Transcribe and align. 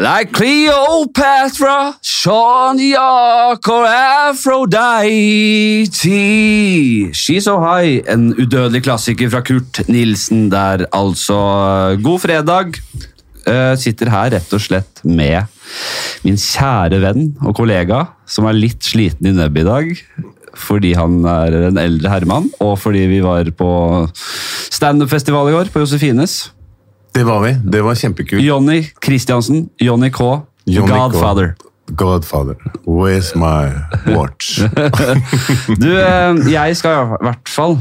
Like 0.00 0.32
Cleopatra, 0.32 1.92
Sean 2.00 2.78
York 2.80 3.68
or 3.68 3.84
Aphrodite. 3.84 4.32
She's 7.12 7.44
So 7.44 7.58
High, 7.60 8.00
en 8.08 8.30
udødelig 8.32 8.80
klassiker 8.86 9.28
fra 9.28 9.42
Kurt 9.44 9.82
Nilsen 9.92 10.46
der, 10.48 10.86
altså. 10.96 11.36
God 12.00 12.22
fredag. 12.24 12.80
Uh, 13.44 13.76
sitter 13.76 14.08
her 14.08 14.32
rett 14.38 14.54
og 14.56 14.62
slett 14.64 15.02
med 15.04 15.44
min 16.24 16.38
kjære 16.40 17.00
venn 17.04 17.34
og 17.44 17.52
kollega, 17.60 18.06
som 18.24 18.48
er 18.48 18.56
litt 18.56 18.80
sliten 18.88 19.28
i 19.28 19.34
nebbet 19.36 19.66
i 19.66 19.68
dag. 19.68 19.90
Fordi 20.64 20.94
han 20.96 21.20
er 21.28 21.58
en 21.66 21.82
eldre 21.82 22.08
herremann, 22.14 22.48
og 22.56 22.78
fordi 22.80 23.04
vi 23.12 23.20
var 23.20 23.52
på 23.52 23.68
standup-festival 24.72 25.52
i 25.52 25.54
går 25.58 25.74
på 25.76 25.84
Josefines. 25.84 26.38
Det 27.14 27.24
var 27.26 27.40
vi. 27.42 27.52
Det 27.64 27.82
var 27.82 27.94
kjempekult. 27.98 28.42
Jonny 28.44 28.84
Christiansen, 29.04 29.68
Jonny 29.82 30.10
K. 30.10 30.42
Johnny 30.66 30.88
K. 30.92 30.96
Godfather. 31.08 31.54
Godfather. 31.90 32.56
Where's 32.86 33.32
my 33.34 33.72
watch? 34.14 34.60
Du, 35.82 35.88
eh, 35.98 36.52
jeg 36.52 36.76
skal 36.78 37.16
i 37.16 37.24
hvert 37.26 37.50
fall 37.50 37.78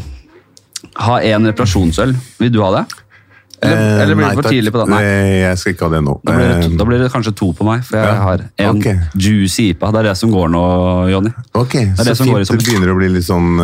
ha 0.97 1.19
en 1.21 1.45
reparasjonsøl. 1.51 2.15
Vil 2.39 2.51
du 2.53 2.61
ha 2.65 2.71
det? 2.79 2.87
Eller, 3.59 3.75
Eh, 3.75 4.01
eller 4.01 4.15
blir 4.15 4.23
nei, 4.23 4.29
det 4.31 4.39
for 4.39 4.49
tidlig 4.55 4.71
på 4.71 4.79
den? 4.79 4.89
Nei. 4.95 4.99
Eh, 5.03 5.37
Jeg 5.43 5.57
skal 5.59 5.73
ikke 5.73 5.87
ha 5.89 5.91
det 5.91 5.99
nå. 6.05 6.13
Da 6.23 6.31
blir, 6.37 6.47
det, 6.47 6.67
da 6.79 6.85
blir 6.87 7.01
det 7.03 7.09
kanskje 7.11 7.33
to 7.35 7.49
på 7.57 7.65
meg, 7.67 7.81
for 7.83 7.97
jeg 7.99 8.07
Ja, 8.07 8.21
har 8.23 8.43
en 8.65 8.77
okay. 8.79 9.01
juicy 9.19 9.65
IPA. 9.73 9.89
Det 9.91 9.99
er 9.99 10.07
det 10.07 10.13
som 10.17 10.31
går 10.31 10.47
nå, 10.53 10.61
Jonny. 11.11 11.31
Ok, 11.59 11.75
er 11.75 11.91
så 11.99 12.05
det 12.23 12.29
går 12.31 12.39
i 12.39 12.45
fint. 12.47 12.55
Det 12.63 12.69
begynner 12.69 12.93
å 12.93 12.95
bli 13.01 13.09
litt 13.17 13.27
sånn 13.27 13.59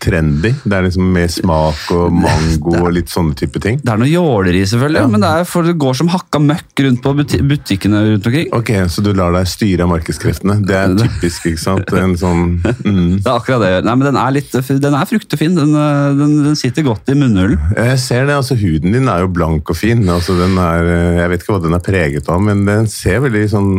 trendy. 0.00 0.52
Det 0.64 0.76
er 0.76 0.86
liksom 0.86 1.10
med 1.14 1.30
smak 1.32 1.90
og 1.94 2.12
mango 2.14 2.74
og 2.80 2.92
litt 2.96 3.10
sånne 3.12 3.36
type 3.38 3.60
ting. 3.62 3.80
Det 3.84 3.92
er 3.92 4.00
noe 4.00 4.08
jåleri, 4.10 4.62
selvfølgelig, 4.68 5.00
Ja. 5.02 5.10
men 5.12 5.20
det, 5.24 5.30
er 5.30 5.66
det 5.70 5.76
går 5.80 5.96
som 6.00 6.08
hakka 6.12 6.40
møkk 6.42 6.82
rundt 6.86 7.02
på 7.04 7.14
buti 7.18 7.40
butikkene 7.42 8.02
rundt 8.06 8.26
omkring. 8.26 8.48
Ok, 8.56 8.70
Så 8.90 9.02
du 9.04 9.12
lar 9.12 9.32
deg 9.32 9.46
styre 9.50 9.84
av 9.86 9.92
markedskreftene. 9.92 10.58
Det 10.66 10.76
er 10.76 10.94
typisk, 11.04 11.46
ikke 11.50 11.62
sant? 11.62 11.92
En 11.92 12.16
sånn 12.20 12.44
mm. 12.62 13.20
Det 13.24 13.28
er 13.28 13.34
akkurat 13.36 13.64
det. 13.64 13.72
Nei, 13.86 13.94
men 13.96 14.06
Den 14.10 14.20
er, 14.20 14.34
litt, 14.36 14.52
den 14.52 14.94
er 14.98 15.10
fruktefin. 15.10 15.56
Den, 15.58 15.74
eh, 15.76 16.10
den, 16.18 16.36
den 16.48 16.56
sitter 16.58 16.86
godt 16.86 17.08
i 17.12 17.18
munnhulen. 17.18 17.58
Jeg 17.76 17.98
ser 18.02 18.26
det, 18.28 18.36
altså 18.40 18.56
Huden 18.60 18.92
din 18.96 19.08
er 19.08 19.24
jo 19.24 19.32
blank 19.32 19.70
og 19.70 19.76
fin. 19.78 20.02
altså 20.08 20.36
den 20.38 20.56
er, 20.60 20.86
eh, 20.90 21.18
Jeg 21.22 21.30
vet 21.34 21.44
ikke 21.44 21.56
hva 21.56 21.62
den 21.64 21.76
er 21.78 21.84
preget 21.84 22.28
av, 22.32 22.40
men 22.42 22.64
den 22.66 22.88
ser 22.90 23.20
veldig 23.24 23.46
sånn 23.52 23.70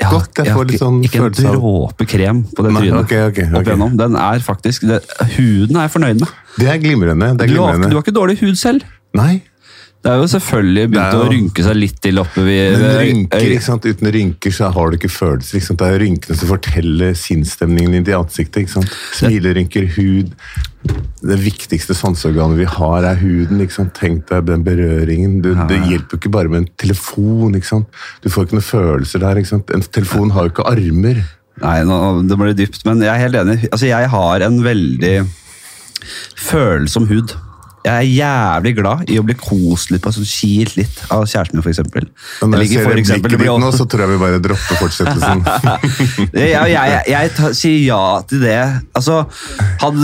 Har- 0.00 0.10
godt. 0.10 0.36
Jeg 0.36 0.46
jeg 0.46 0.54
får 0.56 0.64
litt 0.66 0.74
ikke- 0.74 0.84
sånn 0.84 1.04
Ikke 1.04 1.14
en 1.18 1.22
følelse 1.22 1.48
av 1.48 1.54
dråpe 1.54 2.06
krem 2.06 2.42
på 2.44 2.62
det 2.66 2.72
trynet. 2.74 3.04
Okay, 3.04 3.22
okay, 3.28 3.44
okay. 3.46 3.54
opp 3.60 3.66
igjennom. 3.66 3.96
Den 3.96 4.16
er 4.16 4.38
faktisk, 4.40 4.80
det, 4.88 5.02
Huden 5.36 5.76
er 5.76 5.86
jeg 5.86 5.90
fornøyd 5.94 6.18
med. 6.20 6.28
Det 6.58 6.68
er 6.68 6.78
glimrende. 6.78 7.36
det 7.38 7.50
er 7.50 7.54
Du 7.54 7.62
har, 7.62 7.78
du 7.78 7.94
har 7.94 8.02
ikke 8.02 8.14
dårlig 8.14 8.38
hud 8.40 8.56
selv. 8.56 8.82
Nei, 9.14 9.42
Det 10.02 10.10
er 10.10 10.16
jo 10.18 10.24
selvfølgelig 10.26 10.84
begynt 10.90 11.12
jo- 11.14 11.22
å 11.22 11.30
rynke 11.30 11.62
seg 11.62 11.76
litt 11.78 12.00
til 12.02 12.18
oppe 12.18 12.42
ved 12.42 12.72
men 12.80 12.96
rynker, 12.98 13.44
ikke 13.52 13.62
sant? 13.62 13.84
uten 13.86 14.08
rynker 14.16 14.50
så 14.56 14.70
har 14.74 14.90
du 14.90 14.96
ikke 14.98 15.10
følelser. 15.14 15.58
Ikke 15.60 15.66
sant? 15.68 15.78
Det 15.78 15.88
er 15.92 16.00
rynkene 16.02 16.36
som 16.40 16.48
forteller 16.50 17.12
sinnsstemningen 17.14 17.92
din 17.94 18.08
i 18.10 18.16
ansiktet. 18.18 18.64
Ikke 18.64 18.74
sant? 18.80 18.96
Smilerynker, 19.14 19.86
hud. 19.94 20.32
Det 21.22 21.38
viktigste 21.38 21.94
sanseorganet 21.94 22.58
vi 22.58 22.66
har, 22.66 23.06
er 23.12 23.20
huden. 23.22 23.60
Ikke 23.62 23.76
sant? 23.78 23.94
Tenk 23.94 24.26
deg 24.26 24.44
den 24.50 24.64
berøringen. 24.66 25.38
Du, 25.44 25.52
Det 25.54 25.78
hjelper 25.86 26.16
jo 26.16 26.18
ikke 26.18 26.32
bare 26.34 26.48
med 26.50 26.64
en 26.64 26.68
telefon. 26.82 27.54
Ikke 27.54 27.70
sant? 27.70 27.86
Du 28.24 28.28
får 28.28 28.48
ikke 28.48 28.58
noen 28.58 28.66
følelser 28.72 29.22
der. 29.22 29.38
Ikke 29.38 29.52
sant? 29.54 29.70
En 29.70 29.86
telefon 29.86 30.34
har 30.34 30.48
jo 30.48 30.54
ikke 30.56 30.66
armer. 30.66 31.22
Nei, 31.62 31.78
nå, 31.86 32.00
det 32.26 32.38
blir 32.40 32.54
dypt, 32.58 32.82
men 32.88 32.98
jeg 33.06 33.12
er 33.12 33.22
helt 33.22 33.38
enig. 33.38 33.68
Altså, 33.70 33.86
jeg 33.86 34.08
har 34.10 34.42
en 34.48 34.58
veldig 34.66 35.14
følsom 36.50 37.06
hud. 37.06 37.36
Jeg 37.82 37.92
er 37.92 38.06
jævlig 38.06 38.76
glad 38.78 39.08
i 39.10 39.16
å 39.18 39.24
bli 39.26 39.34
kost 39.38 39.90
litt 39.90 40.02
på, 40.04 40.08
altså 40.12 40.22
kilt 40.28 40.76
litt 40.78 40.98
av 41.10 41.24
kjæresten 41.26 41.58
min. 41.58 41.66
Men 42.42 42.50
når 42.52 42.58
jeg 42.62 42.68
ser 42.76 42.84
for 42.86 42.94
eksempel- 43.00 43.30
blikket 43.32 43.42
ditt 43.42 43.62
nå, 43.64 43.68
så 43.74 43.84
tror 43.90 44.00
jeg 44.04 44.10
vi 44.12 44.18
bare 44.22 44.38
dropper 44.44 44.76
fortsettelsen. 44.78 45.38
jeg, 46.30 46.50
jeg, 46.54 46.68
jeg, 46.76 47.02
jeg 47.10 47.26
tar, 47.38 47.50
sier 47.58 47.80
ja 47.88 48.04
til 48.28 48.38
det. 48.46 48.62
Altså, 48.94 49.14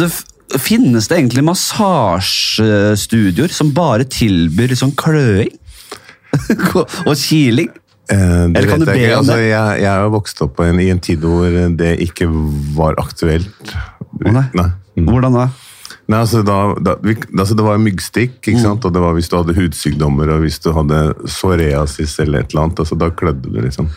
det 0.00 0.10
Finnes 0.48 1.04
det 1.10 1.16
egentlig 1.18 1.42
massasjestudioer 1.44 3.52
som 3.52 3.68
bare 3.76 4.04
tilbyr 4.08 4.72
sånn 4.80 4.94
kløing? 4.96 5.52
og 7.08 7.14
kiling? 7.20 7.68
Eh, 8.08 8.16
det 8.16 8.56
Eller 8.56 8.68
kan 8.70 8.80
vet 8.80 8.88
du 8.88 8.92
jeg 8.94 9.02
ikke. 9.10 9.20
Altså, 9.20 9.36
jeg, 9.44 9.60
jeg 9.84 9.92
er 9.92 10.08
vokst 10.14 10.40
opp 10.44 10.52
på 10.56 10.62
en, 10.64 10.80
i 10.80 10.88
en 10.88 11.00
tid 11.04 11.20
hvor 11.20 11.44
det 11.76 12.00
ikke 12.08 12.26
var 12.78 12.92
aktuelt. 13.02 13.66
nei. 14.24 14.48
Mm. 14.96 15.04
Hvordan 15.12 15.32
da? 15.36 15.46
Nei, 16.08 16.18
altså, 16.24 16.40
da, 16.42 16.54
da, 16.80 16.94
vi, 17.04 17.14
altså 17.36 17.54
Det 17.58 17.64
var 17.66 17.78
myggstikk, 17.84 18.38
Mm. 18.40 18.52
ikke 18.54 18.62
sant? 18.62 18.84
og 18.88 18.92
det 18.94 19.00
var 19.04 19.12
hvis 19.18 19.28
du 19.28 19.36
hadde 19.36 19.54
hudsykdommer 19.58 20.30
og 20.36 20.40
hvis 20.46 20.56
du 20.64 20.70
hadde 20.72 21.00
psoriasis 21.26 22.18
eller 22.24 22.40
et 22.40 22.54
eller 22.54 22.62
annet. 22.68 22.78
altså 22.80 22.96
Da 22.98 23.10
klødde 23.10 23.52
det, 23.52 23.64
liksom. 23.68 23.90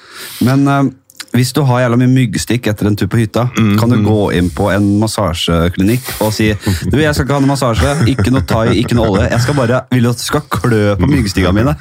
Men 0.43 0.67
uh, 0.67 0.89
hvis 1.31 1.53
du 1.55 1.61
har 1.63 1.79
jævla 1.85 1.95
mye 2.01 2.11
myggstikk 2.11 2.67
etter 2.67 2.89
en 2.89 2.97
tur 2.99 3.07
på 3.07 3.21
hytta, 3.21 3.45
Mm, 3.55 3.77
kan 3.79 3.89
du 3.89 4.01
gå 4.03 4.17
inn 4.35 4.49
på 4.51 4.67
en 4.75 4.89
massasjeklinikk 4.99 6.09
og 6.25 6.33
si 6.35 6.49
du, 6.91 6.97
jeg 6.99 7.13
skal 7.15 7.23
ikke 7.25 7.37
ha 7.37 7.39
noe 7.39 7.53
massasje, 7.53 7.93
ikke 8.11 8.31
noe 8.35 8.43
thai, 8.43 8.73
ikke 8.81 8.97
noe 8.97 9.07
olje. 9.13 9.29
Jeg 9.31 9.41
skal 9.45 9.55
bare 9.55 9.79
vil 9.95 10.09
at 10.11 10.19
du 10.19 10.25
skal 10.25 10.43
klø 10.51 10.81
på 10.99 11.07
myggstikkene 11.07 11.53
mine 11.55 11.75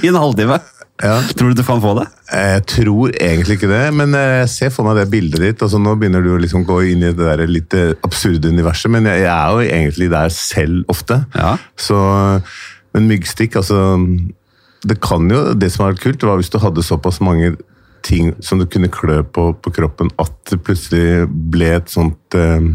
i 0.00 0.08
en 0.08 0.16
halvtime. 0.16 0.56
Ja. 1.02 1.16
Tror 1.34 1.50
du 1.50 1.58
du 1.58 1.64
kan 1.66 1.80
få 1.82 1.94
det? 1.98 2.04
Jeg 2.30 2.62
tror 2.70 3.14
egentlig 3.18 3.56
ikke 3.58 3.70
det, 3.70 3.82
men 3.98 4.14
jeg 4.14 4.46
ser 4.52 4.70
for 4.70 4.86
meg 4.86 5.00
det 5.00 5.08
bildet 5.10 5.42
ditt. 5.42 5.64
altså 5.64 5.80
Nå 5.82 5.96
begynner 5.98 6.22
du 6.22 6.30
å 6.36 6.38
liksom 6.38 6.62
gå 6.68 6.80
inn 6.92 7.02
i 7.02 7.10
det 7.10 7.18
der 7.18 7.42
litt 7.50 7.74
eh, 7.74 7.96
absurde 8.06 8.52
universet, 8.52 8.92
men 8.94 9.08
jeg, 9.10 9.24
jeg 9.24 9.32
er 9.34 9.50
jo 9.50 9.66
egentlig 9.66 10.10
der 10.12 10.30
selv 10.34 10.94
ofte. 10.94 11.24
Ja. 11.34 11.56
Så, 11.74 11.98
Men 12.94 13.10
myggstikk, 13.10 13.56
altså 13.58 13.98
Det 14.86 15.00
kan 15.02 15.26
jo, 15.30 15.54
det 15.58 15.72
som 15.72 15.88
er 15.88 15.98
kult, 15.98 16.22
var 16.22 16.38
hvis 16.38 16.52
du 16.52 16.60
hadde 16.62 16.84
såpass 16.84 17.18
mange 17.24 17.56
ting 18.04 18.34
som 18.44 18.60
du 18.60 18.66
kunne 18.68 18.92
klø 18.92 19.22
på 19.24 19.48
på 19.64 19.72
kroppen, 19.72 20.10
at 20.20 20.34
det 20.50 20.60
plutselig 20.62 21.24
ble 21.26 21.72
et 21.78 21.90
sånt 21.90 22.36
eh, 22.36 22.70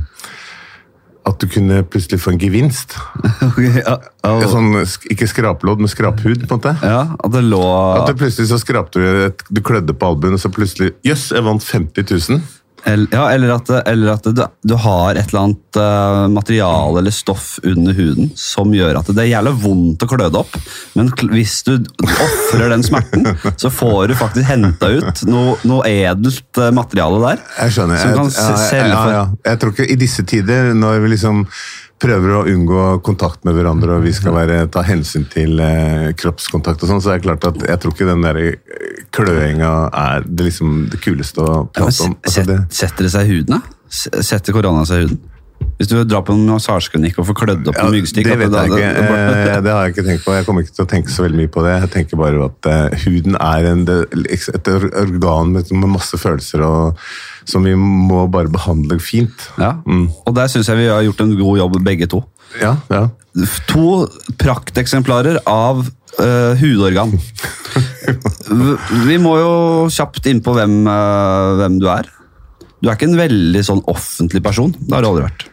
At 1.29 1.39
du 1.41 1.47
kunne 1.51 1.81
plutselig 1.85 2.19
få 2.23 2.33
en 2.35 2.41
gevinst. 2.41 2.95
Ok, 3.49 3.59
ja, 3.63 3.95
ja, 4.23 4.47
Sånn, 4.51 4.73
ikke 5.11 5.27
skrapelodd, 5.29 5.79
men 5.83 5.89
skraphud. 5.91 6.43
på 6.47 6.57
en 6.57 6.59
måte. 6.59 6.73
ja, 6.83 7.01
at 7.15 7.31
det 7.33 7.41
lå 7.47 7.61
At 7.95 8.09
det 8.09 8.17
plutselig 8.19 8.49
så 8.51 8.57
skrapte 8.61 8.99
du 8.99 9.05
et, 9.29 9.43
Du 9.49 9.61
klødde 9.65 9.93
på 9.95 10.09
albuen, 10.11 10.35
og 10.35 10.41
så 10.41 10.51
plutselig 10.53 10.91
Jøss, 11.07 11.29
jeg 11.35 11.45
vant 11.45 11.63
50 11.63 12.29
000! 12.33 12.41
Eller, 12.83 13.07
ja, 13.11 13.25
eller 13.33 13.53
at, 13.55 13.69
eller 13.87 14.13
at 14.13 14.27
du, 14.29 14.43
du 14.63 14.75
har 14.79 15.17
et 15.17 15.31
eller 15.31 15.41
annet 15.41 15.79
uh, 15.79 16.27
materiale 16.31 17.01
eller 17.01 17.13
stoff 17.13 17.57
under 17.67 17.95
huden 17.97 18.31
som 18.39 18.71
gjør 18.73 19.01
at 19.01 19.09
det 19.11 19.23
er 19.25 19.31
jævlig 19.33 19.53
vondt 19.63 20.05
å 20.05 20.09
klø 20.09 20.29
det 20.29 20.39
opp, 20.39 20.55
men 20.97 21.11
hvis 21.33 21.59
du 21.67 21.73
ofrer 21.99 22.71
den 22.71 22.85
smerten, 22.85 23.27
så 23.59 23.71
får 23.73 24.11
du 24.11 24.15
faktisk 24.19 24.47
henta 24.49 24.91
ut 24.95 25.23
noe, 25.29 25.57
noe 25.67 25.85
edelt 25.89 26.61
eh, 26.61 26.71
materiale 26.75 27.19
der. 27.23 27.43
Jeg 27.59 27.75
skjønner. 27.75 27.99
Som 27.99 28.09
Jeg, 28.09 28.17
kan 28.19 28.31
ja, 28.31 28.57
selge 28.63 28.93
ja, 28.93 29.01
for 29.01 29.15
ja. 29.15 29.23
jeg 29.49 29.61
tror 29.61 29.75
ikke 29.75 29.89
i 29.89 29.99
disse 29.99 30.25
tider, 30.29 30.71
når 30.77 31.03
vi 31.03 31.13
liksom 31.15 31.43
prøver 31.99 32.35
å 32.37 32.43
unngå 32.47 32.83
kontakt 33.05 33.43
med 33.47 33.57
hverandre 33.57 33.97
og 33.97 34.05
vi 34.05 34.13
skal 34.15 34.35
være, 34.37 34.61
ta 34.71 34.83
hensyn 34.87 35.25
til 35.31 35.59
eh, 35.63 36.11
kroppskontakt, 36.19 36.83
og 36.83 36.93
sånn, 36.93 37.01
så 37.03 37.13
er 37.13 37.19
det 37.19 37.27
klart 37.27 37.47
at 37.49 37.59
jeg 37.67 37.81
tror 37.83 37.95
ikke 37.95 38.07
den 38.07 38.23
der 38.23 38.39
eh, 38.43 39.01
kløinga 39.15 39.73
er 39.89 40.27
det, 40.27 40.47
liksom, 40.47 40.77
det 40.93 41.01
kuleste 41.03 41.43
å 41.43 41.65
prate 41.67 42.07
om. 42.07 42.15
Altså, 42.23 42.45
det, 42.47 42.61
setter 42.79 43.07
det 43.07 43.11
seg 43.15 43.27
i 43.27 43.35
huden, 43.39 43.59
da? 43.59 44.21
Setter 44.23 44.55
korona 44.55 44.85
seg 44.87 45.03
i 45.03 45.07
huden? 45.07 45.19
Hvis 45.79 45.87
du 45.87 45.95
drar 46.03 46.25
på 46.27 46.33
en 46.35 46.41
massasjeklinikk 46.49 47.21
og 47.21 47.27
får 47.29 47.35
klødd 47.39 47.67
opp 47.71 47.77
ja, 47.77 47.83
noen 47.87 47.93
myggstikk 47.95 48.25
det 48.27 48.33
at 48.35 48.39
vet 48.41 48.51
jeg 48.57 48.71
ikke. 48.73 48.79
da- 48.79 49.03
da- 49.07 49.37
Eh, 49.55 49.61
Det 49.63 49.71
har 49.71 49.85
jeg 49.85 49.93
ikke 49.95 50.03
tenkt 50.09 50.25
på. 50.25 50.33
Jeg 50.35 50.45
kommer 50.45 50.61
ikke 50.65 50.75
til 50.75 50.85
å 50.85 50.89
tenke 50.91 51.09
så 51.13 51.23
veldig 51.23 51.39
mye 51.39 51.51
på 51.53 51.63
det. 51.63 51.75
Jeg 51.81 51.91
tenker 51.93 52.19
bare 52.19 52.41
at 52.49 52.67
uh, 52.67 52.97
huden 53.05 53.37
er 53.39 53.67
en, 53.69 53.85
et 53.87 54.67
organ 54.73 55.53
med, 55.55 55.71
med 55.71 55.89
masse 55.95 56.19
følelser 56.19 56.65
og, 56.67 56.99
som 57.47 57.63
vi 57.63 57.73
må 57.79 58.25
bare 58.29 58.51
behandle 58.51 58.99
fint. 58.99 59.47
Ja. 59.57 59.77
Og 59.87 60.35
der 60.35 60.51
syns 60.51 60.67
jeg 60.67 60.77
vi 60.81 60.89
har 60.91 61.01
gjort 61.07 61.21
en 61.23 61.37
god 61.39 61.57
jobb, 61.63 61.79
begge 61.87 62.07
to. 62.11 62.25
Ja, 62.59 62.75
ja. 62.91 63.05
To 63.71 64.07
prakteksemplarer 64.41 65.39
av 65.47 65.85
uh, 66.19 66.53
hudorgan. 66.59 67.15
Vi 69.07 69.17
må 69.21 69.35
jo 69.37 69.51
kjapt 69.93 70.25
inn 70.31 70.41
på 70.43 70.55
hvem, 70.57 70.81
uh, 70.89 71.55
hvem 71.61 71.77
du 71.79 71.87
er. 71.91 72.09
Du 72.81 72.89
er 72.89 72.95
ikke 72.97 73.09
en 73.11 73.17
veldig 73.19 73.61
sånn 73.67 73.81
offentlig 73.91 74.41
person. 74.43 74.73
Det 74.79 74.95
har 74.95 75.05
du 75.05 75.09
aldri 75.11 75.25
vært. 75.27 75.45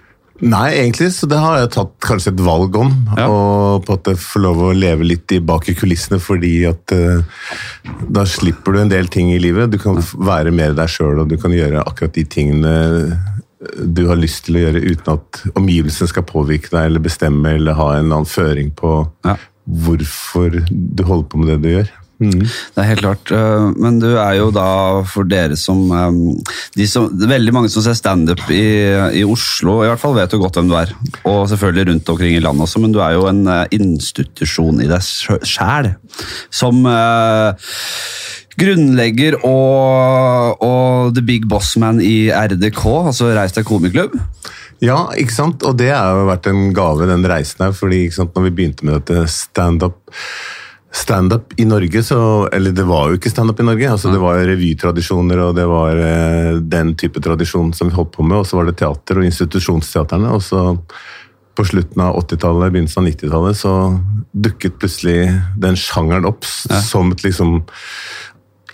Nei, 0.45 0.67
egentlig 0.77 1.09
så 1.17 1.29
det 1.31 1.39
har 1.41 1.63
jeg 1.63 1.71
tatt 1.77 1.95
kanskje 2.05 2.35
et 2.35 2.43
valg 2.45 2.77
om. 2.77 2.91
Ja. 3.17 3.29
Og 3.33 3.87
på 3.87 3.97
at 3.97 4.11
jeg 4.11 4.21
får 4.21 4.43
lov 4.45 4.61
å 4.67 4.75
leve 4.77 5.07
litt 5.09 5.33
i 5.33 5.41
bak 5.41 5.69
i 5.73 5.77
kulissene, 5.79 6.19
fordi 6.21 6.53
at 6.69 6.93
uh, 6.93 7.25
da 8.13 8.27
slipper 8.29 8.77
du 8.77 8.83
en 8.83 8.93
del 8.93 9.09
ting 9.13 9.33
i 9.33 9.41
livet. 9.41 9.73
Du 9.73 9.79
kan 9.81 9.97
være 10.21 10.53
mer 10.53 10.77
deg 10.77 10.93
sjøl, 10.93 11.23
og 11.25 11.33
du 11.33 11.39
kan 11.41 11.57
gjøre 11.57 11.85
akkurat 11.87 12.17
de 12.19 12.27
tingene 12.37 12.77
du 13.81 14.05
har 14.11 14.19
lyst 14.21 14.45
til 14.47 14.59
å 14.59 14.65
gjøre 14.67 14.83
uten 14.85 15.13
at 15.17 15.41
omgivelsene 15.57 16.11
skal 16.11 16.27
påvirke 16.29 16.71
deg 16.71 16.91
eller 16.91 17.03
bestemme 17.03 17.55
eller 17.57 17.79
ha 17.79 17.93
en 17.97 18.11
annen 18.13 18.29
føring 18.29 18.69
på 18.77 18.91
Ja. 19.25 19.37
hvorfor 19.67 20.61
du 20.69 21.03
holder 21.03 21.29
på 21.33 21.41
med 21.41 21.49
det 21.49 21.63
du 21.65 21.69
gjør. 21.73 21.89
Mhm. 22.17 22.47
Det 22.47 22.81
er 22.81 22.89
helt 22.89 23.03
klart. 23.03 23.31
øh, 23.31 23.77
Men 23.77 23.99
du 24.01 24.07
er 24.17 24.35
jo 24.39 24.51
da, 24.55 25.03
for 25.05 25.29
dere 25.29 25.57
som, 25.57 25.91
de 26.77 26.87
som 26.89 27.11
Veldig 27.13 27.53
mange 27.53 27.69
som 27.69 27.85
ser 27.85 27.97
standup 27.99 28.41
i, 28.49 28.63
i 29.21 29.25
Oslo, 29.25 29.83
i 29.85 29.91
hvert 29.91 30.01
fall 30.01 30.17
vet 30.17 30.33
jo 30.33 30.41
godt 30.41 30.57
hvem 30.57 30.71
du 30.71 30.77
er. 30.79 30.95
Og 31.29 31.49
selvfølgelig 31.51 31.91
rundt 31.93 32.09
omkring 32.15 32.37
i 32.37 32.41
landet 32.41 32.63
også, 32.65 32.81
men 32.81 32.95
du 32.95 33.01
er 33.05 33.17
jo 33.19 33.27
en 33.29 33.45
øh, 33.47 33.67
institusjon 33.71 34.81
i 34.81 34.89
deg 34.89 35.05
sjæl. 35.45 35.93
Som 36.51 36.87
eh, 36.89 37.69
Grunnlegger 38.57 39.37
og, 39.45 40.63
og 40.65 41.15
the 41.15 41.21
big 41.23 41.45
boss 41.49 41.75
man 41.77 42.01
i 42.01 42.31
RDK, 42.33 42.85
altså 43.11 43.35
Reis 43.37 43.53
deg 43.53 43.67
komiklubb. 43.69 44.17
Ja, 44.81 45.07
ikke 45.17 45.35
sant? 45.35 45.65
Og 45.65 45.77
det 45.81 45.91
har 45.93 46.17
jo 46.17 46.29
vært 46.31 46.49
en 46.49 46.71
gave, 46.77 47.09
den 47.09 47.25
reisen 47.29 47.65
her. 47.67 47.75
fordi 47.77 48.07
sant, 48.13 48.33
når 48.37 48.49
vi 48.49 48.55
begynte 48.57 48.89
med 48.89 49.03
dette 49.03 49.27
standup 49.33 50.01
Standup 50.93 51.53
i 51.61 51.65
Norge, 51.65 52.03
så 52.03 52.49
Eller 52.53 52.73
det 52.73 52.85
var 52.87 53.09
jo 53.11 53.17
ikke 53.19 53.31
standup 53.31 53.61
i 53.61 53.65
Norge. 53.67 53.91
altså 53.91 54.13
Det 54.13 54.21
var 54.23 54.39
revytradisjoner 54.47 55.39
og 55.49 55.55
det 55.57 55.67
var 55.69 55.97
eh, 55.99 56.61
den 56.63 56.95
type 56.97 57.21
tradisjon 57.21 57.73
som 57.75 57.89
vi 57.91 57.95
holdt 57.97 58.13
på 58.13 58.23
med. 58.25 58.39
Og 58.39 58.47
så 58.47 58.57
var 58.57 58.65
det 58.71 58.77
teater 58.79 59.19
og 59.21 59.25
institusjonsteaterne. 59.27 60.31
Og 60.33 60.43
så 60.43 60.79
på 61.57 61.65
slutten 61.65 62.03
av 62.05 62.17
80-tallet, 62.21 62.73
begynnelsen 62.73 63.01
av 63.03 63.09
90-tallet, 63.11 63.57
så 63.57 63.73
dukket 64.37 64.77
plutselig 64.79 65.19
den 65.59 65.77
sjangeren 65.81 66.27
opp 66.29 66.45
Ja. 66.71 66.81
som 66.81 67.13
et 67.13 67.23
liksom 67.25 67.63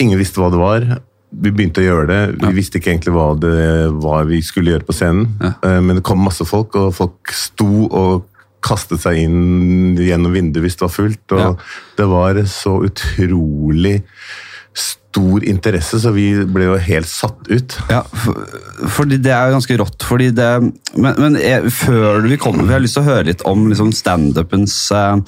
Ingen 0.01 0.19
visste 0.19 0.41
hva 0.41 0.51
det 0.51 0.59
var. 0.59 1.01
Vi 1.33 1.51
begynte 1.53 1.81
å 1.81 1.85
gjøre 1.85 2.07
det. 2.09 2.41
Vi 2.41 2.47
Ja. 2.47 2.51
visste 2.53 2.79
ikke 2.81 2.91
egentlig 2.91 3.13
hva 3.15 3.39
det 3.39 3.93
hva 4.03 4.25
vi 4.27 4.41
skulle 4.43 4.73
gjøre 4.73 4.87
på 4.87 4.93
scenen. 4.95 5.29
Ja. 5.41 5.53
Eh, 5.63 5.81
Men 5.81 5.97
det 5.97 6.03
kom 6.05 6.19
masse 6.19 6.45
folk, 6.45 6.75
og 6.77 6.95
folk 6.95 7.31
sto 7.31 7.87
og 7.91 8.25
kastet 8.63 9.03
seg 9.05 9.19
inn 9.25 9.99
gjennom 10.01 10.33
vinduet 10.35 10.67
hvis 10.67 10.79
det 10.79 10.87
var 10.87 10.97
fullt. 10.97 11.37
Og 11.37 11.43
Ja. 11.43 11.53
det 11.99 12.09
var 12.11 12.43
så 12.51 12.79
utrolig 12.87 14.01
stor 14.73 15.45
interesse, 15.45 15.99
så 16.01 16.09
vi 16.15 16.31
ble 16.49 16.71
jo 16.71 16.77
helt 16.81 17.09
satt 17.11 17.49
ut. 17.51 17.75
Ja, 17.91 17.99
for, 18.17 18.39
fordi 18.95 19.19
det 19.21 19.35
er 19.35 19.51
jo 19.51 19.59
ganske 19.59 19.77
rått. 19.83 20.07
Fordi 20.09 20.31
det, 20.33 20.47
men 20.97 21.19
men 21.21 21.37
jeg, 21.37 21.69
før 21.77 22.23
vi 22.25 22.39
kommer, 22.41 22.65
vi 22.65 22.73
har 22.73 22.81
lyst 22.81 22.97
til 22.97 23.05
å 23.05 23.11
høre 23.11 23.27
litt 23.29 23.45
om 23.45 23.67
liksom 23.69 23.91
standupens 23.93 24.77
eh, 24.97 25.21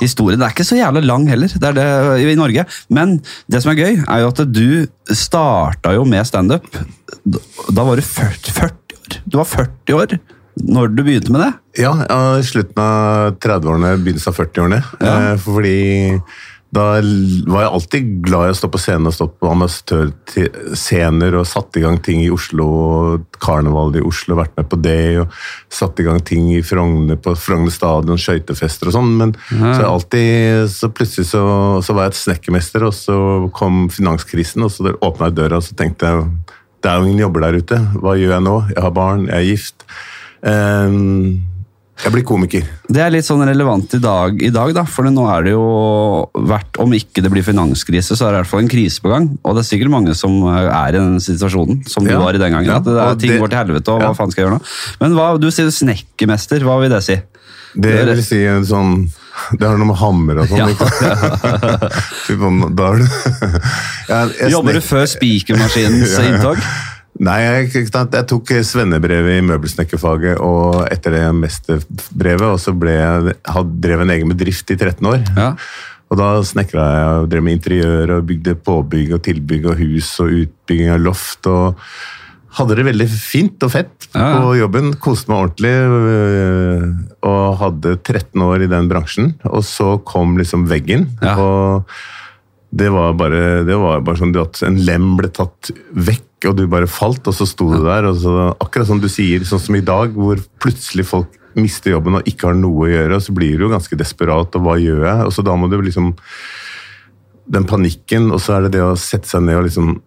historie. 0.00 0.38
Det 0.40 0.46
er 0.48 0.54
ikke 0.56 0.64
så 0.70 0.78
jævla 0.80 1.02
lang 1.04 1.28
heller 1.28 1.52
det 1.52 1.68
er 1.68 1.76
det, 1.76 1.86
i, 2.22 2.30
i 2.32 2.38
Norge. 2.40 2.64
Men 2.88 3.18
det 3.52 3.60
som 3.60 3.74
er 3.74 3.82
gøy, 3.82 4.00
er 4.06 4.22
jo 4.24 4.32
at 4.32 4.40
du 4.48 5.12
starta 5.12 5.92
jo 5.98 6.06
med 6.08 6.24
standup. 6.32 6.64
Da, 7.26 7.44
da 7.76 7.84
var 7.90 8.00
du 8.00 8.06
40, 8.08 8.56
40 8.56 9.02
år. 9.02 9.20
Du 9.28 9.36
var 9.42 9.52
40 9.52 10.00
år 10.00 10.16
når 10.56 10.92
du 10.96 11.04
begynte 11.04 11.32
med 11.34 11.42
det. 11.44 11.52
Ja, 11.84 11.92
ja, 12.08 12.18
i 12.40 12.44
slutten 12.46 12.80
av 12.80 13.36
30-årene, 13.44 13.96
begynnelsen 14.00 14.32
av 14.32 14.38
40-årene. 14.40 14.82
Ja. 15.00 15.16
Eh, 15.32 15.40
Fordi 15.44 15.78
da 16.76 16.86
var 17.46 17.62
jeg 17.62 17.72
alltid 17.72 18.08
glad 18.26 18.48
i 18.48 18.52
å 18.52 18.56
stå 18.58 18.68
på 18.72 18.80
scenen 18.80 19.08
og 19.08 19.14
stå 19.14 19.28
på 19.30 19.48
amatørscener 19.52 21.36
og 21.38 21.46
satt 21.48 21.78
i 21.78 21.82
gang 21.84 21.96
ting 22.04 22.24
i 22.24 22.32
Oslo. 22.32 22.66
Karnevalet 23.40 24.00
i 24.00 24.04
Oslo, 24.04 24.36
vært 24.36 24.56
med 24.58 24.68
på 24.72 24.80
det. 24.82 24.98
og 25.22 25.36
Satt 25.72 26.02
i 26.02 26.06
gang 26.08 26.20
ting 26.26 26.50
i 26.56 26.62
Frogner 26.66 27.20
på 27.22 27.36
Frogner 27.38 27.72
stadion, 27.72 28.20
skøytefester 28.20 28.90
og 28.90 28.96
sånn. 28.98 29.14
Men 29.20 29.36
så, 29.48 29.78
jeg 29.78 29.88
alltid, 29.88 30.66
så 30.74 30.90
plutselig 30.92 31.30
så, 31.30 31.44
så 31.86 31.96
var 31.96 32.08
jeg 32.08 32.16
et 32.16 32.22
snekkermester, 32.24 32.88
og 32.88 32.96
så 32.96 33.16
kom 33.56 33.86
finanskrisen, 33.92 34.66
og 34.66 34.74
så 34.74 34.96
åpna 34.96 35.30
jeg 35.30 35.38
døra 35.38 35.62
og 35.62 35.68
så 35.68 35.78
tenkte 35.78 36.12
jeg 36.12 36.28
det 36.84 36.92
er 36.92 37.00
jo 37.00 37.06
ingen 37.08 37.24
jobber 37.24 37.42
der 37.42 37.56
ute. 37.58 37.78
Hva 37.98 38.12
gjør 38.14 38.36
jeg 38.36 38.44
nå? 38.46 38.58
Jeg 38.70 38.82
har 38.84 38.92
barn, 38.94 39.24
jeg 39.26 39.36
er 39.40 39.48
gift. 39.48 39.86
Ehm, 40.44 41.40
jeg 42.04 42.12
blir 42.12 42.24
komiker. 42.28 42.64
Det 42.92 43.00
er 43.00 43.08
litt 43.14 43.24
sånn 43.24 43.40
relevant 43.48 43.94
i 43.96 43.98
dag, 44.04 44.36
i 44.44 44.50
dag 44.52 44.74
da, 44.76 44.82
for 44.84 45.08
nå 45.08 45.22
er 45.32 45.46
det 45.46 45.52
jo 45.54 45.62
verdt 46.44 46.76
om 46.84 46.92
ikke 46.92 47.22
det 47.24 47.30
blir 47.32 47.42
finanskrise, 47.46 48.12
så 48.18 48.26
er 48.26 48.34
det 48.34 48.36
i 48.36 48.40
hvert 48.42 48.50
fall 48.50 48.60
en 48.66 48.68
krise 48.68 49.00
på 49.00 49.08
gang. 49.14 49.30
Og 49.42 49.56
det 49.56 49.64
er 49.64 49.68
sikkert 49.70 49.90
mange 49.94 50.12
som 50.14 50.36
eh, 50.52 50.68
er 50.68 50.88
i 50.92 50.98
den 50.98 51.16
situasjonen 51.24 51.86
som 51.88 52.04
du 52.04 52.12
var 52.20 52.36
i 52.36 52.42
den 52.42 52.52
gangen. 52.52 52.68
Ja, 52.68 52.76
at 52.82 52.84
det 52.84 52.98
er, 53.00 53.14
ting 53.22 53.32
det- 53.32 53.40
går 53.40 53.48
til 53.54 53.58
helvete, 53.62 53.88
og 53.96 54.02
Ja. 54.02 54.10
hva 54.12 54.16
faen 54.18 54.30
skal 54.30 54.44
jeg 54.44 54.50
gjøre 54.50 54.58
nå? 54.60 54.66
Men 55.00 55.16
hva, 55.16 55.30
du 55.40 55.48
sier 55.50 55.72
snekkermester, 55.72 56.60
hva 56.68 56.76
vil 56.82 56.90
det 56.92 57.02
si? 57.02 57.16
Det 57.76 57.94
vil 58.06 58.22
si 58.24 58.44
en 58.48 58.64
sånn 58.64 59.10
Det 59.60 59.66
har 59.68 59.76
noe 59.76 59.84
med 59.90 59.96
hammer 60.00 60.38
og 60.40 60.46
sånn. 60.48 60.58
Ja. 60.58 60.66
ikke 60.66 60.86
sant? 60.88 62.76
Da 62.76 62.86
er 62.88 62.96
du 62.96 64.50
Jobber 64.54 64.72
du 64.72 64.80
før 64.80 65.04
spikermaskinens 65.10 66.14
Ja, 66.16 66.22
ja. 66.22 66.28
inntog? 66.30 66.56
Nei, 67.24 67.36
jeg, 67.42 67.86
jeg 67.88 68.26
tok 68.28 68.50
svennebrevet 68.66 69.38
i 69.38 69.44
møbelsnekkerfaget 69.46 70.40
og 70.44 70.82
etter 70.92 71.14
det 71.16 71.22
mesterbrevet, 71.38 72.44
og 72.50 72.58
så 72.60 72.74
ble 72.76 72.92
jeg, 72.98 73.36
had, 73.48 73.70
drev 73.80 74.02
en 74.04 74.12
egen 74.12 74.32
bedrift 74.34 74.70
i 74.74 74.76
13 74.76 75.08
år. 75.08 75.22
Ja. 75.36 75.52
Og 76.12 76.20
da 76.20 76.28
snekra 76.46 76.84
jeg 76.92 77.22
og 77.22 77.30
drev 77.32 77.42
med 77.46 77.56
interiør 77.56 78.12
og 78.18 78.28
bygde 78.28 78.52
påbygg 78.62 79.16
og 79.16 79.24
tilbygg 79.26 79.64
og 79.72 79.80
hus 79.80 80.12
og 80.22 80.36
utbygging 80.42 80.92
av 80.94 81.00
loft. 81.02 81.48
og 81.50 81.80
hadde 82.56 82.76
det 82.78 82.84
veldig 82.86 83.06
fint 83.12 83.64
og 83.66 83.72
fett 83.74 84.06
Ja, 84.14 84.20
ja. 84.30 84.36
på 84.40 84.52
jobben. 84.56 84.92
Koste 85.02 85.28
meg 85.32 85.42
ordentlig. 85.42 85.72
øh, 85.76 86.84
Og 87.26 87.58
hadde 87.60 87.96
13 87.98 88.40
år 88.46 88.62
i 88.64 88.70
den 88.70 88.88
bransjen. 88.88 89.34
Og 89.50 89.64
så 89.66 89.96
kom 90.08 90.36
liksom 90.38 90.64
veggen. 90.70 91.08
Ja. 91.20 91.34
Og 91.36 91.90
det 92.76 92.88
var 92.92 93.12
bare, 93.18 93.64
det 93.66 93.76
var 93.80 94.00
bare 94.04 94.20
sånn 94.20 94.32
at 94.40 94.62
en 94.66 94.78
lem 94.84 95.16
ble 95.18 95.28
tatt 95.36 95.70
vekk, 95.96 96.25
og 96.44 96.56
du 96.58 96.66
bare 96.68 96.88
falt, 96.90 97.24
og 97.26 97.34
så 97.34 97.46
sto 97.48 97.70
du 97.72 97.80
der. 97.84 98.04
og 98.10 98.18
så, 98.20 98.34
Akkurat 98.60 98.86
som 98.90 99.00
du 99.00 99.08
sier, 99.08 99.44
sånn 99.48 99.62
som 99.62 99.78
i 99.78 99.84
dag, 99.84 100.12
hvor 100.12 100.40
plutselig 100.60 101.06
folk 101.08 101.32
mister 101.56 101.94
jobben 101.94 102.18
og 102.18 102.26
ikke 102.28 102.50
har 102.50 102.58
noe 102.58 102.84
å 102.84 102.90
gjøre, 102.90 103.16
og 103.16 103.24
så 103.24 103.32
blir 103.32 103.56
du 103.56 103.64
jo 103.64 103.72
ganske 103.72 103.96
desperat, 103.96 104.52
og 104.58 104.66
hva 104.66 104.76
gjør 104.76 105.06
jeg? 105.06 105.24
Og 105.24 105.32
så 105.32 105.44
da 105.46 105.56
må 105.56 105.70
du 105.72 105.80
liksom 105.80 106.12
Den 107.46 107.62
panikken, 107.64 108.32
og 108.34 108.40
så 108.42 108.56
er 108.56 108.64
det 108.66 108.72
det 108.74 108.82
å 108.82 108.96
sette 108.98 109.30
seg 109.30 109.44
ned 109.46 109.60
og 109.60 109.68
liksom 109.68 110.00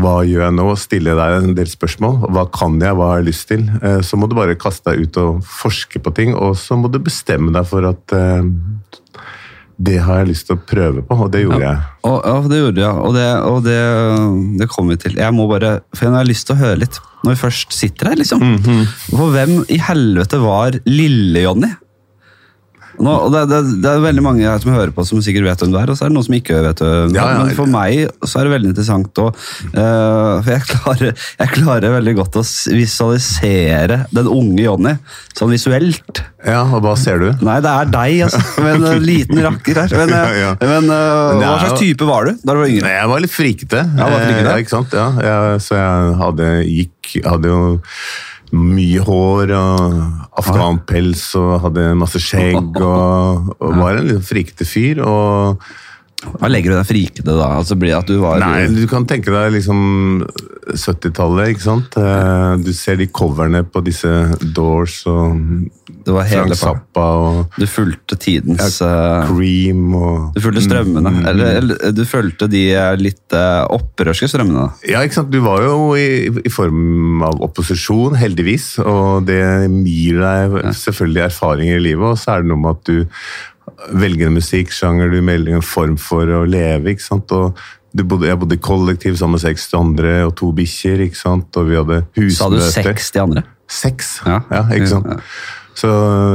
hva 0.00 0.20
gjør 0.22 0.44
jeg 0.46 0.54
nå? 0.54 0.64
Stille 0.78 1.14
deg 1.18 1.32
en 1.34 1.54
del 1.58 1.66
spørsmål. 1.66 2.20
Hva 2.30 2.44
kan 2.54 2.76
jeg? 2.78 2.94
Hva 2.94 3.08
har 3.10 3.18
jeg 3.18 3.26
lyst 3.26 3.48
til? 3.50 3.64
Eh, 3.82 3.98
Så 4.06 4.16
må 4.16 4.28
du 4.30 4.36
bare 4.38 4.54
kaste 4.54 4.92
deg 4.92 5.02
ut 5.02 5.18
og 5.18 5.40
forske 5.42 5.98
på 5.98 6.12
ting, 6.14 6.30
og 6.32 6.54
så 6.56 6.78
må 6.78 6.88
du 6.88 7.00
bestemme 7.02 7.50
deg 7.52 7.66
for 7.66 7.84
at 7.88 8.14
eh, 8.14 8.46
det 9.80 9.96
har 10.04 10.20
jeg 10.20 10.30
lyst 10.34 10.48
til 10.48 10.58
å 10.58 10.62
prøve 10.68 11.02
på, 11.06 11.16
og 11.24 11.30
det 11.32 11.44
gjorde 11.46 11.62
jeg. 11.64 11.84
Og, 12.04 12.16
ja, 12.20 12.34
det 12.52 12.58
gjorde 12.58 12.82
jeg. 12.82 13.04
Og, 13.06 13.14
det, 13.16 13.28
og 13.48 13.60
det, 13.64 13.78
det 14.60 14.68
kommer 14.72 14.96
vi 14.96 15.02
til. 15.06 15.14
Jeg 15.20 15.36
må 15.36 15.46
bare, 15.48 15.70
for 15.94 16.06
jeg 16.08 16.16
har 16.18 16.28
lyst 16.28 16.48
til 16.48 16.56
å 16.56 16.60
høre 16.60 16.80
litt, 16.82 16.98
når 17.24 17.32
vi 17.32 17.40
først 17.40 17.76
sitter 17.76 18.10
her, 18.12 18.20
liksom. 18.20 18.44
Mhm. 18.44 18.82
For 19.08 19.32
hvem 19.32 19.54
i 19.72 19.78
helvete 19.80 20.40
var 20.42 20.76
Lille-Jonny? 20.88 21.72
Nå, 23.00 23.12
og 23.26 23.32
det, 23.32 23.42
det, 23.50 23.58
det 23.84 23.90
er 23.90 24.02
veldig 24.04 24.22
mange 24.24 24.44
her 24.44 24.60
som 24.62 24.74
hører 24.74 24.92
på 24.94 25.04
som 25.08 25.22
sikkert 25.24 25.46
vet 25.48 25.62
hvem 25.64 25.72
du 25.72 25.78
er, 25.80 25.90
og 25.92 25.96
så 25.98 26.04
er 26.06 26.10
det 26.12 26.16
noen 26.18 26.26
som 26.26 26.36
ikke 26.36 26.58
vet 26.66 26.82
hvem 26.84 27.14
du 27.14 27.16
er. 27.16 27.20
Ja, 27.20 27.28
ja. 27.32 27.44
Men 27.46 27.56
for 27.56 27.70
meg 27.72 28.26
så 28.28 28.40
er 28.40 28.48
det 28.48 28.52
veldig 28.54 28.70
interessant 28.72 29.20
òg. 29.24 29.40
Uh, 29.72 30.40
For 30.44 30.50
jeg 30.52 30.66
klarer, 30.68 31.24
jeg 31.40 31.52
klarer 31.56 31.94
veldig 31.96 32.14
godt 32.20 32.38
å 32.40 32.44
visualisere 32.76 34.02
den 34.14 34.28
unge 34.30 34.62
Jonny 34.66 34.94
sånn 35.38 35.52
visuelt. 35.54 36.22
Ja, 36.44 36.62
og 36.68 36.80
hva 36.84 36.94
ser 36.96 37.20
du? 37.20 37.28
Nei, 37.44 37.58
det 37.64 37.72
er 37.72 37.90
deg, 37.92 38.14
altså. 38.26 38.40
Med 38.64 38.84
en 38.90 39.04
liten 39.04 39.40
rakker 39.44 39.82
her. 39.82 39.96
Men, 40.00 40.14
eh, 40.16 40.30
Ja, 40.30 40.40
ja. 40.40 40.52
men, 40.60 40.88
uh, 40.92 41.40
hva 41.40 41.56
slags 41.64 41.80
type 41.80 42.06
var 42.08 42.28
du 42.30 42.36
da 42.40 42.54
du 42.56 42.62
var 42.62 42.68
yngre? 42.70 42.84
Nei, 42.86 42.94
jeg 42.96 43.10
var 43.12 43.24
litt 43.24 43.34
frikete. 43.34 43.84
Ja, 43.96 44.08
var 44.12 44.24
frikete? 44.24 44.44
Eh, 44.44 44.50
Ja, 44.50 44.58
ikke 44.64 44.74
sant? 44.76 44.96
Ja, 44.96 45.08
jeg, 45.24 45.60
så 45.66 45.76
jeg 45.80 46.18
hadde, 46.20 46.50
gikk, 46.68 47.14
hadde 47.26 47.52
jo 47.52 47.62
mye 48.56 49.02
hår 49.06 49.52
og 49.54 50.40
afghanpels 50.40 51.22
og 51.38 51.52
hadde 51.66 51.92
masse 51.98 52.20
skjegg 52.22 52.80
og, 52.82 53.52
og 53.60 53.78
var 53.78 54.00
en 54.00 54.08
litt 54.10 54.26
frikete 54.26 54.66
fyr. 54.68 55.02
og 55.06 55.62
Hva 56.20 56.50
legger 56.50 56.74
du 56.74 56.76
deg 56.76 56.88
frikete, 56.88 57.24
da? 57.32 57.46
Altså, 57.60 57.76
blir 57.80 57.94
at 57.96 58.08
du 58.10 58.18
var 58.20 58.40
Nei, 58.42 58.66
du 58.68 58.82
kan 58.90 59.06
tenke 59.08 59.32
deg 59.32 59.54
liksom 59.54 59.78
70-tallet, 60.76 61.54
ikke 61.54 61.64
sant? 61.64 61.96
Eh, 61.96 62.56
Du 62.60 62.72
ser 62.76 62.98
de 63.00 63.06
coverne 63.08 63.62
på 63.64 63.80
disse 63.86 64.10
Doors 64.54 64.98
og 65.10 65.38
Det 65.88 66.12
var 66.14 66.28
hele 66.28 66.52
Frank 66.52 66.60
Zappa 66.60 67.06
og 67.24 67.56
Du 67.56 67.64
fulgte 67.70 68.18
tidens 68.20 68.78
ja, 68.84 69.24
Cream 69.30 69.94
og 69.96 70.36
Du 70.36 70.42
fulgte 70.44 70.64
strømmene. 70.66 71.14
Mm, 71.16 71.22
Eller, 71.32 71.58
eller 71.62 71.94
du 71.96 72.04
fulgte 72.08 72.50
de 72.52 72.66
eh, 72.74 72.92
litt 73.00 73.36
eh, 73.36 73.64
opprørske 73.72 74.28
strømmene. 74.30 74.68
Ja, 74.90 75.00
ikke 75.06 75.20
sant? 75.22 75.32
Du 75.32 75.40
var 75.44 75.64
jo 75.64 75.94
i, 75.98 76.28
i 76.28 76.52
form 76.52 77.24
av 77.26 77.40
opposisjon, 77.48 78.18
heldigvis. 78.20 78.74
Og 78.84 79.24
det 79.28 79.40
gir 79.88 80.20
deg 80.20 80.60
selvfølgelig 80.76 81.24
erfaringer 81.30 81.80
i 81.80 81.86
livet, 81.90 82.12
og 82.12 82.20
så 82.20 82.36
er 82.36 82.44
det 82.44 82.52
noe 82.52 82.60
med 82.60 82.76
at 82.76 82.92
du 82.92 83.08
velger 83.92 84.28
en 84.28 84.36
musikksjanger, 84.36 85.10
du 85.12 85.20
melder 85.24 85.56
en 85.58 85.62
form 85.64 85.96
for 86.00 86.28
å 86.28 86.42
leve. 86.48 86.92
ikke 86.94 87.04
sant? 87.06 87.32
Og 87.32 87.56
du 87.96 88.04
bodde, 88.06 88.28
jeg 88.28 88.38
bodde 88.38 88.54
i 88.58 88.62
kollektiv 88.62 89.16
sammen 89.18 89.38
med 89.38 89.42
seks 89.42 89.68
andre 89.74 90.20
og 90.28 90.34
to 90.38 90.52
bikkjer, 90.54 91.00
ikke 91.08 91.18
sant? 91.18 91.56
og 91.58 91.66
vi 91.70 91.78
hadde 91.78 92.02
Sa 92.36 92.50
du 92.52 92.58
husmøter. 92.60 92.92
60 92.94 93.22
andre? 93.24 93.42
Seks, 93.70 94.20
Ja. 94.26 94.40
ja, 94.50 94.62
ikke 94.74 94.90
sant? 94.90 95.06
Ja. 95.10 95.18
Så 95.80 95.88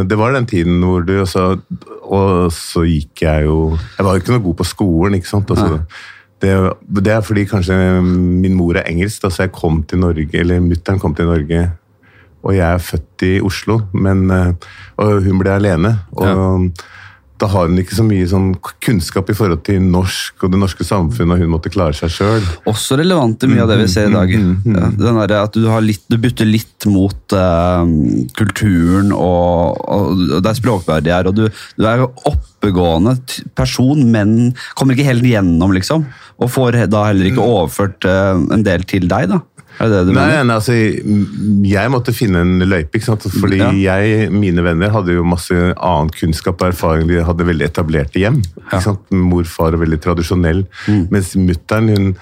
det 0.08 0.18
var 0.18 0.32
den 0.34 0.46
tiden 0.48 0.80
hvor 0.82 1.04
du 1.06 1.20
Og 1.22 1.28
så, 1.28 1.60
og 2.08 2.52
så 2.56 2.86
gikk 2.88 3.22
jeg 3.22 3.44
jo 3.44 3.76
Jeg 3.98 4.06
var 4.06 4.16
jo 4.16 4.22
ikke 4.24 4.32
noe 4.32 4.42
god 4.46 4.56
på 4.62 4.66
skolen, 4.66 5.18
ikke 5.20 5.28
sant? 5.28 5.52
Altså, 5.52 5.82
det, 6.42 6.54
det 7.04 7.12
er 7.14 7.22
fordi 7.22 7.44
kanskje 7.46 7.76
min 8.02 8.56
mor 8.56 8.76
er 8.80 8.88
engelsk, 8.90 9.22
da, 9.22 9.30
så 9.30 9.44
jeg 9.46 9.52
kom 9.56 9.84
til 9.84 10.00
Norge, 10.00 10.28
eller 10.40 10.64
mutter'n 10.64 11.00
kom 11.00 11.14
til 11.16 11.28
Norge, 11.30 11.62
og 12.44 12.54
jeg 12.56 12.66
er 12.68 12.84
født 12.84 13.24
i 13.28 13.34
Oslo, 13.42 13.80
men, 13.94 14.26
eh, 14.32 14.52
og 15.02 15.24
hun 15.26 15.40
ble 15.40 15.54
alene. 15.56 15.94
Og 16.16 16.72
da 17.42 17.50
har 17.52 17.68
hun 17.68 17.80
ikke 17.82 17.98
så 17.98 18.04
mye 18.08 18.26
sånn 18.32 18.54
kunnskap 18.84 19.28
i 19.32 19.36
forhold 19.36 19.66
til 19.68 19.82
norsk 19.84 20.46
og 20.46 20.54
det 20.54 20.60
norske 20.62 20.86
samfunnet, 20.88 21.36
og 21.36 21.44
hun 21.44 21.52
måtte 21.52 21.72
klare 21.74 21.96
seg 21.98 22.14
sjøl. 22.14 22.46
Også 22.72 22.96
relevant 23.00 23.44
i 23.44 23.50
mye 23.52 23.66
av 23.66 23.74
det 23.74 23.80
vi 23.82 23.88
ser 23.92 24.08
i 24.08 24.14
dag. 24.14 24.32
Ja, 24.32 24.92
den 24.96 25.20
der, 25.20 25.36
at 25.42 25.58
du, 25.58 25.66
har 25.68 25.84
litt, 25.84 26.06
du 26.08 26.16
bytter 26.22 26.48
litt 26.48 26.88
mot 26.88 27.36
eh, 27.36 27.92
kulturen, 28.40 29.12
og, 29.16 29.82
og 29.84 30.24
det 30.38 30.54
er 30.54 30.60
språkbarriere, 30.62 31.34
og 31.34 31.42
du, 31.42 31.66
du 31.76 31.90
er 31.90 32.06
oppegående 32.06 33.18
person, 33.58 34.06
men 34.16 34.54
kommer 34.80 34.96
ikke 34.96 35.10
helt 35.10 35.28
gjennom, 35.28 35.76
liksom. 35.76 36.08
Og 36.40 36.52
får 36.52 36.86
da 36.92 37.08
heller 37.10 37.34
ikke 37.34 37.44
overført 37.44 38.08
eh, 38.08 38.32
en 38.56 38.64
del 38.64 38.88
til 38.88 39.12
deg, 39.12 39.28
da. 39.36 39.44
Er 39.80 39.90
det 39.92 39.98
det 39.98 40.06
du 40.08 40.14
Nei, 40.16 40.26
mener? 40.30 40.44
nei, 40.48 40.56
altså, 40.56 40.76
jeg 41.68 41.92
måtte 41.92 42.14
finne 42.16 42.42
en 42.46 42.60
løype, 42.64 42.96
ikke 43.00 43.10
sant? 43.10 43.26
fordi 43.42 43.58
Ja. 43.60 43.72
jeg, 44.00 44.30
mine 44.32 44.64
venner 44.64 44.90
hadde 44.94 45.14
jo 45.18 45.24
masse 45.28 45.52
annen 45.76 46.10
kunnskap 46.16 46.62
og 46.62 46.70
erfaring. 46.72 47.08
De 47.10 47.24
hadde 47.24 47.46
veldig 47.48 47.66
etablerte 47.68 48.22
hjem. 48.22 48.40
Mm. 48.42 48.64
Ikke 48.70 48.82
sant? 48.88 49.04
Morfar 49.12 49.74
og 49.76 49.82
veldig 49.84 50.00
tradisjonell. 50.02 50.66
Mens 51.12 51.36
mutteren 51.36 51.90
hun 51.92 52.16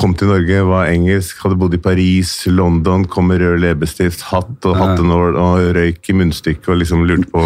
kom 0.00 0.14
til 0.16 0.30
Norge, 0.32 0.62
var 0.68 0.88
engelsk, 0.90 1.38
hadde 1.44 1.58
bodd 1.60 1.76
i 1.76 1.80
Paris, 1.82 2.32
London, 2.48 3.04
kom 3.10 3.28
med 3.30 3.42
rød 3.42 3.60
leppestift, 3.62 4.24
hatt 4.30 4.66
og 4.70 4.78
hattenål 4.80 5.36
og 5.40 5.62
røyk 5.76 6.10
i 6.12 6.16
munnstykket 6.16 6.70
og 6.72 6.80
liksom 6.80 7.04
lurte 7.08 7.28
på 7.34 7.44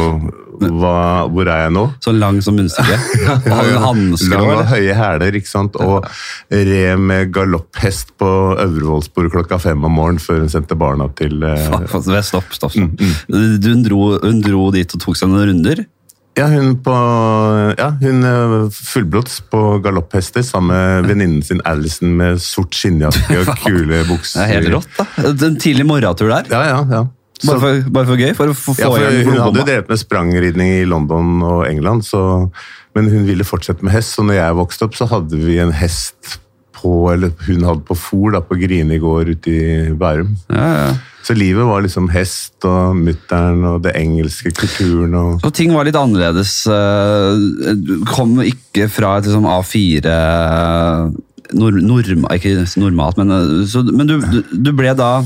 hva, 0.55 1.27
hvor 1.35 1.49
er 1.51 1.65
jeg 1.65 1.73
nå? 1.75 1.83
Så 2.05 2.13
lang 2.15 2.39
som 2.47 2.55
munnstykket? 2.55 3.25
Hadde 3.51 3.73
du 3.75 4.29
Lang 4.31 4.51
og 4.55 4.69
høye 4.71 4.95
hæler, 4.95 5.35
ikke 5.41 5.51
sant? 5.51 5.75
Og 5.83 6.07
red 6.55 7.03
med 7.03 7.33
galopphest 7.35 8.15
på 8.23 8.29
Øvrevollsporet 8.63 9.35
klokka 9.35 9.59
fem 9.63 9.83
om 9.85 9.99
morgenen 9.99 10.23
før 10.23 10.45
hun 10.45 10.53
sendte 10.53 10.79
barna 10.79 11.09
til 11.19 11.43
uh... 11.43 11.59
Stopp, 11.91 12.23
Stopp, 12.31 12.55
stopp. 12.55 12.79
Mm, 12.79 12.95
Mm, 12.95 13.59
Du, 13.59 13.69
hun, 13.73 13.83
dro, 13.83 14.01
hun 14.23 14.41
dro 14.45 14.69
dit 14.75 14.95
og 14.95 15.03
tok 15.03 15.19
seg 15.19 15.31
noen 15.33 15.51
runder. 15.51 15.85
Ja, 16.35 16.49
hun 16.51 16.73
på 16.83 16.95
Ja, 17.79 17.91
hun 18.01 18.25
eh, 18.27 18.55
fullblods 18.75 19.37
på 19.53 19.61
galopphester 19.85 20.43
sammen 20.43 20.75
med 20.75 21.07
venninnen 21.13 21.43
sin 21.47 21.61
Alison 21.65 22.17
med 22.19 22.41
sort 22.43 22.75
skinnjakke 22.75 23.43
og 23.45 23.53
kule 23.65 24.01
bukser. 24.09 24.41
Det 24.43 24.47
er 24.49 24.55
helt 24.59 24.73
rått, 24.75 24.89
da. 24.99 25.07
En 25.47 25.61
tidlig 25.63 25.87
morgentur 25.87 26.33
der. 26.33 26.49
Ja, 26.51 26.65
ja, 26.73 26.81
ja. 26.91 27.05
Så- 27.43 27.51
Bare 27.51 27.61
for, 27.61 27.91
bare 27.91 28.07
for 28.09 28.17
gøy? 28.21 28.31
For 28.39 28.51
å 28.51 28.55
få 28.57 28.75
ja, 28.79 28.89
for 28.89 29.03
igjen 29.03 29.27
hun 29.29 29.41
hadde 29.43 29.61
jo 29.61 29.67
drevet 29.67 29.89
med 29.91 29.99
sprangridning 30.01 30.69
i 30.81 30.85
London 30.89 31.33
og 31.43 31.65
England, 31.69 32.05
så, 32.07 32.21
men 32.95 33.09
hun 33.11 33.25
ville 33.27 33.45
fortsette 33.47 33.83
med 33.85 33.93
hest. 33.93 34.15
Så 34.15 34.23
når 34.25 34.39
jeg 34.39 34.57
vokste 34.59 34.87
opp, 34.87 34.95
så 34.97 35.09
hadde 35.11 35.41
vi 35.43 35.59
en 35.63 35.73
hest 35.75 36.39
på, 36.85 36.93
eller 37.15 37.33
hun 37.49 37.65
hadde 37.65 37.83
på 37.89 37.97
da, 38.37 38.45
på 38.45 38.61
Grini 38.61 39.01
gård 39.03 39.33
ute 39.33 39.51
i 39.57 39.91
Bærum. 39.99 40.37
Ja, 40.53 40.69
ja. 40.85 40.95
Så 41.25 41.33
livet 41.33 41.65
var 41.65 41.81
liksom 41.81 42.11
hest 42.13 42.67
og 42.69 42.99
mutter'n 43.01 43.63
og 43.65 43.79
det 43.87 43.95
engelske 43.97 44.51
kulturen 44.53 45.15
og 45.17 45.39
Så 45.41 45.51
ting 45.57 45.71
var 45.73 45.87
litt 45.89 45.97
annerledes. 45.97 46.53
eh, 46.69 47.79
Du 47.81 47.95
kom 48.11 48.35
ikke 48.45 48.91
fra 48.93 49.15
et 49.17 49.25
liksom 49.31 49.47
A4 49.49 50.13
norm, 51.57 51.81
norma, 51.89 52.35
Ikke 52.37 52.67
normalt, 52.77 53.17
men, 53.17 53.33
eh, 53.33 53.65
så, 53.73 53.81
men 53.89 54.07
du, 54.11 54.19
du, 54.21 54.43
du 54.53 54.71
ble 54.77 54.93
da 55.01 55.23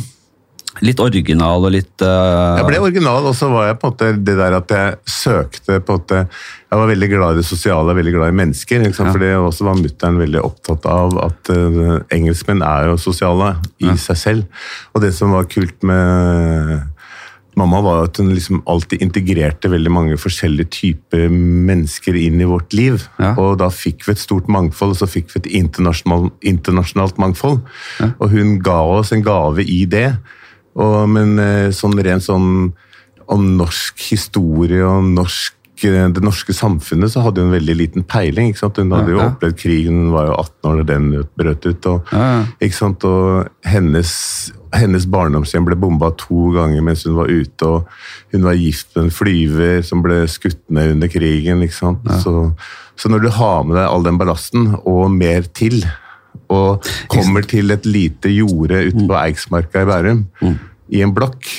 litt 0.85 1.01
original 1.03 1.65
og 1.65 1.73
litt 1.75 2.05
uh... 2.05 2.59
Jeg 2.59 2.67
ble 2.69 2.81
original, 2.83 3.27
og 3.31 3.37
så 3.37 3.51
var 3.53 3.69
jeg 3.71 3.79
på 3.81 3.89
en 3.89 3.95
måte 3.95 4.11
det 4.29 4.37
der 4.39 4.59
at 4.59 4.75
jeg 4.75 4.99
søkte 5.09 5.79
på 5.81 5.97
en 5.97 6.03
måte 6.03 6.21
Jeg 6.25 6.83
var 6.83 6.91
veldig 6.93 7.09
glad 7.15 7.37
i 7.37 7.41
det 7.41 7.49
sosiale, 7.49 7.97
veldig 7.97 8.15
glad 8.19 8.35
i 8.35 8.39
mennesker. 8.43 8.85
Ja. 8.85 8.93
For 8.99 9.23
det 9.23 9.33
også 9.37 9.69
var 9.69 9.81
mutter'n 9.81 10.21
veldig 10.21 10.45
opptatt 10.45 10.87
av 10.91 11.17
at 11.25 11.53
uh, 11.55 11.97
engelskmenn 12.15 12.65
er 12.67 12.93
jo 12.93 13.01
sosiale 13.01 13.55
i 13.81 13.97
seg 14.01 14.21
selv. 14.21 14.63
Og 14.95 15.05
det 15.05 15.15
som 15.17 15.35
var 15.37 15.49
kult 15.51 15.83
med 15.87 16.79
mamma, 17.59 17.81
var 17.83 18.05
at 18.07 18.19
hun 18.21 18.31
liksom 18.35 18.63
alltid 18.71 19.03
integrerte 19.05 19.71
veldig 19.73 19.93
mange 19.93 20.19
forskjellige 20.21 20.71
typer 20.79 21.29
mennesker 21.33 22.17
inn 22.19 22.41
i 22.43 22.49
vårt 22.49 22.75
liv. 22.77 23.03
Ja. 23.19 23.35
Og 23.41 23.59
da 23.63 23.71
fikk 23.75 24.07
vi 24.07 24.15
et 24.15 24.23
stort 24.23 24.51
mangfold, 24.53 24.95
og 24.95 25.01
så 25.03 25.11
fikk 25.11 25.33
vi 25.35 25.43
et 25.43 25.51
internasjonalt, 25.63 26.35
internasjonalt 26.47 27.21
mangfold. 27.21 27.63
Og 28.11 28.27
hun 28.35 28.59
ga 28.65 28.81
oss 28.99 29.15
en 29.15 29.25
gave 29.27 29.65
i 29.65 29.83
det. 29.91 30.11
Og, 30.79 30.99
men 31.11 31.39
eh, 31.43 31.71
sånn 31.75 31.97
rent 32.05 32.27
sånn 32.27 32.51
om 33.29 33.49
norsk 33.59 34.01
historie 34.11 34.85
og 34.87 35.05
norsk 35.13 35.85
eh, 35.85 36.07
det 36.15 36.23
norske 36.25 36.55
samfunnet 36.57 37.13
så 37.13 37.23
hadde 37.27 37.45
hun 37.45 37.53
veldig 37.53 37.77
liten 37.77 38.07
peiling. 38.09 38.51
ikke 38.51 38.63
sant? 38.63 38.81
Hun 38.81 38.95
hadde 38.97 39.15
jo 39.15 39.21
opplevd 39.25 39.59
krigen, 39.61 40.01
hun 40.07 40.15
var 40.15 40.31
jo 40.31 40.39
18 40.39 40.71
år 40.71 40.81
da 40.81 40.87
den 40.93 41.11
brøt 41.39 41.69
ut. 41.69 41.91
og, 41.93 42.15
ikke 42.65 42.79
sant? 42.79 43.05
og 43.05 43.69
hennes, 43.69 44.11
hennes 44.75 45.07
barndomshjem 45.13 45.69
ble 45.69 45.79
bomba 45.79 46.11
to 46.19 46.53
ganger 46.57 46.85
mens 46.85 47.05
hun 47.09 47.19
var 47.21 47.31
ute. 47.31 47.69
og 47.69 48.35
Hun 48.35 48.49
var 48.49 48.59
gift 48.59 48.95
med 48.97 49.07
en 49.09 49.17
flyver 49.21 49.81
som 49.87 50.05
ble 50.05 50.23
skutt 50.31 50.63
ned 50.73 50.97
under 50.97 51.13
krigen. 51.13 51.65
ikke 51.67 51.81
sant? 51.83 52.13
Så, 52.25 52.51
så 52.99 53.13
når 53.13 53.27
du 53.27 53.33
har 53.37 53.65
med 53.65 53.77
deg 53.79 53.87
all 53.87 54.07
den 54.07 54.21
ballasten, 54.21 54.73
og 54.89 55.11
mer 55.15 55.47
til, 55.55 55.83
og 56.49 56.89
kommer 57.13 57.45
til 57.49 57.75
et 57.75 57.87
lite 57.89 58.33
jorde 58.33 58.87
ute 58.89 59.05
på 59.05 59.21
Eiksmarka 59.21 59.85
i 59.85 59.89
Bærum, 59.89 60.25
i 60.89 61.03
en 61.05 61.15
blokk. 61.17 61.51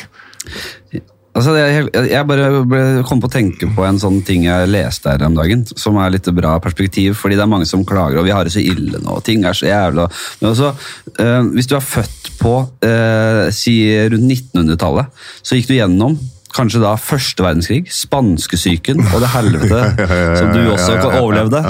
Altså, 1.38 1.54
er 1.56 1.86
jeg 2.10 2.26
bare 2.28 3.04
kom 3.08 3.22
på 3.22 3.30
å 3.30 3.32
tenke 3.32 3.70
på 3.76 3.84
en 3.86 4.00
sånn 4.02 4.18
ting 4.28 4.48
jeg 4.48 4.72
leste 4.72 5.12
her 5.14 5.22
om 5.28 5.38
dagen, 5.38 5.62
som 5.78 6.00
er 6.02 6.16
litt 6.16 6.28
bra 6.36 6.56
perspektiv, 6.64 7.14
fordi 7.20 7.38
det 7.38 7.46
er 7.46 7.52
mange 7.52 7.70
som 7.70 7.86
klager, 7.88 8.20
og 8.20 8.26
vi 8.28 8.34
har 8.34 8.48
det 8.48 8.56
så 8.56 8.64
ille 8.64 9.00
nå, 9.00 9.20
og 9.20 9.24
ting 9.28 9.46
er 9.46 9.56
så 9.56 9.70
jævla 9.70 10.08
Men 10.42 10.50
også, 10.50 10.74
eh, 11.22 11.40
hvis 11.54 11.70
du 11.70 11.78
er 11.78 11.86
født 11.86 12.32
på 12.42 12.56
eh, 12.88 13.46
si 13.56 13.78
rundt 14.10 14.26
1900-tallet, 14.26 15.24
så 15.44 15.60
gikk 15.60 15.70
du 15.70 15.78
gjennom 15.78 16.18
Kanskje 16.56 16.82
da 16.82 16.96
første 17.00 17.44
verdenskrig, 17.46 17.84
spanskesyken 17.94 19.02
og 19.12 19.20
det 19.22 19.30
helvete 19.34 19.82
som 20.40 20.50
du 20.54 20.60
også 20.74 20.96
overlevde. 21.20 21.62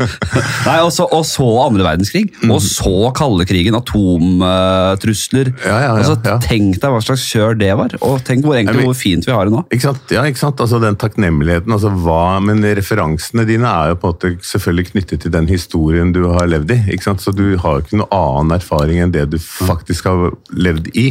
Nei, 0.68 0.78
og 0.80 0.90
så, 0.94 1.06
og 1.12 1.26
så 1.28 1.46
andre 1.66 1.84
verdenskrig, 1.86 2.24
og 2.48 2.62
så 2.64 3.10
kalde 3.16 3.46
krigen, 3.48 3.76
atomtrusler. 3.76 5.52
Ja, 5.64 5.74
ja, 5.74 5.80
ja, 5.84 5.92
altså. 6.00 6.38
Tenk 6.44 6.80
deg 6.80 6.94
hva 6.94 7.02
slags 7.04 7.24
kjør 7.28 7.58
det 7.60 7.70
var, 7.78 7.96
og 8.04 8.22
tenk 8.26 8.46
hvor, 8.46 8.56
egentlig, 8.58 8.86
hvor 8.88 8.96
fint 8.98 9.28
vi 9.28 9.34
har 9.34 9.48
det 9.48 9.54
nå. 9.54 9.64
Ikke 9.74 9.88
sant? 9.90 10.14
Ja, 10.14 10.24
ikke 10.28 10.40
sant? 10.40 10.60
Altså 10.64 10.80
Den 10.82 10.96
takknemligheten. 11.00 11.72
altså 11.72 11.92
hva, 12.04 12.38
Men 12.44 12.64
referansene 12.64 13.44
dine 13.48 13.68
er 13.68 13.92
jo 13.92 14.00
på 14.00 14.08
en 14.10 14.16
måte 14.16 14.48
selvfølgelig 14.48 14.90
knyttet 14.92 15.24
til 15.24 15.34
den 15.34 15.48
historien 15.50 16.12
du 16.14 16.22
har 16.32 16.48
levd 16.50 16.72
i. 16.74 16.80
ikke 16.94 17.08
sant? 17.10 17.24
Så 17.24 17.34
du 17.36 17.56
har 17.60 17.78
jo 17.78 17.84
ikke 17.84 18.00
noen 18.00 18.14
annen 18.14 18.56
erfaring 18.58 19.02
enn 19.04 19.12
det 19.14 19.26
du 19.32 19.38
faktisk 19.42 20.08
har 20.10 20.32
levd 20.54 20.90
i. 20.96 21.08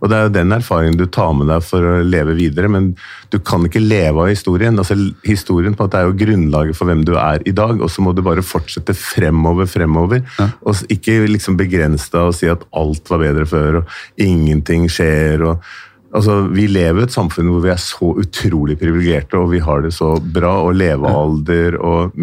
Og 0.00 0.08
det 0.10 0.16
er 0.16 0.26
jo 0.26 0.34
den 0.34 0.52
erfaringen 0.56 0.96
du 0.98 1.06
tar 1.12 1.32
med 1.36 1.50
deg 1.50 1.60
for 1.64 1.84
å 1.84 1.96
leve 2.02 2.32
videre, 2.32 2.39
men 2.72 2.94
du 3.30 3.38
kan 3.38 3.64
ikke 3.66 3.82
leve 3.82 4.24
av 4.24 4.30
historien. 4.30 4.78
altså 4.78 4.96
Historien 5.26 5.76
på 5.76 5.84
at 5.84 5.92
det 5.92 6.00
er 6.00 6.08
jo 6.08 6.18
grunnlaget 6.24 6.78
for 6.78 6.90
hvem 6.90 7.04
du 7.04 7.14
er 7.20 7.44
i 7.46 7.54
dag, 7.56 7.80
og 7.80 7.90
så 7.90 8.02
må 8.04 8.14
du 8.16 8.22
bare 8.26 8.42
fortsette 8.46 8.96
fremover, 8.96 9.68
fremover. 9.70 10.24
Og 10.64 10.82
ikke 10.88 11.20
liksom 11.28 11.58
begrense 11.60 12.10
deg 12.12 12.30
og 12.30 12.34
si 12.36 12.50
at 12.50 12.64
alt 12.72 13.10
var 13.10 13.22
bedre 13.22 13.46
før, 13.46 13.82
og 13.82 13.94
ingenting 14.16 14.88
skjer. 14.90 15.46
og 15.46 15.62
Altså, 16.10 16.40
Vi 16.50 16.66
lever 16.66 17.04
i 17.04 17.06
et 17.06 17.14
samfunn 17.14 17.50
hvor 17.52 17.62
vi 17.62 17.70
er 17.70 17.78
så 17.78 18.08
utrolig 18.18 18.74
privilegerte, 18.80 19.38
og 19.38 19.52
vi 19.52 19.60
har 19.62 19.84
det 19.84 19.92
så 19.94 20.16
bra. 20.18 20.56
Og 20.66 20.74
levealder 20.74 21.78
og 21.78 22.16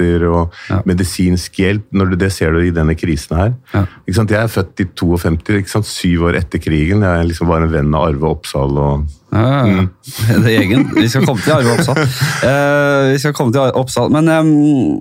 muligheter 0.00 0.26
og 0.30 0.52
Ja. 0.68 0.82
medisinsk 0.86 1.52
hjelp. 1.58 1.84
Du, 1.92 2.16
det 2.16 2.32
ser 2.32 2.52
du 2.52 2.60
i 2.60 2.70
denne 2.70 2.94
krisen 2.94 3.36
her. 3.36 3.54
Ja. 3.74 3.86
Jeg 4.06 4.32
er 4.32 4.48
født 4.48 4.80
i 4.80 4.84
52, 4.94 5.58
ikke 5.58 5.68
sant? 5.70 5.86
syv 5.86 6.22
år 6.28 6.36
etter 6.36 6.58
krigen. 6.58 7.02
Jeg 7.02 7.28
liksom 7.28 7.48
var 7.48 7.62
en 7.62 7.72
venn 7.72 7.94
av 7.94 8.08
Arve 8.08 8.30
Oppsal. 8.30 8.78
og 8.78 9.06
ja. 9.32 9.86
Det 10.42 10.54
er 10.54 10.60
egen. 10.60 10.90
Vi 10.94 11.08
skal 11.08 11.24
komme 11.24 11.40
til 11.40 11.52
Arve 11.52 11.76
Oppsal. 11.76 11.98
Eh, 12.00 13.12
vi 13.12 13.18
skal 13.18 13.32
komme 13.32 13.52
til 13.52 13.60
Oppsal, 13.60 14.10
men 14.10 14.28
em, 14.28 15.00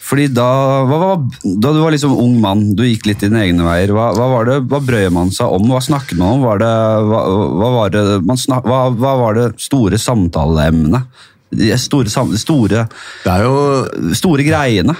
fordi 0.00 0.28
da, 0.32 0.84
hva, 0.88 1.16
da 1.42 1.72
du 1.72 1.80
var 1.82 1.92
liksom 1.92 2.16
ung 2.16 2.40
mann, 2.40 2.74
du 2.76 2.84
gikk 2.84 3.06
litt 3.06 3.20
dine 3.20 3.42
egne 3.44 3.64
veier, 3.66 3.92
hva, 3.92 4.12
hva, 4.16 4.28
var 4.28 4.48
det, 4.48 4.58
hva 4.70 4.80
brød 4.84 5.12
man 5.12 5.30
seg 5.34 5.48
om? 5.52 5.68
Hva 5.68 5.80
snakket 5.84 6.18
man 6.18 6.38
om? 6.38 6.46
Var 6.46 6.62
det, 6.62 6.72
hva, 7.10 7.20
hva, 7.58 7.70
var 7.76 7.92
det, 7.94 8.04
man 8.24 8.40
snak, 8.40 8.64
hva 8.68 9.14
var 9.20 9.36
det 9.38 9.46
store 9.62 10.00
samtaleemnet? 10.00 11.08
De 11.52 11.72
store, 11.78 12.08
store, 12.08 12.86
Det 13.24 13.32
jo 13.44 14.14
store 14.16 14.46
greiene? 14.46 14.96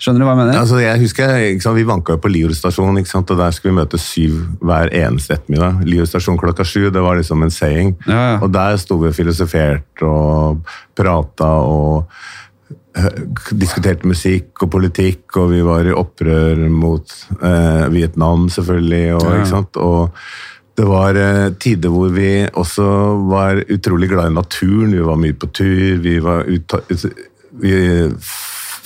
Skjønner 0.00 0.22
du 0.22 0.24
hva 0.24 0.32
jeg 0.32 0.40
mener? 0.40 0.56
Altså, 0.56 0.78
jeg 0.80 1.00
husker, 1.02 1.34
sant, 1.60 1.76
Vi 1.76 1.84
vanka 1.84 2.14
jo 2.16 2.22
på 2.24 2.30
Lior 2.32 2.54
stasjon, 2.56 2.96
og 2.96 3.36
der 3.36 3.52
skulle 3.52 3.74
vi 3.74 3.80
møte 3.82 4.00
syv 4.00 4.38
hver 4.64 4.88
eneste 4.96 5.36
ettermiddag. 5.36 5.82
Lior 5.84 6.08
stasjon 6.08 6.40
klokka 6.40 6.64
sju, 6.64 6.88
det 6.88 7.04
var 7.04 7.20
liksom 7.20 7.44
en 7.44 7.52
saying. 7.52 7.94
Ja, 8.06 8.20
ja. 8.32 8.36
Og 8.40 8.48
der 8.54 8.80
sto 8.80 8.96
vi 9.02 9.10
og 9.10 9.16
filosoferte 9.16 10.08
og 10.08 10.62
prata 10.96 11.52
og 11.60 12.08
diskuterte 13.54 14.08
musikk 14.08 14.64
og 14.64 14.70
politikk, 14.72 15.36
og 15.38 15.52
vi 15.52 15.60
var 15.64 15.86
i 15.86 15.94
opprør 15.94 16.64
mot 16.72 17.12
eh, 17.38 17.86
Vietnam, 17.92 18.48
selvfølgelig. 18.50 19.04
og 19.18 19.26
ja. 19.26 19.34
ikke 19.36 19.52
sant, 19.52 19.76
og 19.76 20.16
det 20.80 20.86
var 20.88 21.16
eh, 21.18 21.50
tider 21.60 21.92
hvor 21.92 22.12
vi 22.14 22.30
også 22.56 22.84
var 23.28 23.60
utrolig 23.68 24.08
glad 24.08 24.30
i 24.30 24.36
naturen. 24.38 24.94
Vi 24.94 25.04
var 25.04 25.18
mye 25.20 25.36
på 25.36 25.50
tur. 25.52 25.98
Vi 26.00 26.14
var 26.24 26.46
vi, 27.60 27.74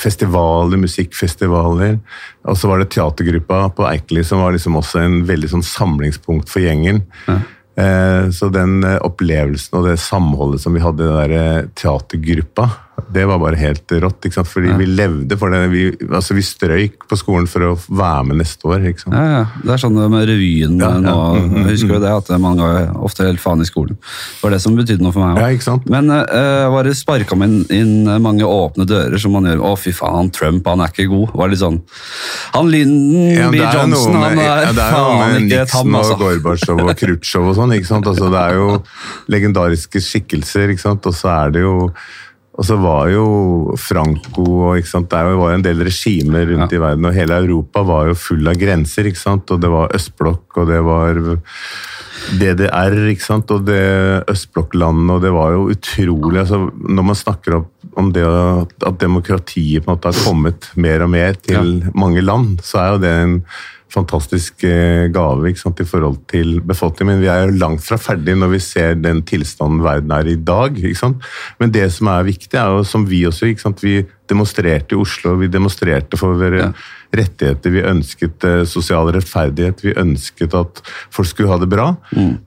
festivaler, 0.04 0.80
musikkfestivaler. 0.80 1.98
Og 2.50 2.58
så 2.58 2.70
var 2.70 2.82
det 2.82 2.90
teatergruppa 2.94 3.68
på 3.76 3.86
Eikeli 3.88 4.24
som 4.26 4.42
var 4.42 4.56
liksom 4.56 4.80
også 4.80 5.04
en 5.04 5.20
veldig 5.28 5.52
sånn 5.54 5.66
samlingspunkt 5.66 6.50
for 6.50 6.64
gjengen. 6.64 7.04
Ja. 7.28 7.38
så 8.30 8.50
den 8.54 8.84
eh, 8.86 9.00
opplevelsen 9.02 9.78
og 9.78 9.88
det 9.88 9.96
samholdet 10.02 10.62
som 10.62 10.76
vi 10.76 10.82
hadde 10.82 11.02
i 11.02 11.08
den 11.08 11.16
der 11.22 11.36
eh, 11.38 11.70
teatergruppa, 11.78 12.68
det 13.12 13.24
var 13.28 13.38
bare 13.38 13.56
helt 13.60 13.90
rått. 14.02 14.20
ikke 14.24 14.34
sant? 14.38 14.48
Fordi 14.48 14.68
Ja. 14.70 14.76
vi 14.76 14.86
levde 14.86 15.36
for 15.38 15.50
det. 15.50 15.70
Vi, 15.70 15.82
altså, 16.08 16.34
vi 16.34 16.42
strøyk 16.42 17.06
på 17.08 17.16
skolen 17.18 17.46
for 17.48 17.60
å 17.60 17.72
være 17.88 18.24
med 18.26 18.36
neste 18.38 18.64
år. 18.64 18.80
ikke 18.88 19.00
sant? 19.04 19.14
Ja, 19.14 19.24
ja. 19.38 19.44
Det 19.64 19.70
er 19.74 19.76
sånn 19.82 19.94
med 20.10 20.28
revyen 20.28 20.78
Ja, 20.80 20.90
ja. 20.94 20.98
nå. 21.00 21.16
Mm, 21.36 21.50
mm, 21.50 21.56
Jeg 21.64 21.70
husker 21.76 21.94
jo 21.94 22.00
det 22.00 22.12
at 22.16 22.40
man 22.40 22.56
ga 22.56 22.70
ofte 22.96 23.24
helt 23.26 23.40
faen 23.40 23.60
i 23.60 23.64
skolen. 23.68 23.96
Det 23.98 24.42
var 24.42 24.50
det 24.50 24.60
som 24.62 24.76
betydde 24.76 25.02
noe 25.02 25.12
for 25.12 25.20
meg 25.26 25.36
Ja, 25.38 25.46
òg. 25.48 25.54
ikke 25.58 25.62
sant? 25.68 25.88
Men 25.90 26.10
uh, 26.10 26.70
var 26.70 26.84
det 26.84 26.96
sparka 26.96 27.36
meg 27.36 27.48
inn, 27.48 27.66
inn 28.04 28.22
mange 28.22 28.42
åpne 28.44 28.86
dører 28.86 29.18
som 29.20 29.32
man 29.32 29.44
gjør 29.44 29.60
Å, 29.64 29.74
fy 29.78 29.92
faen, 29.92 30.30
Trump 30.32 30.66
han 30.66 30.80
er 30.80 30.88
ikke 30.88 31.08
god. 31.08 31.34
Var 31.34 31.48
litt 31.48 31.58
sånn 31.60 31.80
Han 32.54 32.70
Lyndon 32.70 33.34
Ja, 33.34 33.50
B. 33.50 33.58
det 33.58 33.64
jo 33.64 33.78
Johnson, 33.80 34.14
han 34.14 34.38
er, 34.38 34.44
ja, 34.44 34.72
det 34.72 34.84
er 34.84 34.92
faen 34.92 35.48
ikke 35.48 35.60
et 35.62 35.70
ham, 35.70 35.86
Nixon 35.86 35.94
og 35.94 36.00
altså. 36.04 36.18
Gorbatsjov 36.18 36.80
og 36.84 36.96
Khrusjtsjov 36.96 37.48
og 37.48 37.56
sånn. 37.56 37.72
ikke 37.78 37.86
sant? 37.86 38.06
Altså, 38.06 38.30
det 38.30 38.40
er 38.40 38.54
jo 38.54 38.82
legendariske 39.34 40.00
skikkelser, 40.00 40.70
ikke 40.74 40.80
sant? 40.84 41.06
og 41.06 41.14
så 41.16 41.28
er 41.46 41.50
det 41.54 41.62
jo 41.64 41.90
og 42.54 42.62
så 42.62 42.76
var 42.78 43.08
jo 43.10 43.24
Franco 43.80 44.44
og? 44.68 44.78
Det 44.78 45.10
var 45.10 45.32
jo 45.32 45.46
en 45.50 45.64
del 45.64 45.82
regimer 45.82 46.46
rundt 46.46 46.72
Ja. 46.72 46.78
i 46.78 46.80
verden, 46.80 47.04
og 47.08 47.14
hele 47.14 47.40
Europa 47.42 47.82
var 47.82 48.06
jo 48.06 48.14
full 48.14 48.46
av 48.46 48.54
grenser. 48.54 49.06
ikke 49.10 49.18
sant? 49.18 49.50
Og 49.50 49.60
det 49.60 49.70
var 49.70 49.90
østblokk, 49.90 50.56
og 50.62 50.68
det 50.68 50.80
var 50.86 51.18
DDR, 52.38 52.94
ikke 53.10 53.24
sant? 53.24 53.50
og 53.50 53.66
det 53.66 54.24
østblokklandene, 54.30 55.16
og 55.16 55.22
det 55.22 55.32
var 55.34 55.50
jo 55.52 55.68
utrolig 55.74 56.40
altså, 56.40 56.70
Når 56.72 57.02
man 57.04 57.14
snakker 57.18 57.56
om, 57.58 57.66
om 57.96 58.12
det 58.12 58.22
at, 58.24 58.72
at 58.86 59.00
demokratiet 59.00 59.84
på 59.84 59.90
en 59.90 59.96
måte 59.96 60.12
har 60.12 60.24
kommet 60.24 60.70
mer 60.76 61.02
og 61.02 61.10
mer 61.10 61.34
til 61.34 61.84
mange 61.92 62.22
land, 62.22 62.60
så 62.62 62.78
er 62.78 62.92
jo 62.94 63.02
det 63.02 63.14
en 63.24 63.44
fantastisk 63.94 64.64
eh, 64.66 65.06
gave 65.14 65.50
ikke 65.50 65.62
sant, 65.62 65.80
i 65.80 65.88
forhold 65.88 66.18
til 66.30 66.58
befolkningen. 66.66 67.14
Men 67.14 67.22
vi 67.22 67.30
er 67.32 67.44
jo 67.44 67.56
langt 67.60 67.84
fra 67.86 67.98
ferdig 68.00 68.36
når 68.38 68.52
vi 68.54 68.60
ser 68.64 68.98
den 68.98 69.22
tilstanden 69.26 69.84
verden 69.84 70.12
er 70.14 70.30
i 70.30 70.36
dag. 70.36 70.76
ikke 70.76 71.00
sant? 71.00 71.24
Men 71.60 71.74
det 71.74 71.86
som 71.94 72.10
er 72.12 72.26
viktig, 72.26 72.58
er 72.58 72.74
jo 72.74 72.84
som 72.88 73.06
vi 73.10 73.24
også 73.28 73.50
ikke 73.50 73.66
sant? 73.66 73.84
Vi 73.84 74.02
demonstrerte 74.30 74.94
i 74.96 75.00
Oslo, 75.00 75.36
vi 75.40 75.48
demonstrerte 75.52 76.16
for 76.20 76.34
våre 76.40 76.60
Ja. 76.64 76.72
rettigheter, 77.14 77.70
vi 77.70 77.82
ønsket 77.86 78.42
eh, 78.44 78.64
sosial 78.66 79.06
rettferdighet, 79.14 79.84
vi 79.84 79.92
ønsket 80.00 80.54
at 80.58 80.80
folk 81.14 81.28
skulle 81.30 81.52
ha 81.52 81.58
det 81.62 81.68
bra. 81.70 81.92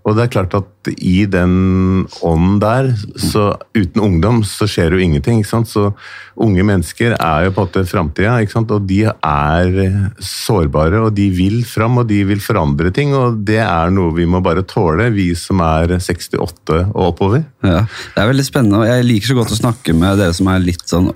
Og 0.04 0.16
det 0.18 0.26
er 0.26 0.34
klart 0.34 0.58
at 0.60 0.90
i 0.98 1.26
den 1.26 2.06
ånden 2.24 2.60
der, 2.60 2.90
så 3.20 3.54
uten 3.76 4.02
ungdom 4.04 4.42
så 4.48 4.68
skjer 4.68 4.92
jo 4.96 5.00
ingenting. 5.04 5.40
ikke 5.40 5.50
sant? 5.54 5.68
Så 5.72 5.94
unge 6.36 6.64
mennesker 6.68 7.16
er 7.16 7.46
jo 7.48 7.54
på 7.56 7.64
en 7.64 7.68
måte 7.70 7.86
framtida, 7.88 8.36
og 8.76 8.88
de 8.88 9.00
er 9.08 10.12
sårbare, 10.20 11.00
og 11.08 11.16
de 11.16 11.30
vil 11.36 11.64
fram, 11.68 11.98
og 12.02 12.08
de 12.12 12.22
vil 12.28 12.40
forandre 12.44 12.92
ting, 12.96 13.14
og 13.16 13.40
det 13.48 13.60
er 13.64 13.92
noe 13.94 14.14
vi 14.16 14.28
må 14.30 14.42
bare 14.44 14.64
tåle, 14.68 15.10
vi 15.16 15.30
som 15.36 15.60
er 15.64 15.96
68 16.00 16.82
og 16.94 17.04
oppover. 17.14 17.46
Ja, 17.64 17.86
det 18.16 18.24
er 18.24 18.32
veldig 18.34 18.48
spennende, 18.48 18.84
og 18.84 18.88
jeg 18.92 19.08
liker 19.08 19.32
så 19.32 19.40
godt 19.40 19.56
å 19.56 19.60
snakke 19.64 19.96
med 19.96 20.20
dere 20.20 20.36
som 20.36 20.52
er 20.52 20.60
litt 20.64 20.84
sånn 20.88 21.12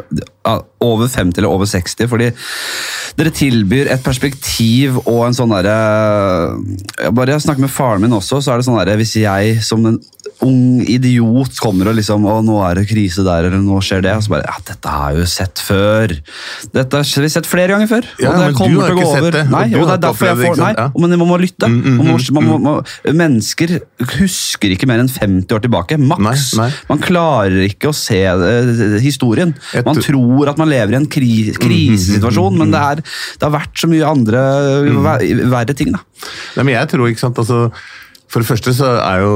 over 0.81 1.07
50 1.11 1.37
eller 1.41 1.51
over 1.51 1.69
60, 1.69 2.07
fordi 2.09 2.31
dere 3.19 3.33
tilbyr 3.35 3.91
et 3.93 4.03
perspektiv 4.05 4.97
og 5.03 5.25
en 5.27 5.35
sånn 5.35 5.51
derre 5.53 5.75
Bare 7.13 7.35
jeg 7.35 7.43
snakker 7.45 7.65
med 7.65 7.73
faren 7.73 8.01
min 8.05 8.15
også, 8.17 8.39
så 8.41 8.53
er 8.53 8.61
det 8.61 8.67
sånn 8.67 8.79
derre 8.79 8.97
Hvis 9.01 9.17
jeg 9.19 9.57
som 9.65 9.83
en 9.89 9.99
ung 10.45 10.81
idiot 10.89 11.57
kommer 11.61 11.91
og 11.91 11.97
liksom 11.99 12.25
Å, 12.25 12.37
nå 12.45 12.57
er 12.65 12.79
det 12.79 12.87
krise 12.89 13.23
der, 13.25 13.47
eller 13.49 13.61
nå 13.61 13.77
skjer 13.85 14.03
det, 14.05 14.13
og 14.17 14.25
så 14.25 14.33
bare 14.35 14.47
Ja, 14.47 14.55
dette 14.71 14.93
har 14.93 15.11
jeg 15.13 15.21
jo 15.21 15.27
sett 15.29 15.61
før. 15.61 16.13
Dette 16.73 17.01
har 17.01 17.23
vi 17.25 17.29
sett 17.31 17.49
flere 17.49 17.75
ganger 17.75 17.89
før. 17.91 18.07
Ja, 18.21 18.31
og 18.31 18.39
det 18.39 18.45
men 18.45 18.55
du 18.55 18.57
kommer 18.57 18.81
har 18.81 18.91
til 18.91 18.95
å 18.95 19.01
gå 19.01 19.11
over. 19.11 19.35
det, 19.35 19.43
Nei, 19.51 19.63
og 19.75 19.85
det 19.85 19.95
er 19.95 20.01
derfor 20.05 20.29
jeg 20.29 20.39
det, 20.39 20.47
får 20.49 20.61
Nei. 20.61 20.71
Ja. 20.77 20.87
men 21.03 21.15
man 21.21 21.29
må 21.29 21.37
lytte. 21.41 21.69
Mm, 21.69 21.77
mm, 21.81 21.97
Man 22.01 22.07
må, 22.07 22.15
mm, 22.17 22.37
man 22.37 22.47
må, 22.47 22.57
må, 22.65 22.73
mennesker 23.21 23.75
husker 24.17 24.73
ikke 24.75 24.89
mer 24.89 25.03
enn 25.03 25.11
50 25.11 25.57
år 25.57 25.63
tilbake, 25.65 25.99
maks. 26.01 26.47
Man 26.89 27.03
klarer 27.03 27.67
ikke 27.67 27.91
å 27.91 27.95
se 27.95 28.21
uh, 28.25 28.97
historien. 29.03 29.53
Man 29.85 30.01
tror- 30.01 30.40
tror 30.41 30.51
at 30.53 30.57
man 30.61 30.69
lever 30.71 30.95
i 30.95 30.99
en 30.99 31.07
kri 31.11 31.31
krisesituasjon, 31.61 32.57
men 32.57 32.71
det, 32.73 32.81
er, 32.81 33.01
det 33.37 33.47
har 33.47 33.53
vært 33.59 33.77
så 33.81 33.89
mye 33.91 34.07
andre 34.07 34.41
ver- 35.05 35.45
verre 35.53 35.75
ting. 35.77 35.91
da. 35.93 36.01
Nei, 36.57 36.63
men 36.67 36.75
jeg 36.75 36.89
tror, 36.93 37.09
ikke 37.11 37.23
sant, 37.27 37.37
altså 37.41 37.71
for 38.31 38.39
det 38.39 38.47
første 38.47 38.71
så 38.71 38.87
er 39.03 39.25
jo 39.25 39.31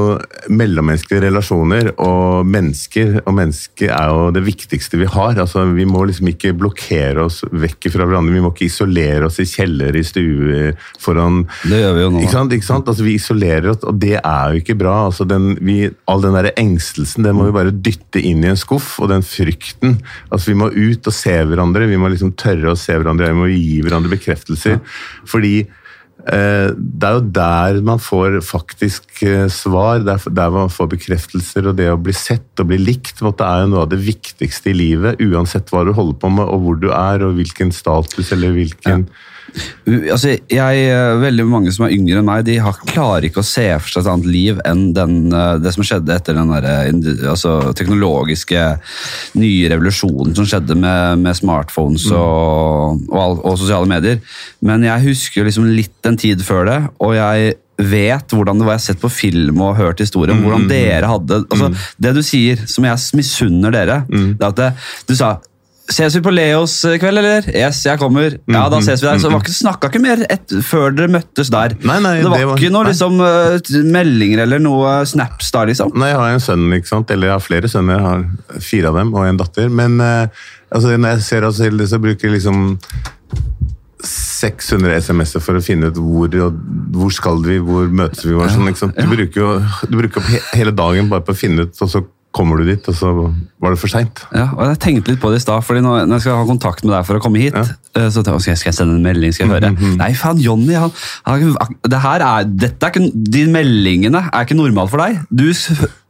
mellommenneskelige 0.48 1.26
relasjoner 1.26 1.90
og 2.00 2.48
mennesker 2.48 3.18
og 3.26 3.34
mennesker 3.36 3.90
er 3.92 4.08
jo 4.08 4.30
det 4.32 4.40
viktigste 4.46 4.96
vi 4.96 5.08
har. 5.12 5.36
Altså, 5.42 5.66
vi 5.76 5.84
må 5.88 6.06
liksom 6.08 6.30
ikke 6.30 6.54
blokkere 6.56 7.26
oss 7.26 7.42
vekk 7.44 7.90
fra 7.92 8.06
hverandre. 8.06 8.32
Vi 8.32 8.40
må 8.40 8.54
ikke 8.54 8.70
isolere 8.70 9.28
oss 9.28 9.36
i 9.42 9.46
kjeller, 9.50 9.98
i 10.00 10.04
stuer, 10.06 10.72
foran 11.02 11.42
Det 11.66 11.82
gjør 11.82 11.96
vi 11.98 12.04
jo 12.06 12.10
nå. 12.14 12.24
Ikke 12.24 12.36
sant? 12.38 12.56
ikke 12.56 12.70
sant? 12.70 12.88
Altså, 12.88 13.04
vi 13.04 13.18
isolerer 13.20 13.70
oss, 13.74 13.84
og 13.84 14.00
det 14.00 14.16
er 14.16 14.54
jo 14.54 14.64
ikke 14.64 14.78
bra. 14.80 14.96
Altså, 15.10 15.28
den, 15.28 15.52
vi, 15.60 15.78
all 16.08 16.24
den 16.24 16.40
der 16.40 16.52
engstelsen 16.56 17.26
den 17.26 17.36
må 17.36 17.50
vi 17.50 17.56
bare 17.58 17.76
dytte 17.76 18.22
inn 18.24 18.46
i 18.46 18.52
en 18.54 18.60
skuff, 18.60 18.94
og 19.04 19.12
den 19.12 19.26
frykten. 19.26 19.98
Altså, 20.30 20.54
vi 20.54 20.60
må 20.62 20.72
ut 20.72 21.12
og 21.12 21.20
se 21.20 21.36
hverandre, 21.44 21.90
vi 21.90 22.00
må 22.00 22.08
liksom 22.14 22.32
tørre 22.40 22.72
å 22.72 22.80
se 22.80 22.96
hverandre, 22.96 23.28
vi 23.34 23.42
må 23.44 23.50
gi 23.52 23.82
hverandre 23.84 24.16
bekreftelser. 24.16 24.80
Fordi 25.28 25.58
eh, 25.66 25.82
det 26.26 27.06
er 27.06 27.18
jo 27.20 27.24
der 27.36 27.80
man 27.86 28.00
får 28.02 28.40
faktisk 28.42 29.22
eh, 29.22 29.46
svar, 29.52 30.02
er 30.02 30.24
der 30.26 30.50
man 30.50 30.72
får 30.72 30.90
bekreftelser, 30.96 31.70
og 31.70 31.78
det 31.78 31.86
å 31.92 32.00
bli 32.00 32.14
sett 32.16 32.62
og 32.62 32.72
bli 32.72 32.80
likt 32.82 33.22
det 33.22 33.46
er 33.46 33.62
jo 33.62 33.70
noe 33.70 33.84
av 33.84 33.92
det 33.92 34.00
viktigste 34.02 34.72
i 34.72 34.76
livet, 34.76 35.22
uansett 35.22 35.70
hva 35.70 35.84
du 35.86 35.92
holder 35.94 36.18
på 36.18 36.32
med, 36.34 36.50
og 36.50 36.64
hvor 36.64 36.82
du 36.82 36.90
er, 36.90 37.22
og 37.22 37.38
hvilken 37.38 37.70
status 37.74 38.32
eller 38.34 38.56
hvilken 38.56 39.06
U- 39.06 39.34
Altså, 39.86 40.34
jeg, 40.50 40.80
eh, 40.90 41.16
veldig 41.22 41.46
mange 41.48 41.72
som 41.74 41.86
er 41.86 41.94
yngre 41.94 42.20
enn 42.20 42.26
meg, 42.26 42.44
de 42.48 42.56
har, 42.62 42.76
klarer 42.90 43.28
ikke 43.28 43.42
å 43.42 43.46
se 43.46 43.66
for 43.78 43.92
seg 43.92 44.02
et 44.02 44.10
annet 44.12 44.28
liv 44.28 44.60
enn 44.66 44.88
den, 44.96 45.16
eh, 45.32 45.58
det 45.62 45.72
som 45.76 45.86
skjedde 45.86 46.16
etter 46.16 46.36
den 46.36 46.50
der, 46.52 46.66
eh, 46.66 47.30
altså, 47.30 47.72
teknologiske 47.78 48.64
nye 49.40 49.70
revolusjonen 49.72 50.34
som 50.36 50.48
skjedde 50.48 50.76
med, 50.78 51.22
med 51.22 51.38
smartphones 51.38 52.08
og, 52.12 53.06
og, 53.08 53.44
og 53.46 53.60
sosiale 53.60 53.88
medier. 53.90 54.20
Men 54.60 54.84
jeg 54.86 55.06
husker 55.08 55.46
liksom 55.46 55.70
litt 55.70 56.10
en 56.10 56.18
tid 56.20 56.42
før 56.44 56.66
det, 56.68 56.80
og 57.00 57.16
jeg 57.16 57.56
vet 57.76 58.32
hvordan 58.32 58.58
det 58.58 58.66
var. 58.66 58.76
Jeg 58.76 58.82
har 58.82 58.86
sett 58.86 59.02
på 59.02 59.12
film 59.12 59.60
og 59.64 59.76
hørt 59.78 60.00
historier 60.00 60.32
om 60.34 60.44
hvordan 60.44 60.64
dere 60.70 61.10
hadde 61.10 61.42
altså, 61.44 61.68
Det 62.00 62.14
du 62.16 62.22
sier, 62.24 62.62
som 62.68 62.86
jeg 62.88 63.18
misunner 63.18 63.74
dere, 63.74 64.00
det 64.08 64.40
er 64.40 64.48
at 64.48 64.62
det, 64.62 64.70
du 65.08 65.14
sa 65.18 65.36
Ses 65.86 66.16
vi 66.16 66.20
på 66.24 66.32
Leos 66.34 66.72
kveld, 66.98 67.20
eller? 67.20 67.44
Yes, 67.54 67.84
jeg 67.86 68.00
kommer. 68.00 68.34
Ja, 68.50 68.64
da 68.72 68.80
ses 68.82 69.02
vi 69.04 69.06
der. 69.06 69.20
Så 69.22 69.30
det 69.30 69.38
ikke, 69.38 69.54
snakka 69.54 69.90
ikke 69.92 70.02
mer 70.02 70.24
et, 70.26 70.54
før 70.66 70.90
dere 70.96 71.12
møttes 71.14 71.50
der. 71.54 71.76
Nei, 71.86 72.00
nei, 72.02 72.16
det 72.18 72.30
var, 72.32 72.40
det 72.42 72.48
var- 72.50 72.58
ikke 72.58 72.72
noen 72.74 72.90
liksom, 72.90 73.20
eh, 73.22 73.70
meldinger 73.94 74.42
eller 74.46 74.62
noe 74.62 74.96
snaps 75.06 75.52
da, 75.54 75.62
liksom. 75.70 75.94
Nei, 75.94 76.08
jeg 76.10 76.18
har 76.18 76.34
en 76.34 76.42
sønn, 76.42 76.66
ikke 76.74 76.90
sant? 76.90 77.10
eller 77.14 77.30
jeg 77.30 77.36
har 77.36 77.44
flere 77.44 77.70
sønner, 77.70 78.00
jeg 78.00 78.06
har 78.08 78.62
fire 78.66 78.90
av 78.90 78.98
dem 78.98 79.14
og 79.14 79.28
en 79.28 79.38
datter. 79.44 79.70
Men 79.70 80.00
eh, 80.00 80.26
altså, 80.74 80.96
når 80.96 81.14
jeg 81.14 81.26
ser 81.28 81.46
oss 81.46 81.62
selv, 81.62 81.86
så 81.86 82.02
bruker 82.02 82.28
jeg 82.30 82.40
liksom 82.40 82.64
600 84.06 84.98
SMS-er 85.00 85.42
for 85.42 85.58
å 85.58 85.62
finne 85.64 85.88
ut 85.90 85.96
hvor, 86.02 86.34
hvor 86.94 87.14
skal 87.14 87.40
vi, 87.46 87.56
hvor 87.62 87.88
møtes 87.88 88.26
vi. 88.26 88.34
Sånn. 88.76 88.92
Du 88.96 89.06
bruker 89.10 89.40
jo 89.40 89.54
du 89.88 89.96
bruker 90.02 90.20
opp 90.20 90.28
he 90.30 90.42
hele 90.60 90.74
dagen 90.76 91.08
bare 91.12 91.24
på 91.26 91.34
å 91.34 91.38
finne 91.38 91.66
ut, 91.66 91.78
og 91.80 91.90
så 91.90 92.02
kommer 92.36 92.60
du 92.60 92.66
dit, 92.68 92.84
og 92.92 92.94
så 92.98 93.10
var 93.64 93.72
det 93.72 93.80
for 93.80 93.88
seint. 93.90 94.20
Ja, 94.36 94.50
og 94.52 94.66
Jeg 94.68 94.78
tenkte 94.84 95.14
litt 95.14 95.20
på 95.22 95.30
det 95.32 95.40
i 95.40 95.44
stad, 95.46 95.64
fordi 95.64 95.80
når 95.84 96.04
jeg 96.12 96.24
skal 96.26 96.36
ha 96.42 96.46
kontakt 96.48 96.84
med 96.84 96.92
deg 96.92 97.06
for 97.08 97.16
å 97.16 97.22
komme 97.24 97.40
hit, 97.40 97.56
ja. 97.56 98.08
så 98.12 98.20
tenkte 98.22 98.44
jeg, 98.50 98.58
skal 98.60 98.70
jeg- 98.70 98.76
sende 98.78 98.96
en 98.98 99.06
melding, 99.06 99.32
skal 99.32 99.48
jeg 99.48 99.56
høre? 99.56 99.70
Nei, 99.96 100.10
faen, 100.18 100.40
Jonny, 100.44 100.74
han, 100.76 100.92
han, 101.24 101.76
det 101.88 102.00
her 102.04 102.24
er, 102.26 102.44
dette 102.66 102.86
er 102.90 102.92
ikke, 102.92 103.10
de 103.36 103.46
meldingene 103.54 104.26
er 104.28 104.44
ikke 104.44 104.58
normalt 104.58 104.92
for 104.92 105.00
deg. 105.00 105.22
Du, 105.32 105.46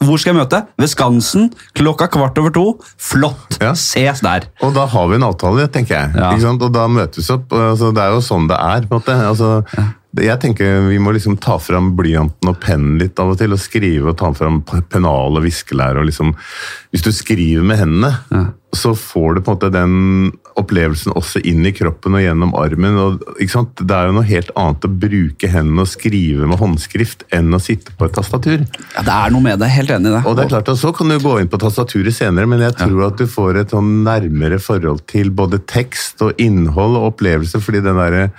hvor 0.02 0.18
skal 0.18 0.34
jeg 0.34 0.40
møte? 0.42 0.62
Ved 0.82 0.90
Skansen, 0.92 1.50
klokka 1.78 2.10
kvart 2.12 2.38
over 2.42 2.50
to. 2.54 2.66
Flott! 2.98 3.60
Ja. 3.62 3.72
Ses 3.78 4.20
der. 4.26 4.48
Og 4.66 4.74
da 4.76 4.86
har 4.90 5.06
vi 5.12 5.20
en 5.20 5.28
avtale, 5.28 5.68
tenker 5.72 5.94
jeg. 6.00 6.16
Ja. 6.18 6.34
Og 6.56 6.66
da 6.74 6.88
møtes 6.90 7.30
vi 7.30 7.34
opp. 7.38 7.52
Altså, 7.52 7.92
det 7.94 8.02
er 8.02 8.16
jo 8.16 8.20
sånn 8.24 8.50
det 8.50 8.58
er. 8.58 8.86
på 8.90 8.98
en 8.98 9.00
måte. 9.00 9.16
Altså, 9.30 9.52
Jeg 10.22 10.40
tenker 10.40 10.88
Vi 10.88 10.98
må 11.02 11.12
liksom 11.16 11.37
ta 11.42 11.59
fram 11.62 11.92
blyanten 11.98 12.50
og 12.50 12.61
pennen 12.62 12.98
litt 13.00 13.18
av 13.20 13.35
og 13.35 13.40
til 13.40 13.57
og 13.57 13.61
skrive 13.61 14.12
og 14.12 14.18
ta 14.20 14.33
fram 14.37 14.62
pennal 14.64 15.37
og 15.37 15.44
viskelær. 15.44 16.00
og 16.00 16.09
liksom, 16.09 16.35
Hvis 16.92 17.05
du 17.05 17.12
skriver 17.12 17.66
med 17.66 17.81
hendene, 17.83 18.14
så 18.76 18.92
får 18.96 19.37
du 19.37 19.40
på 19.40 19.50
en 19.50 19.57
måte 19.57 19.72
den 19.72 20.33
opplevelsen 20.57 21.14
også 21.16 21.40
inn 21.48 21.64
i 21.68 21.72
kroppen 21.76 22.16
og 22.16 22.22
gjennom 22.24 22.55
armen. 22.57 22.96
og? 22.96 23.24
Det 23.37 23.96
er 23.96 24.09
jo 24.09 24.16
noe 24.16 24.26
helt 24.29 24.50
annet 24.57 24.85
å 24.85 24.92
bruke 25.05 25.50
hendene 25.52 25.85
og 25.85 25.90
skrive 25.90 26.48
med 26.48 26.61
håndskrift 26.61 27.26
enn 27.37 27.52
å 27.57 27.61
sitte 27.62 27.92
på 27.96 28.09
et 28.09 28.16
tastatur. 28.16 28.64
Ja, 28.94 29.02
Det 29.02 29.16
er 29.16 29.35
noe 29.35 29.44
med 29.44 29.61
det, 29.61 29.68
helt 29.72 29.90
enig 29.90 30.12
i 30.12 30.16
det. 30.16 30.22
Og 30.24 30.37
det 30.37 30.46
er 30.46 30.55
klart 30.57 30.68
og 30.72 30.79
Så 30.81 30.92
kan 30.96 31.09
du 31.09 31.18
gå 31.18 31.40
inn 31.40 31.48
på 31.48 31.61
tastaturet 31.61 32.14
senere, 32.14 32.46
men 32.46 32.61
jeg 32.61 32.76
tror 32.76 33.07
at 33.09 33.20
du 33.20 33.26
får 33.26 33.61
et 33.61 33.70
sånn 33.74 34.05
nærmere 34.05 34.59
forhold 34.59 35.07
til 35.07 35.31
både 35.31 35.61
tekst 35.66 36.22
og 36.22 36.33
innhold 36.38 36.96
og 36.96 37.12
opplevelse, 37.12 37.61
fordi 37.61 37.85
den 37.85 38.00
derre 38.00 38.31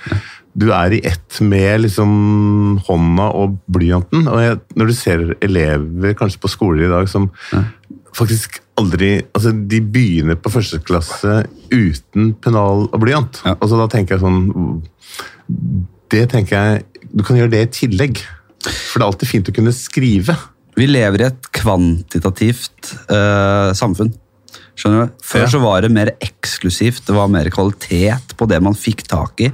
du 0.58 0.72
er 0.74 0.96
i 0.98 1.02
ett 1.06 1.39
med 1.46 1.84
liksom 1.84 2.12
hånda 2.88 3.28
og 3.38 3.58
blyanten. 3.70 4.26
og 4.26 4.41
jeg, 4.41 4.60
Når 4.76 4.89
du 4.89 4.93
ser 4.98 5.26
elever 5.46 6.15
kanskje 6.17 6.41
på 6.41 6.50
skoler 6.52 6.88
i 6.88 6.91
dag 6.91 7.10
som 7.10 7.30
faktisk 8.17 8.60
aldri 8.78 9.20
altså 9.36 9.52
De 9.54 9.80
begynner 9.82 10.38
på 10.39 10.50
første 10.54 10.80
klasse 10.82 11.43
uten 11.70 12.34
pennal 12.41 12.88
og 12.89 13.00
blyant. 13.04 13.41
Ja. 13.46 13.54
Altså 13.60 13.78
Da 13.78 13.88
tenker 13.91 14.17
jeg 14.17 14.26
sånn 14.26 14.82
Det 16.10 16.26
tenker 16.34 16.58
jeg 16.58 17.08
Du 17.13 17.24
kan 17.24 17.38
gjøre 17.38 17.54
det 17.54 17.63
i 17.67 17.74
tillegg. 17.84 18.22
For 18.65 18.98
det 18.98 19.04
er 19.06 19.12
alltid 19.12 19.30
fint 19.30 19.50
å 19.50 19.54
kunne 19.56 19.72
skrive. 19.76 20.34
Vi 20.78 20.88
lever 20.89 21.22
i 21.22 21.28
et 21.30 21.46
kvantitativt 21.56 22.96
uh, 23.10 23.74
samfunn. 23.78 24.12
Skjønner 24.78 25.08
du? 25.08 25.13
Før 25.26 25.42
Ja. 25.42 25.48
så 25.50 25.60
var 25.63 25.82
det 25.82 25.90
mer 25.92 26.12
eksklusivt, 26.22 27.02
det 27.08 27.16
var 27.16 27.28
mer 27.34 27.48
kvalitet 27.50 28.36
på 28.38 28.46
det 28.48 28.60
man 28.62 28.76
fikk 28.78 29.08
tak 29.10 29.42
i. 29.42 29.48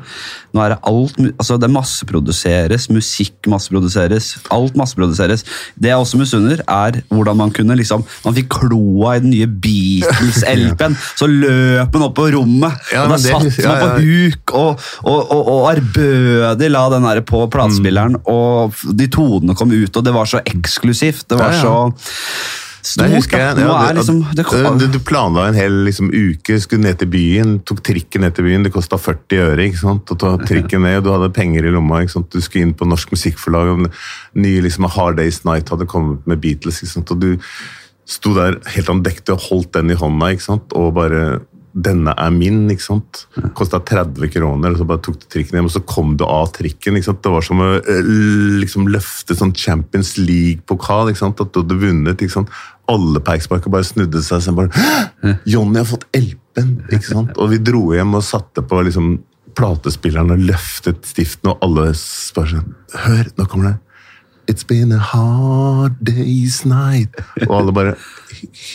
Nå 0.53 0.61
er 0.61 0.73
det 0.73 0.79
alt 0.85 1.15
altså 1.39 1.55
Det 1.57 1.69
masseproduseres, 1.71 2.89
musikk 2.91 3.47
masseproduseres, 3.49 4.27
alt 4.51 4.75
masseproduseres. 4.75 5.45
Det 5.79 5.89
jeg 5.93 5.97
også 5.97 6.19
misunner, 6.19 6.59
er 6.67 6.99
hvordan 7.09 7.37
man 7.39 7.51
kunne 7.55 7.77
liksom 7.79 8.03
Man 8.25 8.35
fikk 8.35 8.49
kloa 8.51 9.15
i 9.15 9.21
den 9.23 9.31
nye 9.31 9.47
Beatles-LP-en, 9.47 10.97
så 11.19 11.27
løp 11.31 11.93
man 11.95 12.05
opp 12.09 12.15
på 12.19 12.27
rommet, 12.35 12.75
Ja, 12.93 13.05
og 13.05 13.13
da 13.15 13.19
satt 13.23 13.47
man 13.47 13.63
ja, 13.63 13.75
på 13.79 14.03
huk 14.03 14.53
og, 14.59 14.83
og, 15.07 15.31
og, 15.31 15.47
og 15.55 15.69
ærbødig 15.71 16.69
la 16.73 16.83
den 16.93 17.07
der 17.07 17.21
på 17.27 17.45
platespilleren, 17.53 18.19
og 18.29 18.75
de 18.93 19.07
tonene 19.07 19.55
kom 19.57 19.71
ut, 19.73 19.95
og 19.95 20.03
det 20.05 20.13
var 20.15 20.29
så 20.29 20.43
eksklusivt. 20.43 21.25
Det 21.31 21.39
var 21.39 21.55
Ja, 21.55 21.77
så 22.83 22.99
Nei, 22.99 23.13
husker 23.15 23.39
jeg. 23.39 23.55
Nå 23.61 23.67
ja, 23.69 23.75
er 23.87 23.95
liksom 23.95 24.17
det, 24.35 24.43
du, 24.43 24.65
du, 24.81 24.85
du 24.91 24.99
planla 25.07 25.45
en 25.47 25.55
hel 25.55 25.77
liksom, 25.87 26.09
uke, 26.11 26.57
skulle 26.59 26.83
ned 26.83 26.99
til 26.99 27.07
byen, 27.13 27.53
tok 27.63 27.79
trikken 27.87 28.25
ned 28.25 28.35
til 28.35 28.47
byen, 28.49 28.65
det 28.67 28.73
kosta 28.75 28.99
40 28.99 29.39
øre. 29.45 29.69
ikke 29.69 29.79
sant? 29.79 30.11
Å 30.11 30.17
ta 30.19 30.33
trikken 30.43 30.83
ned, 30.83 30.99
og 30.99 31.07
Du 31.07 31.13
hadde 31.13 31.31
penger 31.35 31.69
i 31.69 31.71
lomma, 31.71 32.01
ikke 32.03 32.17
sant? 32.17 32.27
du 32.33 32.43
skulle 32.43 32.67
inn 32.67 32.75
på 32.75 32.87
Norsk 32.89 33.15
Musikkforlag, 33.15 33.71
og 33.71 33.87
nye 34.35 34.65
liksom, 34.67 34.89
Hard 34.97 35.21
Day's 35.21 35.39
Night 35.47 35.71
hadde 35.71 35.87
kommet 35.87 36.27
med 36.27 36.43
Beatles. 36.43 36.83
ikke 36.83 36.91
sant? 36.97 37.15
og 37.15 37.23
Du 37.23 37.31
sto 38.09 38.35
der 38.35 38.59
helt 38.75 38.91
andektig 38.91 39.31
og 39.31 39.47
holdt 39.47 39.73
den 39.77 39.95
i 39.95 39.99
hånda, 39.99 40.33
ikke 40.35 40.49
sant? 40.51 40.75
og 40.75 40.91
bare 40.99 41.23
denne 41.73 42.13
er 42.21 42.33
min, 42.33 42.67
ikke 42.69 42.85
sant? 42.85 43.23
Kosta 43.57 43.79
30 43.81 44.29
kroner, 44.35 44.73
og 44.73 44.81
så 44.81 44.85
bare 44.87 45.01
tok 45.01 45.17
du 45.23 45.25
trikken 45.31 45.57
hjem, 45.57 45.69
og 45.69 45.73
så 45.73 45.81
kom 45.89 46.13
du 46.19 46.23
av 46.27 46.51
trikken. 46.53 46.99
ikke 46.99 47.09
sant? 47.09 47.23
Det 47.25 47.31
var 47.33 47.45
som 47.45 47.63
å 47.65 47.69
eh, 47.79 48.11
liksom 48.61 48.91
løfte 48.93 49.37
sånn 49.37 49.55
Champions 49.57 50.13
League-pokal, 50.19 51.09
ikke 51.09 51.23
sant? 51.23 51.41
at 51.41 51.49
du 51.49 51.63
hadde 51.63 51.79
vunnet. 51.81 52.21
ikke 52.21 52.35
sant? 52.35 52.53
Alle 52.91 53.21
på 53.23 53.31
Eiksmarka 53.35 53.71
bare 53.71 53.87
snudde 53.87 54.19
seg 54.25 54.49
og 54.51 54.57
bare 54.57 54.73
«Hæ? 54.75 55.35
Jonny 55.47 55.79
har 55.79 55.87
fått 55.87 56.03
LP-en! 56.17 56.73
ikke 56.89 57.05
sant? 57.07 57.37
Og 57.39 57.53
vi 57.53 57.61
dro 57.63 57.85
hjem 57.95 58.17
og 58.19 58.25
satte 58.27 58.63
på 58.67 58.81
liksom 58.83 59.15
platespilleren 59.55 60.33
og 60.35 60.43
løftet 60.49 61.05
stiften, 61.07 61.53
og 61.53 61.63
alle 61.63 61.91
bare 62.35 62.49
sånn 62.51 62.73
Hør, 63.05 63.29
nå 63.37 63.47
kommer 63.47 63.71
det! 63.71 63.75
It's 64.51 64.65
been 64.67 64.91
a 64.91 64.99
hard 64.99 65.95
day's 66.03 66.65
night. 66.67 67.15
Og 67.45 67.53
alle 67.55 67.71
bare 67.71 67.93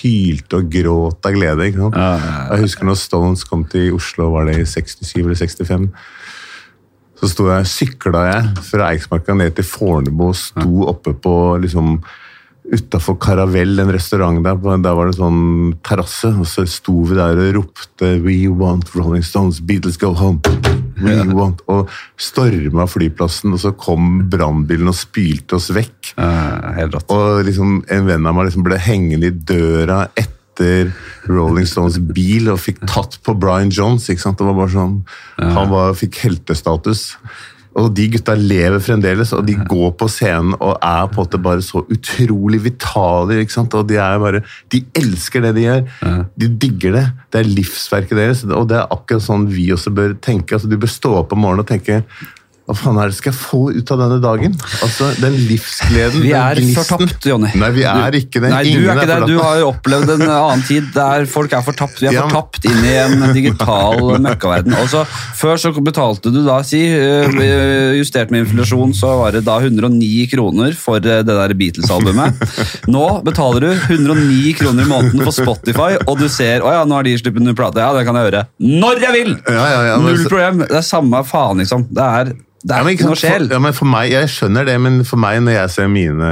hylte 0.00 0.62
og 0.62 0.70
gråt 0.72 1.28
av 1.28 1.34
glede. 1.36 1.66
ikke 1.68 1.82
sant? 1.82 1.98
Jeg 1.98 2.62
husker 2.62 2.88
når 2.88 2.96
Stones 2.96 3.44
kom 3.44 3.66
til 3.68 3.92
Oslo, 3.98 4.30
var 4.32 4.48
det 4.48 4.62
i 4.62 4.64
67 4.64 5.12
eller 5.20 5.36
65. 5.36 5.84
Så 7.20 7.28
sto 7.34 7.50
jeg, 7.50 7.68
sykla 7.68 8.22
jeg 8.30 8.64
fra 8.70 8.88
Eiksmarka 8.94 9.36
ned 9.36 9.58
til 9.58 9.66
Fornebu 9.68 10.30
og 10.30 10.38
sto 10.40 10.86
oppe 10.88 11.12
på 11.20 11.34
liksom 11.60 11.98
Utafor 12.68 13.16
Caravelle, 13.16 13.80
en 13.80 13.92
restaurant 13.92 14.42
der, 14.44 14.58
der 14.84 14.96
var 14.96 15.08
det 15.08 15.16
sånn 15.16 15.76
terrasse. 15.86 16.34
Og 16.36 16.44
så 16.48 16.66
sto 16.68 17.00
vi 17.08 17.16
der 17.16 17.40
og 17.40 17.54
ropte 17.56 18.18
'We 18.20 18.50
want 18.52 18.92
Rolling 18.94 19.24
Stones, 19.24 19.60
Beatles 19.64 19.96
go 19.96 20.12
home'. 20.12 20.42
We 21.00 21.14
want, 21.32 21.62
Og 21.68 21.88
storma 22.18 22.86
flyplassen, 22.90 23.52
og 23.54 23.60
så 23.62 23.72
kom 23.72 24.28
brannbilen 24.30 24.90
og 24.90 24.98
spylte 24.98 25.56
oss 25.56 25.70
vekk. 25.70 26.14
Ja. 26.18 26.88
Og 27.08 27.44
liksom, 27.46 27.84
en 27.88 28.06
venn 28.06 28.26
av 28.26 28.34
meg 28.34 28.50
liksom 28.50 28.66
ble 28.66 28.78
hengende 28.82 29.30
i 29.30 29.30
døra 29.30 30.08
etter 30.18 30.90
Rolling 31.30 31.68
Stones 31.70 32.00
bil 32.02 32.50
og 32.50 32.58
fikk 32.58 32.82
tatt 32.86 33.20
på 33.22 33.36
Brian 33.38 33.70
Jones. 33.70 34.08
ikke 34.10 34.26
sant? 34.26 34.38
Det 34.38 34.46
var 34.48 34.58
bare 34.58 34.74
sånn, 34.74 35.04
Han 35.38 35.70
var, 35.70 35.94
fikk 35.94 36.18
heltestatus. 36.24 37.16
Og 37.76 37.90
de 37.94 38.06
gutta 38.10 38.34
lever 38.34 38.80
fremdeles, 38.82 39.32
og 39.36 39.44
de 39.46 39.54
går 39.68 39.92
på 40.00 40.08
scenen 40.10 40.54
og 40.56 40.78
er 40.82 41.10
på 41.10 41.20
en 41.20 41.26
måte 41.26 41.40
bare 41.42 41.62
så 41.62 41.82
utrolig 41.84 42.62
vitale. 42.64 43.40
ikke 43.42 43.54
sant? 43.54 43.76
Og 43.76 43.86
de 43.90 43.98
er 44.00 44.18
bare, 44.22 44.42
de 44.72 44.82
elsker 44.98 45.44
det 45.44 45.54
de 45.58 45.66
gjør. 45.66 45.84
De 46.38 46.48
digger 46.64 46.96
det. 46.96 47.04
Det 47.32 47.42
er 47.42 47.52
livsverket 47.52 48.18
deres. 48.18 48.42
Og 48.48 48.68
det 48.70 48.80
er 48.80 48.90
akkurat 48.94 49.24
sånn 49.24 49.46
vi 49.52 49.68
også 49.74 49.92
bør 49.94 50.16
tenke. 50.24 50.56
altså 50.56 50.70
Du 50.70 50.78
bør 50.80 50.90
stå 50.92 51.14
opp 51.20 51.36
om 51.36 51.44
morgenen 51.44 51.66
og 51.66 51.70
tenke 51.70 52.02
hva 52.68 52.74
faen 52.76 52.98
er 53.00 53.08
det 53.08 53.16
skal 53.16 53.32
jeg 53.32 53.38
få 53.40 53.58
ut 53.72 53.90
av 53.94 54.00
denne 54.02 54.18
dagen? 54.20 54.52
Altså, 54.84 55.06
Den 55.22 55.36
livsgleden, 55.48 56.20
Vi 56.20 56.32
den 56.34 56.66
er 56.68 56.74
fortapt, 56.76 57.24
Jonny. 57.30 57.48
Nei, 57.56 57.70
vi 57.72 57.84
er 57.88 58.18
ikke 58.18 58.42
det. 58.44 58.50
Nei, 58.52 58.62
du 58.66 58.70
Ingen 58.74 58.90
er 58.92 58.98
ikke 59.00 59.06
det. 59.08 59.28
Du 59.30 59.38
har 59.40 59.56
jo 59.62 59.70
opplevd 59.70 60.12
en 60.18 60.24
annen 60.28 60.64
tid 60.68 60.90
der 60.92 61.24
folk 61.32 61.54
er 61.56 61.64
fortapt. 61.64 62.02
Vi 62.02 62.10
er 62.10 62.18
Ja, 62.18 62.26
fortapt 62.28 62.68
inn 62.68 62.84
i 62.84 62.92
en 63.00 63.24
digital 63.32 64.02
møkkaverden. 64.20 64.76
Altså, 64.76 65.06
før 65.38 65.56
så 65.62 65.72
betalte 65.78 66.28
du 66.34 66.42
da, 66.44 66.58
si, 66.66 66.82
eh, 66.92 67.96
justert 67.96 68.30
med 68.34 68.44
inflasjon, 68.44 68.92
så 68.96 69.14
var 69.22 69.32
det 69.38 69.44
da 69.48 69.56
109 69.64 70.26
kroner 70.34 70.76
for 70.76 71.00
eh, 71.00 71.22
det 71.24 71.38
der 71.40 71.54
Beatles-albumet. 71.58 72.36
Nå 72.92 73.06
betaler 73.26 73.64
du 73.64 73.70
109 73.96 74.52
kroner 74.60 74.84
i 74.84 74.90
måneden 74.92 75.24
for 75.24 75.32
Spotify, 75.32 75.94
og 76.04 76.18
du 76.20 76.28
ser 76.28 76.60
å 76.66 76.74
ja, 76.76 76.84
nå 76.84 77.00
har 77.00 77.08
de 77.08 77.16
sluppet 77.20 77.44
ny 77.48 77.56
plate. 77.56 77.80
Ja, 77.80 77.94
det 77.96 78.04
kan 78.08 78.18
jeg 78.20 78.28
høre. 78.28 78.44
Når 78.60 79.00
jeg 79.06 79.16
vil! 79.16 79.32
Ja, 79.48 79.64
ja, 79.72 79.80
ja, 79.94 79.96
Null 80.04 80.20
problem. 80.28 80.62
Det 80.68 80.78
er 80.82 80.86
samme 80.86 81.24
faen, 81.24 81.62
liksom. 81.64 81.86
Det 81.94 82.04
er, 82.04 82.34
det 82.58 82.74
er 82.74 82.82
ja, 82.82 82.90
ikke 82.90 83.06
noe 83.06 83.14
for, 83.14 83.20
sjel. 83.20 83.44
ja, 83.52 83.58
men 83.62 83.74
for 83.76 83.86
meg, 83.86 84.10
Jeg 84.10 84.30
skjønner 84.34 84.66
det, 84.66 84.74
men 84.82 84.96
for 85.06 85.20
meg, 85.22 85.38
når 85.46 85.54
jeg 85.54 85.72
ser 85.76 85.90
mine, 85.92 86.30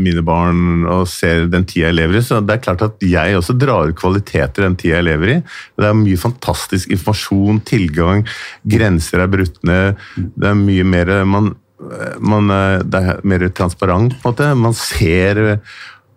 mine 0.00 0.22
barn 0.24 0.86
og 0.88 1.04
ser 1.10 1.44
den 1.52 1.66
tida 1.68 1.90
jeg 1.90 1.98
lever 1.98 2.16
i, 2.16 2.22
så 2.24 2.38
det 2.40 2.56
er 2.56 2.62
klart 2.64 2.84
at 2.86 3.04
jeg 3.04 3.36
også 3.36 3.56
drar 3.60 3.90
ut 3.90 3.98
kvaliteter 3.98 4.64
den 4.64 4.78
tida 4.80 4.96
jeg 4.96 5.08
lever 5.10 5.34
i. 5.34 5.38
Det 5.76 5.90
er 5.90 5.98
mye 6.00 6.20
fantastisk 6.20 6.94
informasjon, 6.96 7.60
tilgang, 7.68 8.24
grenser 8.64 9.26
er 9.26 9.32
brutt 9.36 9.60
ned. 9.68 10.00
Det 10.16 10.48
er 10.48 10.56
mye 10.56 10.86
mer 10.88 11.12
man, 11.28 11.52
man, 12.24 12.54
Det 12.88 13.02
er 13.02 13.20
mer 13.28 13.48
transparent, 13.52 14.16
på 14.22 14.30
en 14.30 14.32
måte. 14.32 14.54
Man 14.56 14.78
ser 14.78 15.60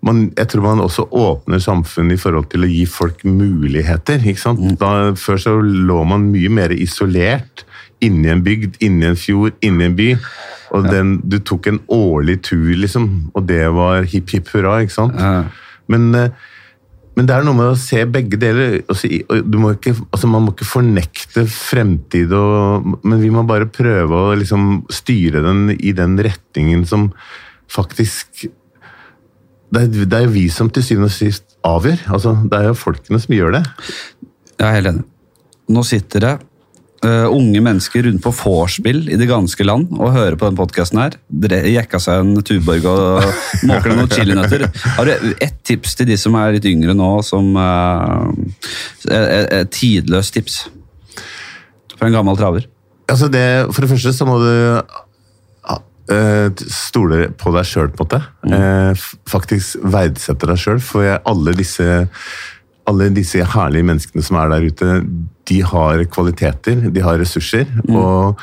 man, 0.07 0.27
jeg 0.37 0.47
tror 0.53 0.63
man 0.69 0.85
også 0.85 1.07
åpner 1.11 1.59
samfunnet 1.59 2.15
i 2.15 2.21
forhold 2.21 2.47
til 2.53 2.63
å 2.63 2.71
gi 2.71 2.85
folk 2.87 3.25
muligheter. 3.27 4.23
sant? 4.39 4.61
Da, 4.79 5.11
før 5.19 5.41
så 5.41 5.57
lå 5.59 6.03
man 6.07 6.29
mye 6.31 6.51
mer 6.53 6.71
isolert 6.71 7.65
inni 8.03 8.29
en 8.31 8.43
bygd, 8.45 8.77
inni 8.85 9.07
en 9.09 9.17
fjord, 9.19 9.57
inni 9.65 9.87
en 9.87 9.95
by. 9.97 10.11
Og 10.75 10.89
den, 10.91 11.15
du 11.23 11.39
tok 11.39 11.69
en 11.71 11.79
årlig 11.93 12.41
tur, 12.49 12.69
liksom, 12.75 13.07
og 13.37 13.47
det 13.47 13.63
var 13.73 14.07
hipp 14.11 14.35
hipp 14.35 14.51
hurra. 14.53 14.81
ikke 14.83 14.95
sant? 14.97 15.17
Men, 15.87 16.09
eh, 16.15 16.29
men 17.17 17.25
det 17.25 17.33
er 17.33 17.47
noe 17.47 17.57
med 17.57 17.71
å 17.71 17.79
se 17.79 18.03
begge 18.05 18.37
deler. 18.37 18.81
og 18.89 19.47
Du 19.47 19.57
må 19.61 19.73
ikke, 19.73 19.95
altså 20.11 20.27
man 20.29 20.43
må 20.45 20.53
ikke 20.53 20.69
fornekte 20.69 21.47
fremtid, 21.49 22.33
og, 22.35 22.85
men 23.03 23.23
vi 23.23 23.31
må 23.33 23.45
bare 23.47 23.69
prøve 23.71 24.13
å 24.27 24.35
liksom 24.37 24.85
styre 24.93 25.41
den 25.45 25.71
i 25.79 25.95
den 25.97 26.17
retningen 26.19 26.85
som 26.85 27.11
faktisk 27.67 28.49
det 29.67 29.81
er, 29.81 30.05
det 30.07 30.19
er 30.21 30.29
vi 30.31 30.45
som 30.47 30.69
til 30.71 30.83
syvende 30.85 31.09
og 31.09 31.15
sist 31.15 31.57
avgjør. 31.67 32.05
altså 32.15 32.37
Det 32.47 32.59
er 32.59 32.69
jo 32.69 32.77
folkene 32.79 33.19
som 33.19 33.33
gjør 33.35 33.57
det. 33.57 33.63
Jeg 34.55 34.67
er 34.67 34.77
helt 34.77 34.91
enig. 34.93 35.03
Nå 35.67 35.83
sitter 35.83 36.23
det 36.23 36.35
eh, 37.05 37.25
unge 37.29 37.61
mennesker 37.63 38.05
rundt 38.07 38.23
på 38.23 38.33
vorspiel 38.33 39.03
i 39.11 39.17
det 39.19 39.27
ganske 39.29 39.65
land 39.65 39.91
og 39.97 40.13
hører 40.15 40.37
på 40.39 40.49
den 40.49 40.57
podkasten 40.59 41.01
her. 41.01 41.17
Dere 41.27 41.61
jekka 41.69 41.99
seg 42.01 42.23
en 42.23 42.43
Tuborg 42.45 42.87
og 42.89 43.27
måker 43.69 43.93
noen 43.93 44.11
chilinøtter. 44.11 44.67
Har 44.97 45.09
du 45.09 45.31
ett 45.43 45.59
tips 45.67 45.97
til 45.99 46.09
de 46.09 46.17
som 46.19 46.37
er 46.39 46.55
litt 46.57 46.67
yngre 46.69 46.95
nå, 46.97 47.11
som 47.25 47.53
uh, 47.57 48.29
Et 49.07 49.71
tidløst 49.73 50.35
tips? 50.37 50.61
For 51.97 52.07
en 52.07 52.15
gammel 52.15 52.37
traver. 52.39 52.67
Altså 53.07 53.29
det, 53.31 53.45
For 53.71 53.83
det 53.83 53.91
første 53.93 54.13
så 54.13 54.27
må 54.27 54.37
du 54.41 54.51
eh, 56.11 56.49
stole 56.71 57.29
på 57.39 57.53
deg 57.55 57.67
sjøl, 57.67 57.89
på 57.93 58.03
en 58.03 58.05
måte. 58.05 58.21
Mm. 58.47 59.07
faktisk 59.29 59.81
verdsette 59.83 60.49
deg 60.49 60.61
sjøl. 60.61 60.83
For 60.83 61.17
alle 61.17 61.55
disse 61.57 62.05
alle 62.87 63.09
disse 63.11 63.43
herlige 63.43 63.83
menneskene 63.83 64.23
som 64.23 64.37
er 64.39 64.53
der 64.53 64.67
ute, 64.69 64.91
de 65.47 65.61
har 65.63 66.03
kvaliteter, 66.11 66.87
de 66.91 67.03
har 67.03 67.19
ressurser. 67.21 67.65
Og 67.87 68.41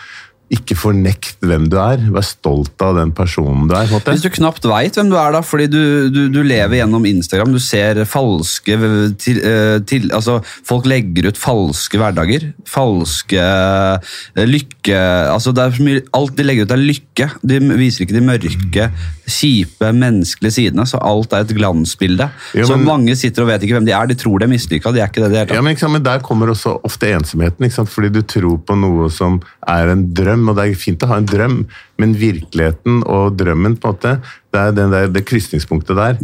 ikke 0.52 0.76
fornekt 0.76 1.40
hvem 1.44 1.66
du 1.72 1.78
er. 1.80 2.02
Vær 2.12 2.24
stolt 2.26 2.82
av 2.84 2.98
den 2.98 3.14
personen 3.16 3.68
du 3.70 3.74
er. 3.76 3.88
Hvis 3.88 4.24
du 4.24 4.30
knapt 4.34 4.66
veit 4.68 4.98
hvem 4.98 5.08
du 5.08 5.16
er, 5.16 5.32
da, 5.32 5.40
fordi 5.44 5.68
du, 5.72 5.80
du, 6.12 6.20
du 6.32 6.42
lever 6.44 6.78
gjennom 6.78 7.06
Instagram, 7.08 7.54
du 7.54 7.60
ser 7.62 8.02
falske 8.08 8.76
til, 9.20 9.40
eh, 9.40 9.78
til, 9.88 10.10
altså 10.14 10.40
Folk 10.44 10.86
legger 10.90 11.30
ut 11.30 11.40
falske 11.40 11.98
hverdager. 12.00 12.50
Falske 12.68 13.40
eh, 13.40 14.44
lykke 14.44 15.00
altså 15.32 15.54
det 15.54 15.64
er 15.64 15.74
så 15.78 15.86
mye, 15.86 16.04
Alt 16.14 16.36
de 16.36 16.46
legger 16.46 16.68
ut, 16.68 16.74
er 16.76 16.82
lykke. 16.92 17.30
De 17.42 17.60
viser 17.80 18.04
ikke 18.04 18.18
de 18.18 18.24
mørke, 18.24 18.88
kjipe, 19.24 19.90
menneskelige 19.96 20.58
sidene. 20.58 20.84
Så 20.88 21.00
alt 21.00 21.32
er 21.32 21.46
et 21.46 21.56
glansbilde. 21.56 22.28
Jo, 22.58 22.68
så 22.68 22.78
mange 22.80 23.16
sitter 23.18 23.46
og 23.46 23.52
vet 23.54 23.64
ikke 23.64 23.78
hvem 23.78 23.88
de 23.88 23.96
er. 23.96 24.12
De 24.12 24.18
tror 24.18 24.42
de 24.42 24.48
er 24.48 24.52
mislykka, 24.52 24.92
de 24.92 25.00
er 25.02 25.08
ikke 25.08 25.24
det. 25.24 25.32
de 25.32 25.40
er. 25.42 25.56
Ja, 25.56 25.64
men, 25.64 25.80
men 25.96 26.04
Der 26.04 26.22
kommer 26.24 26.52
også 26.52 26.76
ofte 26.84 27.10
ensomheten, 27.16 27.70
fordi 27.88 28.12
du 28.12 28.22
tror 28.28 28.60
på 28.60 28.76
noe 28.78 29.08
som 29.12 29.40
er 29.64 29.94
en 29.94 30.04
drøm. 30.14 30.33
Og 30.48 30.58
Det 30.58 30.66
er 30.66 30.80
fint 30.80 31.04
å 31.04 31.10
ha 31.12 31.20
en 31.20 31.28
drøm, 31.30 31.60
men 32.02 32.18
virkeligheten 32.18 33.02
og 33.06 33.38
drømmen, 33.38 33.78
på 33.78 33.92
en 33.92 33.96
måte, 33.96 34.16
det 34.52 34.60
er 34.60 34.76
den 34.76 34.94
der, 34.94 35.08
det 35.14 35.26
krysningspunktet 35.28 35.96
der. 35.98 36.18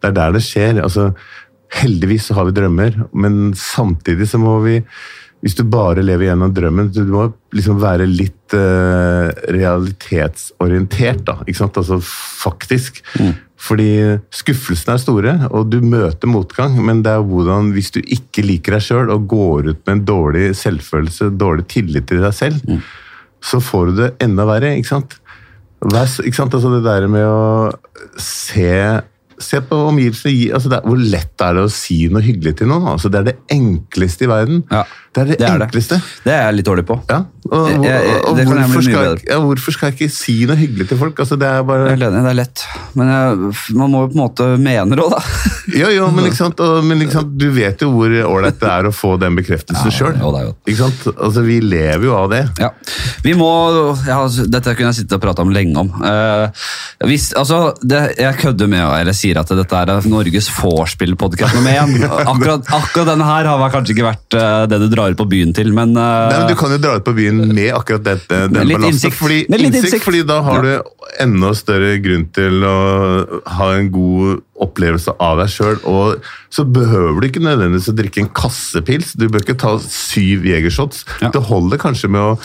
Det 0.00 0.10
er 0.10 0.16
der 0.20 0.36
det 0.36 0.44
skjer. 0.44 0.82
altså 0.84 1.12
Heldigvis 1.74 2.28
så 2.28 2.36
har 2.38 2.46
vi 2.46 2.54
drømmer, 2.54 3.06
men 3.12 3.54
samtidig 3.58 4.28
så 4.30 4.38
må 4.38 4.60
vi 4.66 4.80
hvis 5.44 5.58
du 5.58 5.64
bare 5.68 6.00
lever 6.00 6.30
gjennom 6.30 6.54
drømmen, 6.56 6.86
du 6.88 7.02
må 7.04 7.26
liksom 7.52 7.76
være 7.76 8.06
litt 8.08 8.54
uh, 8.56 9.28
realitetsorientert, 9.52 11.20
da. 11.26 11.34
Ikke 11.44 11.58
sant? 11.58 11.76
Altså 11.76 11.98
faktisk. 12.00 13.02
Fordi 13.60 13.90
skuffelsene 14.32 14.96
er 14.96 15.02
store, 15.02 15.34
og 15.52 15.68
du 15.72 15.78
møter 15.84 16.28
motgang, 16.32 16.78
men 16.84 17.02
det 17.04 17.12
er 17.12 17.28
hvordan, 17.28 17.74
hvis 17.76 17.92
du 17.92 18.00
ikke 18.00 18.44
liker 18.44 18.78
deg 18.78 18.86
sjøl 18.88 19.12
og 19.12 19.28
går 19.30 19.68
ut 19.70 19.80
med 19.84 19.92
en 19.98 20.04
dårlig 20.08 20.46
selvfølelse, 20.56 21.30
dårlig 21.36 21.68
tillit 21.72 22.08
til 22.08 22.24
deg 22.24 22.34
selv, 22.36 22.56
så 23.44 23.60
får 23.60 23.90
du 23.90 23.98
det 23.98 24.10
enda 24.24 24.46
verre, 24.48 24.74
ikke 24.78 24.92
sant? 24.94 25.18
Ikke 25.84 26.36
sant? 26.38 26.54
Altså 26.56 26.70
det 26.72 26.84
der 26.86 27.06
med 27.12 27.26
å 27.28 27.72
se 28.20 28.70
Se 29.38 29.60
på 29.60 29.76
omgivelsene. 29.88 30.32
gi- 30.34 30.52
Altså 30.54 30.70
er, 30.72 30.80
hvor 30.86 30.98
lett 31.00 31.40
er 31.42 31.54
det 31.58 31.64
å 31.66 31.70
si 31.72 32.06
noe 32.08 32.22
hyggelig 32.22 32.56
til 32.60 32.68
noen? 32.70 32.86
Altså 32.94 33.10
det 33.10 33.20
er 33.20 33.30
det 33.32 33.36
enkleste 33.54 34.24
i 34.26 34.30
verden. 34.30 34.62
Ja, 34.70 34.84
det 35.14 35.22
er 35.22 35.26
det, 35.30 35.38
det 35.38 35.48
er 35.48 35.64
enkleste. 35.68 35.98
Det 36.24 36.32
er 36.34 36.42
jeg 36.48 36.54
litt 36.60 36.66
dårlig 36.68 36.84
på. 36.88 36.96
Ja, 37.10 37.20
og, 37.50 37.68
Jeg- 37.70 37.82
jeg- 37.84 38.22
og 38.24 38.36
det 38.36 38.46
hvorfor, 38.48 38.82
skal 38.82 39.18
ja, 39.28 39.38
hvorfor 39.40 39.72
skal 39.72 39.90
jeg 39.90 39.98
ikke 39.98 40.10
si 40.14 40.36
noe 40.46 40.56
hyggelig 40.56 40.88
til 40.88 40.98
folk? 40.98 41.18
Altså, 41.18 41.38
det 41.38 41.46
er 41.48 41.62
bare... 41.62 41.88
Jeg 41.90 42.00
er 42.02 42.08
enig, 42.10 42.22
Det 42.24 42.30
er 42.30 42.38
lett. 42.40 42.64
Men 42.94 43.06
man 43.78 43.90
må 43.90 44.04
jo 44.04 44.08
på 44.08 44.14
en 44.18 44.22
måte 44.24 44.48
mene 44.58 44.96
det 44.96 45.04
òg, 45.04 45.10
da. 45.10 45.22
Jo, 45.80 45.88
jo, 45.88 46.10
men, 46.12 46.26
ikke 46.28 46.36
sant? 46.36 46.60
Og, 46.60 46.82
men 46.84 47.00
ikke 47.00 47.12
sant? 47.18 47.30
du 47.40 47.46
vet 47.50 47.80
jo 47.80 47.88
hvor 47.94 48.12
ålreit 48.28 48.58
det 48.60 48.68
er 48.68 48.84
å 48.88 48.92
få 48.94 49.14
den 49.20 49.34
bekreftelsen 49.38 49.88
Ja, 49.90 49.96
sjøl. 49.96 50.18
det 50.18 51.14
Altså, 51.18 51.42
vi 51.46 51.60
lever 51.60 52.04
jo 52.04 52.14
av 52.16 52.28
det. 52.30 52.42
Ja. 52.60 52.70
Vi 53.24 53.32
må 53.38 53.48
Dette 54.50 54.74
kunne 54.76 54.90
jeg 54.92 54.98
sitte 55.04 55.16
og 55.16 55.22
prate 55.24 55.40
om 55.44 55.50
lenge 55.54 55.76
om. 55.80 55.88
Uh, 56.02 56.48
hvis, 57.08 57.30
altså, 57.38 57.72
det, 57.82 58.16
jeg 58.20 58.36
kødder 58.42 58.68
med 58.68 58.84
eller 58.84 59.16
sier 59.24 59.40
at 59.40 59.52
dette 59.56 59.80
er 59.80 60.08
Norges 60.10 60.50
vorspiel-podkast 60.52 61.56
nummer 61.58 61.80
én. 61.80 62.04
Akkurat, 62.34 62.68
akkurat 62.76 63.10
denne 63.12 63.28
her 63.28 63.48
har 63.50 63.72
kanskje 63.72 63.96
ikke 63.96 64.06
vært 64.06 64.38
eh, 64.38 64.64
det 64.70 64.80
du 64.84 64.88
drar 64.92 65.14
ut 65.14 65.20
på 65.20 65.28
byen 65.30 65.54
til, 65.56 65.72
men, 65.76 65.94
eh, 65.96 66.28
Nei, 66.30 66.38
men 66.42 66.52
Du 66.52 66.58
kan 66.60 66.74
jo 66.74 66.80
dra 66.82 66.96
ut 66.98 67.06
på 67.06 67.16
byen 67.16 67.42
med 67.50 67.70
akkurat 67.76 68.04
dette, 68.04 68.44
den 68.48 68.56
Med 68.58 68.70
litt 68.72 68.88
innsikt. 68.90 69.16
Fordi, 69.18 69.44
innsikt, 69.48 69.80
innsikt. 69.82 70.06
fordi 70.06 70.24
da 70.28 70.40
har 70.44 70.64
du 70.64 70.72
enda 71.22 71.52
større 71.56 71.96
grunn 72.04 72.26
til 72.34 72.64
å 72.66 72.78
ha 73.58 73.70
en 73.78 73.90
god 73.94 74.42
opplevelse 74.64 75.14
av 75.22 75.40
deg 75.42 75.52
sjøl. 75.52 75.78
Så 76.54 76.62
behøver 76.70 77.18
du 77.18 77.26
ikke 77.26 77.42
nødvendigvis 77.42 77.88
å 77.90 77.96
drikke 77.98 78.22
en 78.22 78.30
kassepils. 78.36 79.14
Du 79.18 79.26
bør 79.26 79.42
ikke 79.42 79.56
ta 79.58 79.72
syv 79.82 80.44
jegershots. 80.46 81.02
Ja. 81.18 81.32
Det 81.34 81.42
holder 81.48 81.80
kanskje 81.82 82.10
med 82.14 82.22
å 82.22 82.36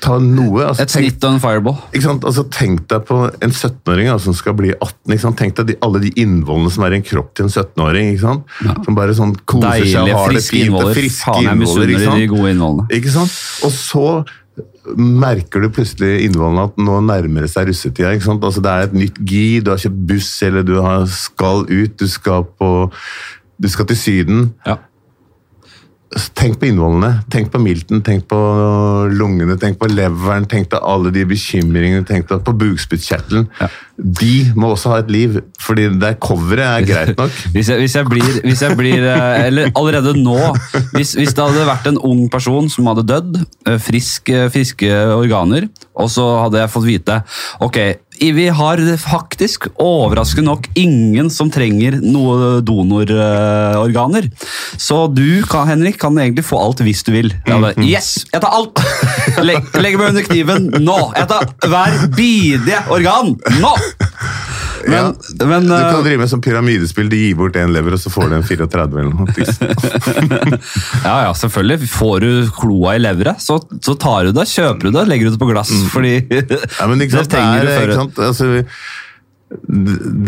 ta 0.00 0.16
noe. 0.24 0.62
Altså, 0.70 0.86
et 0.86 0.94
snitt 0.94 1.26
og 1.28 1.36
en 1.36 1.42
fireball. 1.42 1.76
Ikke 1.92 2.06
sant? 2.06 2.24
Altså, 2.24 2.46
tenk 2.54 2.86
deg 2.88 3.04
på 3.10 3.20
en 3.28 3.52
17-åring 3.52 4.08
altså, 4.08 4.30
som 4.30 4.38
skal 4.40 4.56
bli 4.56 4.72
18. 4.72 5.12
Ikke 5.12 5.24
sant? 5.26 5.40
Tenk 5.42 5.58
deg 5.60 5.72
de, 5.72 5.78
alle 5.84 6.00
de 6.06 6.14
innvollene 6.22 6.72
som 6.72 6.86
er 6.88 6.96
i 6.96 7.00
en 7.02 7.08
kropp 7.10 7.34
til 7.36 7.50
en 7.50 7.52
17-åring. 7.52 8.14
ikke 8.14 8.24
sant? 8.24 8.58
Som 8.86 8.96
bare 8.96 9.16
sånn 9.18 9.36
koser 9.44 9.84
seg 9.84 10.00
og 10.06 10.16
har 10.16 10.32
det 10.32 10.40
friske 10.40 10.56
fint. 10.56 10.62
Deilige, 10.62 10.70
innvoller. 10.70 11.00
Friske 11.02 11.36
innvoller, 11.44 11.94
ikke 11.94 12.06
sant? 12.08 13.00
Ikke 13.00 13.16
sant? 13.18 13.40
Og 13.68 13.76
så 13.76 14.06
merker 14.96 15.64
du 15.64 15.70
plutselig 15.74 16.24
innvollene 16.24 16.68
at 16.70 16.78
nå 16.80 17.00
nærmer 17.04 17.44
det 17.44 17.52
seg 17.52 17.68
russetida. 17.68 18.14
ikke 18.14 18.28
sant? 18.28 18.44
Altså 18.44 18.62
Det 18.64 18.70
er 18.70 18.88
et 18.88 18.96
nytt 18.96 19.18
gi, 19.28 19.60
du 19.60 19.70
har 19.72 19.82
kjøpt 19.82 20.06
buss, 20.08 20.30
eller 20.46 20.64
du 20.66 20.76
har, 20.80 21.04
skal 21.12 21.66
ut, 21.68 21.98
du 22.00 22.08
skal 22.08 22.46
på 22.58 22.70
du 23.60 23.68
skal 23.68 23.86
til 23.90 23.96
Syden. 23.96 24.54
Ja. 24.66 24.78
Tenk 26.10 26.56
på 26.58 26.66
innvollene. 26.66 27.20
Tenk 27.30 27.52
på 27.52 27.60
milten, 27.62 28.00
tenk 28.02 28.24
på 28.30 28.38
lungene, 29.14 29.54
tenk 29.62 29.76
på 29.78 29.86
leveren, 29.92 30.46
tenk 30.50 30.66
på 30.72 30.80
alle 30.82 31.12
de 31.14 31.22
bekymringene, 31.30 32.02
tenk 32.08 32.26
på, 32.26 32.54
bukspyttkjertelen. 32.64 33.46
Ja. 33.60 33.68
De 33.94 34.32
må 34.58 34.72
også 34.72 34.90
ha 34.90 34.98
et 35.04 35.12
liv, 35.12 35.38
fordi 35.62 35.86
det 36.02 36.16
coveret 36.24 36.66
er 36.66 36.88
greit 36.88 37.14
nok. 37.20 37.36
Hvis 37.54 37.70
jeg, 37.70 37.82
hvis 37.84 37.94
jeg 37.94 38.10
blir, 38.10 38.40
hvis 38.42 38.64
jeg 38.64 38.78
blir 38.80 39.06
eh, 39.06 39.46
Eller 39.46 39.70
allerede 39.76 40.16
nå 40.18 40.38
hvis, 40.96 41.14
hvis 41.18 41.34
det 41.36 41.44
hadde 41.44 41.68
vært 41.68 41.86
en 41.92 42.00
ung 42.08 42.24
person 42.32 42.66
som 42.72 42.90
hadde 42.90 43.06
dødd, 43.06 43.40
eh, 43.68 43.78
frisk, 43.82 44.32
eh, 44.34 44.48
friske 44.50 44.90
organer, 45.14 45.68
og 45.94 46.10
så 46.10 46.26
hadde 46.46 46.62
jeg 46.62 46.72
fått 46.72 46.88
vite 46.88 47.20
Ok, 47.62 47.78
vi 48.36 48.46
har 48.52 48.80
faktisk 49.00 49.70
overraskende 49.80 50.50
nok 50.50 50.68
ingen 50.78 51.30
som 51.32 51.48
trenger 51.52 51.96
noe 52.04 52.60
donororganer. 52.66 54.28
Så 54.76 55.06
du, 55.12 55.40
kan, 55.48 55.68
Henrik, 55.70 55.96
kan 56.02 56.18
egentlig 56.20 56.44
få 56.44 56.60
alt 56.60 56.84
hvis 56.84 57.04
du 57.06 57.14
vil. 57.16 57.32
Jeg 57.46 57.56
hadde, 57.56 57.86
yes! 57.86 58.12
Jeg 58.28 58.44
tar 58.44 58.52
alt! 58.52 58.84
Legg, 59.48 59.96
meg 59.96 60.12
under 60.12 60.26
kniven 60.26 60.68
nå! 60.84 60.98
Jeg 61.16 61.30
tar 61.32 61.48
hver 61.64 61.98
bidige 62.16 62.84
organ 62.92 63.36
nå! 63.60 63.74
Men, 64.86 64.92
Ja, 64.94 65.46
men 65.46 65.66
Du 65.66 65.72
kan 65.74 65.98
eh, 65.98 66.02
drive 66.06 66.20
med 66.22 66.30
sånn 66.32 66.42
pyramidespill, 66.44 67.08
de 67.12 67.18
gir 67.24 67.34
bort 67.38 67.56
én 67.60 67.72
lever, 67.74 67.92
og 67.96 68.00
så 68.00 68.12
får 68.12 68.30
du 68.30 68.36
en 68.38 68.46
34 68.46 68.86
eller 69.02 69.12
noe. 69.12 69.26
Ja, 71.04 71.16
ja, 71.26 71.32
selvfølgelig. 71.36 71.88
Får 71.92 72.20
du 72.24 72.30
kloa 72.56 72.94
i 72.96 73.02
leveret, 73.02 73.42
så, 73.44 73.58
så 73.84 73.94
tar 74.00 74.28
du 74.28 74.32
det, 74.36 74.46
kjøper 74.50 74.88
du 74.88 74.94
det, 74.98 75.06
legger 75.10 75.28
du 75.30 75.36
det 75.36 75.42
på 75.42 75.50
glass. 75.50 75.72
Fordi 75.92 76.14
Ja, 76.80 76.88
men 76.90 77.04
ikke 77.04 77.16
sant, 77.20 77.30
det 77.30 77.36
trenger 77.36 77.66
du 77.66 77.72
før. 77.74 78.26
altså, 78.30 78.50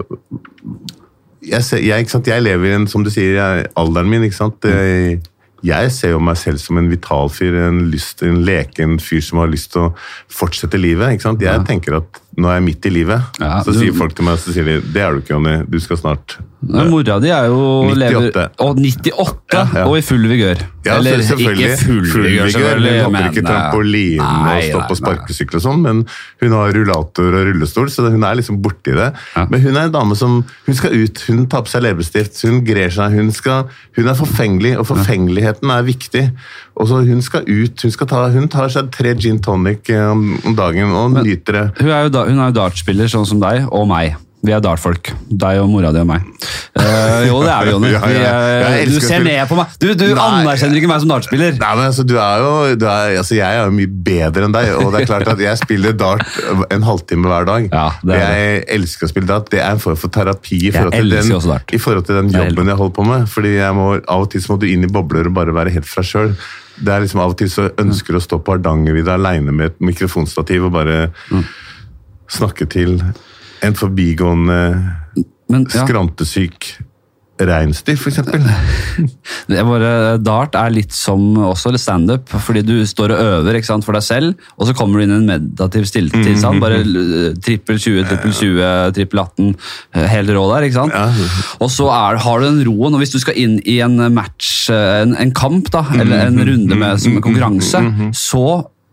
jeg, 1.44 1.60
ser, 1.68 1.82
jeg, 1.84 2.00
ikke 2.06 2.14
sant? 2.14 2.28
jeg 2.32 2.40
lever 2.46 2.70
i 2.70 2.76
en, 2.78 2.86
som 2.88 3.04
du 3.04 3.10
sier, 3.12 3.34
jeg, 3.36 3.66
alderen 3.76 4.08
min. 4.08 4.24
ikke 4.24 4.38
sant? 4.38 4.64
Jeg, 4.64 5.18
jeg 5.64 5.92
ser 5.96 6.12
jo 6.12 6.20
meg 6.20 6.36
selv 6.38 6.60
som 6.60 6.78
en 6.78 6.90
vital 6.92 7.30
fyr, 7.32 7.56
en, 7.70 7.86
lyst, 7.92 8.22
en 8.28 8.42
leken 8.44 8.98
fyr 9.00 9.22
som 9.24 9.40
har 9.40 9.48
lyst 9.52 9.72
til 9.74 9.86
å 9.88 9.94
fortsette 10.32 10.80
livet. 10.80 11.14
ikke 11.16 11.28
sant? 11.30 11.42
Jeg 11.42 11.64
tenker 11.70 11.98
at 12.02 12.20
nå 12.38 12.50
er 12.50 12.60
jeg 12.60 12.66
midt 12.68 12.86
i 12.90 12.90
livet. 12.90 13.22
Ja, 13.40 13.62
så 13.64 13.72
du- 13.72 13.80
sier 13.80 13.94
folk 13.96 14.16
til 14.16 14.26
meg 14.26 14.38
så 14.44 14.52
sier 14.52 14.66
de, 14.68 14.82
det 14.82 15.02
er 15.02 15.14
du 15.14 15.22
ikke, 15.22 15.36
Jonny. 15.38 15.64
Du 15.70 15.80
skal 15.80 15.98
snart 15.98 16.38
Men 16.64 16.90
Mora 16.92 17.18
di 17.20 17.30
er 17.34 17.50
jo 17.52 17.60
98. 17.90 18.00
lever, 18.00 18.52
og 18.64 18.80
98 18.80 19.54
Ja, 19.54 19.64
ja. 19.76 19.84
og 19.86 19.98
i 20.00 20.04
full 20.06 20.24
vigør. 20.32 20.62
Ja, 20.84 20.98
Eller 20.98 21.22
ikke 21.24 21.38
full 21.80 22.08
vigør, 22.24 22.50
selvfølgelig. 22.52 22.94
Hun 22.94 23.04
hopper 23.08 23.28
ikke 23.30 23.44
trampoline 23.48 24.28
nei, 24.46 24.56
og 24.56 24.64
står 24.70 24.86
på 24.90 24.98
sparkesykkel 25.00 25.60
og 25.60 25.64
sånn, 25.66 25.84
men 25.84 26.02
hun 26.44 26.56
har 26.58 26.74
rullator 26.78 27.38
og 27.40 27.48
rullestol, 27.50 27.92
så 27.94 28.08
hun 28.10 28.26
er 28.28 28.40
liksom 28.40 28.60
borti 28.64 28.96
det. 28.96 29.10
Ja. 29.36 29.46
Men 29.52 29.64
hun 29.64 29.78
er 29.78 29.88
en 29.90 29.96
dame 29.96 30.18
som 30.20 30.40
hun 30.44 30.80
skal 30.80 30.96
ut, 30.96 31.24
hun 31.30 31.46
tar 31.52 31.66
på 31.68 31.74
seg 31.74 31.86
leppestift, 31.86 32.40
hun 32.48 32.64
grer 32.68 32.92
seg, 32.94 33.16
hun, 33.20 33.32
skal, 33.36 33.70
hun 34.00 34.12
er 34.12 34.20
forfengelig, 34.20 34.76
og 34.80 34.88
forfengeligheten 34.92 35.72
er 35.74 35.88
viktig. 35.88 36.28
Og 36.74 36.88
så 36.90 37.04
Hun 37.04 37.22
skal 37.22 37.44
ut, 37.46 37.82
hun, 37.84 37.92
skal 37.92 38.08
ta, 38.10 38.28
hun 38.34 38.48
tar 38.50 38.72
seg 38.74 38.88
tre 38.96 39.12
gin 39.20 39.38
tonic 39.44 39.90
eh, 39.94 40.08
om, 40.10 40.40
om 40.48 40.56
dagen 40.58 40.90
og 40.96 41.20
nyter 41.20 41.60
det. 41.60 41.66
Hun 41.82 41.92
er 41.92 42.08
jo, 42.08 42.14
da, 42.16 42.24
hun 42.30 42.40
er 42.40 42.50
jo 42.50 42.56
dartspiller, 42.58 43.12
sånn 43.12 43.28
som 43.30 43.42
deg 43.44 43.68
og 43.70 43.86
meg. 43.92 44.16
Vi 44.44 44.52
er 44.52 44.60
dartfolk. 44.60 45.14
Deg 45.32 45.60
og 45.62 45.70
mora 45.72 45.94
di 45.96 46.02
og 46.02 46.08
meg. 46.10 46.26
Uh, 46.76 47.22
jo, 47.30 47.38
det 47.46 47.52
er 47.54 47.64
vi, 47.64 47.72
Jonny. 47.72 47.90
Ja, 47.94 48.08
ja. 48.12 48.32
eh, 48.82 48.90
Du 48.90 48.98
ser 49.00 49.22
ned 49.24 49.46
på 49.48 49.56
meg. 49.56 49.72
Du, 49.80 49.86
du 49.96 50.04
anerkjenner 50.20 50.76
ikke 50.82 50.90
meg 50.92 51.00
som 51.00 51.12
dartspiller. 51.14 51.54
Nei, 51.62 51.70
men 51.80 51.86
altså, 51.88 52.04
du 52.10 52.16
er 52.20 52.42
jo, 52.44 52.50
du 52.82 52.84
er, 52.92 53.14
altså, 53.22 53.38
Jeg 53.38 53.60
er 53.62 53.70
jo 53.70 53.76
mye 53.78 53.92
bedre 54.10 54.50
enn 54.50 54.56
deg, 54.56 54.72
og 54.82 54.90
det 54.92 55.04
er 55.04 55.08
klart 55.14 55.32
at 55.32 55.44
jeg 55.46 55.62
spiller 55.62 55.96
dart 55.96 56.42
en 56.76 56.84
halvtime 56.84 57.32
hver 57.32 57.48
dag. 57.48 57.70
Ja, 57.72 57.86
det 58.04 58.20
er 58.20 58.36
jeg 58.42 58.66
elsker 58.76 59.08
å 59.08 59.12
spille 59.14 59.30
dart. 59.32 59.48
Det 59.54 59.62
er 59.64 59.78
en 59.78 59.82
form 59.86 60.00
for 60.04 60.12
terapi 60.18 60.60
i 60.68 60.74
forhold, 60.76 60.98
til 60.98 61.14
den, 61.16 61.64
i 61.78 61.82
forhold 61.86 62.10
til 62.10 62.20
den 62.20 62.34
jobben 62.36 62.74
jeg 62.74 62.80
holder 62.84 62.96
på 63.00 63.08
med. 63.14 63.26
Fordi 63.32 63.56
jeg 63.62 63.78
må, 63.80 63.88
Av 64.04 64.26
og 64.26 64.32
til 64.36 64.44
så 64.44 64.52
må 64.56 64.60
du 64.60 64.68
inn 64.74 64.84
i 64.84 64.92
bobler 64.92 65.32
og 65.32 65.38
bare 65.40 65.56
være 65.56 65.72
helt 65.78 65.88
fra 65.88 66.04
sjøl. 66.04 66.34
Det 66.84 66.92
er 66.92 67.06
liksom 67.06 67.22
Av 67.24 67.32
og 67.32 67.40
til 67.40 67.52
så 67.54 67.70
ønsker 67.80 68.18
du 68.18 68.20
å 68.20 68.26
stå 68.28 68.42
på 68.44 68.58
Hardangervidda 68.58 69.16
aleine 69.16 69.54
med 69.56 69.72
et 69.72 69.80
mikrofonstativ 69.94 70.68
og 70.68 70.76
bare 70.82 71.06
Mm. 71.32 71.46
snakke 72.34 72.66
til 72.70 72.98
en 73.64 73.74
forbigående 73.80 74.60
Men, 75.50 75.66
ja. 75.74 75.86
skrantesyk 75.86 76.74
reinsdyr, 77.44 77.98
f.eks. 77.98 78.20
Dart 80.24 80.54
er 80.56 80.70
litt 80.74 80.94
som 80.96 81.34
også 81.42 81.72
standup, 81.82 82.30
fordi 82.46 82.62
du 82.66 82.76
står 82.88 83.12
og 83.16 83.20
øver 83.24 83.58
sant, 83.66 83.84
for 83.86 83.94
deg 83.98 84.04
selv, 84.06 84.36
og 84.58 84.68
så 84.70 84.76
kommer 84.78 85.00
du 85.02 85.06
inn 85.08 85.16
i 85.16 85.18
en 85.18 85.26
meditativ 85.28 85.88
stille 85.90 86.12
Mm, 86.14 86.24
tilstand. 86.28 86.62
Bare 86.62 86.78
l- 86.86 87.34
trippel 87.44 87.80
20, 87.82 88.04
trippel 88.10 88.32
20, 88.38 88.92
trippel 88.96 89.20
18, 89.24 89.56
eh, 89.96 90.06
helt 90.14 90.30
rå 90.30 90.44
der. 90.54 90.64
ikke 90.68 90.78
sant? 90.78 90.94
Og 91.60 91.70
så 91.74 91.88
er, 91.90 92.18
har 92.22 92.40
du 92.40 92.46
den 92.46 92.62
roen, 92.70 92.94
og 92.94 93.00
hvis 93.02 93.12
du 93.16 93.20
skal 93.20 93.34
inn 93.40 93.58
i 93.66 93.80
en 93.82 93.98
match, 94.14 94.70
eh, 94.70 95.02
en, 95.02 95.16
en 95.18 95.32
kamp, 95.34 95.72
da, 95.74 95.82
eller 95.98 96.28
en 96.28 96.38
runde 96.40 96.76
med, 96.78 97.00
som 97.02 97.18
en 97.18 97.22
konkurranse, 97.26 97.82
så 98.14 98.46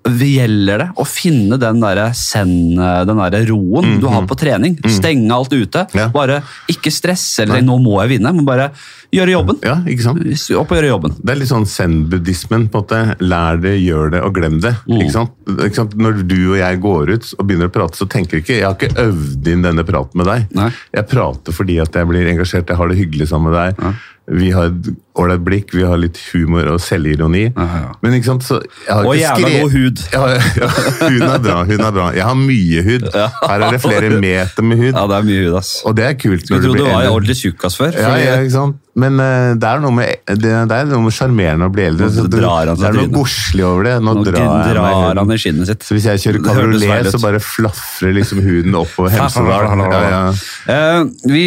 gjelder 0.08 0.80
det 0.80 0.88
å 0.96 1.04
finne 1.04 1.58
den 1.60 1.80
der 1.82 2.00
zen, 2.16 2.76
den 2.76 3.20
der 3.20 3.44
roen 3.50 3.98
du 4.00 4.08
har 4.08 4.24
på 4.28 4.36
trening. 4.38 4.78
Stenge 4.88 5.34
alt 5.34 5.52
ute. 5.52 5.86
Ja. 5.96 6.08
Bare 6.12 6.40
ikke 6.70 6.92
stresse 6.92 7.44
eller 7.44 7.60
'nå 7.60 7.76
må 7.82 8.00
jeg 8.02 8.16
vinne', 8.18 8.32
men 8.34 8.44
bare 8.44 8.70
gjøre 9.12 9.34
jobben. 9.34 9.58
ja, 9.62 9.76
ikke 9.86 10.02
sant? 10.02 10.22
Opp 10.56 10.70
og 10.70 10.78
gjøre 10.78 10.92
jobben. 10.92 11.16
Det 11.18 11.32
er 11.34 11.40
litt 11.40 11.50
sånn 11.50 11.66
zen-buddhismen. 11.66 12.68
på 12.70 12.78
en 12.78 12.84
måte. 12.84 13.16
Lær 13.20 13.60
det, 13.60 13.76
gjør 13.80 14.10
det 14.14 14.22
og 14.22 14.34
glem 14.34 14.60
det. 14.60 14.74
Mm. 14.86 15.00
Ikke, 15.00 15.12
sant? 15.12 15.32
ikke 15.48 15.74
sant? 15.74 15.96
Når 15.96 16.22
du 16.26 16.52
og 16.52 16.58
jeg 16.60 16.80
går 16.80 17.10
ut 17.14 17.34
og 17.38 17.46
begynner 17.46 17.70
å 17.70 17.74
prate, 17.74 17.96
så 17.96 18.06
tenker 18.08 18.38
jeg 18.38 18.44
ikke 18.44 18.58
Jeg 18.60 18.66
har 18.66 18.76
ikke 18.78 19.08
øvd 19.08 19.48
inn 19.52 19.62
denne 19.62 19.84
praten 19.84 20.16
med 20.20 20.26
deg. 20.26 20.46
Nei. 20.54 20.70
Jeg 20.94 21.06
prater 21.10 21.52
fordi 21.52 21.80
at 21.82 21.92
jeg 21.94 22.06
blir 22.06 22.30
engasjert, 22.30 22.68
jeg 22.68 22.76
har 22.76 22.88
det 22.88 22.98
hyggelig 22.98 23.28
sammen 23.28 23.52
med 23.52 23.58
deg. 23.60 23.94
Vi 24.30 24.50
har 24.54 24.68
et 24.70 24.90
ålreit 25.18 25.42
blikk, 25.44 25.72
vi 25.74 25.82
har 25.82 25.98
litt 25.98 26.18
humor 26.30 26.68
og 26.70 26.78
selvironi. 26.82 27.48
Ja. 27.50 27.80
Men 28.02 28.14
ikke 28.16 28.28
sant, 28.30 28.44
så 28.46 28.60
jeg 28.62 28.94
har 28.94 29.08
Og 29.08 29.16
ikke 29.18 29.26
jævla 29.26 29.50
god 29.56 29.74
hud. 29.74 30.04
Ja, 30.14 30.22
ja, 30.60 30.68
huden 31.00 31.26
er 31.28 31.42
bra. 31.44 31.56
huden 31.66 31.86
er 31.86 31.94
bra. 31.96 32.06
Jeg 32.14 32.26
har 32.28 32.38
mye 32.38 32.84
hud. 32.86 33.08
Her 33.14 33.64
er 33.66 33.74
det 33.74 33.80
flere 33.82 34.12
meter 34.22 34.66
med 34.66 34.82
hud. 34.84 34.92
Ja, 34.92 35.06
det 35.10 35.18
er 35.18 35.26
mye 35.30 35.42
hud, 35.48 35.58
ass. 35.60 35.72
Og 35.84 35.96
det 35.98 36.06
er 36.06 36.14
kult. 36.20 36.46
Skulle 36.46 36.62
trodde 36.62 36.78
tro 36.78 36.78
blir 36.78 36.86
du 36.86 36.94
var 36.94 37.10
ordentlig 37.16 37.36
tjukkas 37.42 37.78
før. 37.80 37.98
Ja, 37.98 38.14
ja, 38.22 38.38
ikke 38.44 38.54
sant? 38.54 38.79
Men 38.98 39.20
uh, 39.22 39.52
det 39.54 39.68
er 39.68 39.82
noe 39.84 39.94
med 39.94 40.24
det, 40.26 40.50
det 40.70 40.76
er 40.76 40.88
noe 40.90 41.04
med 41.04 41.14
sjarmerende 41.14 41.68
å 41.68 41.72
bli 41.72 41.84
eldre. 41.86 42.08
Nå 42.08 42.14
Så 42.16 42.24
det, 42.26 42.40
drar 42.40 42.70
han 42.72 42.78
seg 42.78 42.82
det 42.82 42.90
er 42.90 42.96
noe 42.98 43.12
godslig 43.14 43.66
over 43.66 43.86
det. 43.86 43.94
Nå, 44.02 44.14
Nå 44.18 44.24
drar 44.26 44.64
drar 44.66 45.20
han 45.20 45.34
i 45.34 45.38
skinnet 45.40 45.70
sitt. 45.70 45.86
Så 45.86 45.94
hvis 45.94 46.08
jeg 46.10 46.22
kjører 46.24 46.44
kabriolet, 46.48 47.10
så 47.14 47.20
bare 47.22 47.42
flafrer 47.44 48.16
liksom 48.16 48.42
huden 48.44 48.78
oppover 48.80 49.14
Hemsedal. 49.14 49.68
Ja, 49.90 50.00
ja. 50.06 50.24
uh, 50.70 51.06
vi, 51.30 51.44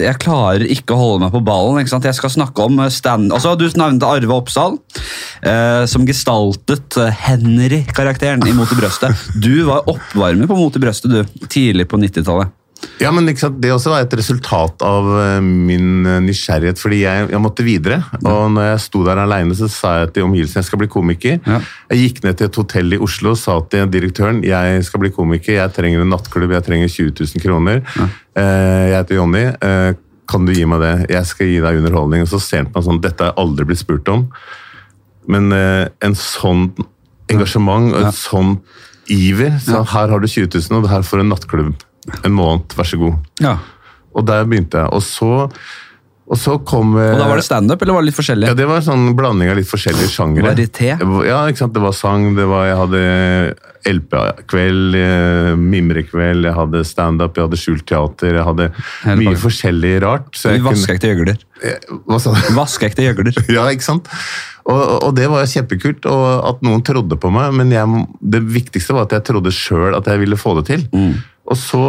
jeg 0.00 0.16
klarer 0.20 0.64
ikke 0.70 0.96
å 0.96 1.00
holde 1.00 1.24
meg 1.24 1.34
på 1.34 1.42
ballen. 1.44 1.80
Ikke 1.82 1.92
sant? 1.92 2.08
Jeg 2.08 2.16
skal 2.18 2.32
snakke 2.32 2.66
om 2.66 2.80
stand... 2.92 3.30
Altså, 3.34 3.54
du 3.58 3.66
nevnte 3.78 4.08
Arve 4.08 4.36
Oppsal, 4.36 4.78
uh, 5.44 5.84
som 5.90 6.06
gestaltet 6.08 6.98
eh, 7.00 7.20
Henry-karakteren 7.26 8.44
i 8.48 8.54
Mot 8.56 8.70
i 8.72 8.78
brøstet. 8.78 9.28
Du 9.40 9.66
var 9.68 9.88
oppvarmer 9.90 10.50
på 10.50 10.58
Mot 10.58 10.76
i 10.76 10.82
brøstet 10.82 11.12
du, 11.12 11.46
tidlig 11.48 11.88
på 11.90 12.00
90-tallet. 12.00 12.54
Ja, 13.00 13.10
men 13.12 13.28
sant? 13.36 13.58
Det 13.60 13.70
også 13.72 13.90
var 13.92 14.02
et 14.04 14.14
resultat 14.16 14.82
av 14.84 15.06
eh, 15.20 15.40
min 15.44 16.06
eh, 16.08 16.18
nysgjerrighet, 16.24 16.80
fordi 16.80 17.00
jeg, 17.02 17.30
jeg 17.32 17.40
måtte 17.40 17.64
videre. 17.64 17.98
Og 18.20 18.50
når 18.54 18.68
jeg 18.70 18.82
sto 18.86 19.02
der 19.06 19.20
alene, 19.22 19.56
så 19.56 19.68
sa 19.72 19.94
jeg 20.02 20.12
til 20.16 20.26
omgivelsene 20.28 20.60
jeg 20.62 20.68
skal 20.68 20.80
bli 20.82 20.88
komiker. 20.92 21.38
Ja. 21.48 21.60
Jeg 21.92 22.02
gikk 22.04 22.22
ned 22.24 22.38
til 22.40 22.48
et 22.50 22.60
hotell 22.60 22.96
i 22.96 23.00
Oslo 23.00 23.32
og 23.34 23.40
sa 23.40 23.56
til 23.72 23.88
direktøren 23.92 24.42
jeg 24.44 24.84
skal 24.88 25.04
bli 25.04 25.10
komiker, 25.16 25.56
jeg 25.58 25.74
trenger 25.76 26.04
en 26.04 26.12
nattklubb, 26.14 26.52
jeg 26.56 26.66
trenger 26.68 26.88
20 26.92 27.12
000 27.24 27.44
kroner. 27.44 27.82
Ja. 27.96 28.08
Jeg 28.40 28.94
heter 28.98 29.20
Jonny. 29.20 29.44
eh, 29.60 29.92
Kan 30.30 30.44
du 30.46 30.52
gi 30.54 30.64
meg 30.70 30.78
det? 30.84 30.92
Jeg 31.10 31.26
skal 31.26 31.48
gi 31.50 31.60
deg 31.64 31.80
underholdning. 31.80 32.22
Og 32.22 32.28
så 32.30 32.38
ser 32.38 32.62
han 32.62 32.70
på 32.70 32.78
meg 32.78 32.86
sånn, 32.86 33.00
dette 33.02 33.24
har 33.26 33.32
jeg 33.32 33.40
aldri 33.42 33.64
blitt 33.72 33.80
spurt 33.82 34.08
om. 34.12 34.28
Men 35.30 35.50
eh, 35.52 35.88
en 36.06 36.14
sånn 36.16 36.68
engasjement 37.30 37.92
og 37.94 38.06
et 38.08 38.16
sånn 38.18 38.56
iver. 39.10 39.56
Så 39.64 39.80
her 39.94 40.12
har 40.12 40.22
du 40.22 40.28
20 40.30 40.52
000, 40.70 40.80
og 40.84 40.88
her 40.90 41.02
får 41.06 41.18
du 41.18 41.24
en 41.24 41.32
nattklubb. 41.34 41.72
En 42.26 42.34
måned, 42.34 42.74
vær 42.76 42.88
så 42.88 42.98
god. 43.00 43.30
Ja. 43.42 43.56
Og 44.16 44.26
der 44.26 44.48
begynte 44.48 44.82
jeg. 44.82 44.90
Og 44.96 45.02
så, 45.06 45.48
og 46.30 46.38
så 46.38 46.56
kom 46.66 46.96
eh, 46.98 47.12
Og 47.14 47.22
da 47.22 47.28
var 47.30 47.40
det 47.40 47.46
standup, 47.46 47.82
eller 47.82 47.96
var 47.96 48.04
det 48.04 48.10
litt 48.10 48.18
forskjellig? 48.18 48.50
Ja, 48.50 48.58
det 48.58 48.68
var 48.70 48.82
en 48.82 48.88
sånn 48.88 49.10
blanding 49.18 49.52
av 49.52 49.60
litt 49.60 49.70
forskjellige 49.70 50.12
sjangere. 50.12 50.50
Varieté? 50.50 50.94
Ja, 51.28 51.44
ikke 51.50 51.64
sant. 51.64 51.76
Det 51.76 51.84
var 51.84 51.96
sang, 51.96 52.30
det 52.38 52.48
var, 52.50 52.66
jeg 52.70 52.80
hadde 52.84 53.04
LP-kveld, 53.88 54.94
eh, 54.98 55.50
mimrekveld, 55.56 56.44
jeg 56.44 56.56
hadde 56.56 56.82
standup, 56.84 57.36
jeg 57.36 57.46
hadde 57.46 57.60
skjult 57.60 57.86
teater. 57.88 58.36
Jeg 58.36 58.46
hadde 58.46 58.68
Hele 59.04 59.16
mye 59.16 59.30
bakken. 59.30 59.42
forskjellig 59.44 59.92
rart. 60.04 60.30
Så 60.36 60.54
jeg 60.54 60.64
Vaskeekte 60.64 61.08
kunne... 61.08 61.14
gjøgler. 61.14 61.44
Eh, 61.64 61.98
hva 62.08 62.20
sa 62.20 62.34
du? 62.36 62.40
Vaskeekte 62.56 63.06
gjøgler. 63.08 63.42
ja, 63.56 63.66
ikke 63.72 63.88
sant? 63.88 64.10
Og, 64.70 64.80
og, 65.00 65.10
det 65.16 65.26
var 65.32 65.48
kjempekult, 65.48 66.06
og 66.06 66.26
at 66.52 66.64
noen 66.66 66.84
trodde 66.86 67.16
på 67.20 67.32
meg. 67.34 67.54
Men 67.56 67.72
jeg, 67.74 68.06
det 68.36 68.42
viktigste 68.52 68.96
var 68.96 69.08
at 69.08 69.16
jeg 69.18 69.28
trodde 69.32 69.54
sjøl 69.54 69.96
at 69.98 70.10
jeg 70.10 70.22
ville 70.22 70.38
få 70.40 70.56
det 70.60 70.66
til. 70.70 70.84
Mm. 70.92 71.14
Og, 71.50 71.56
så, 71.58 71.84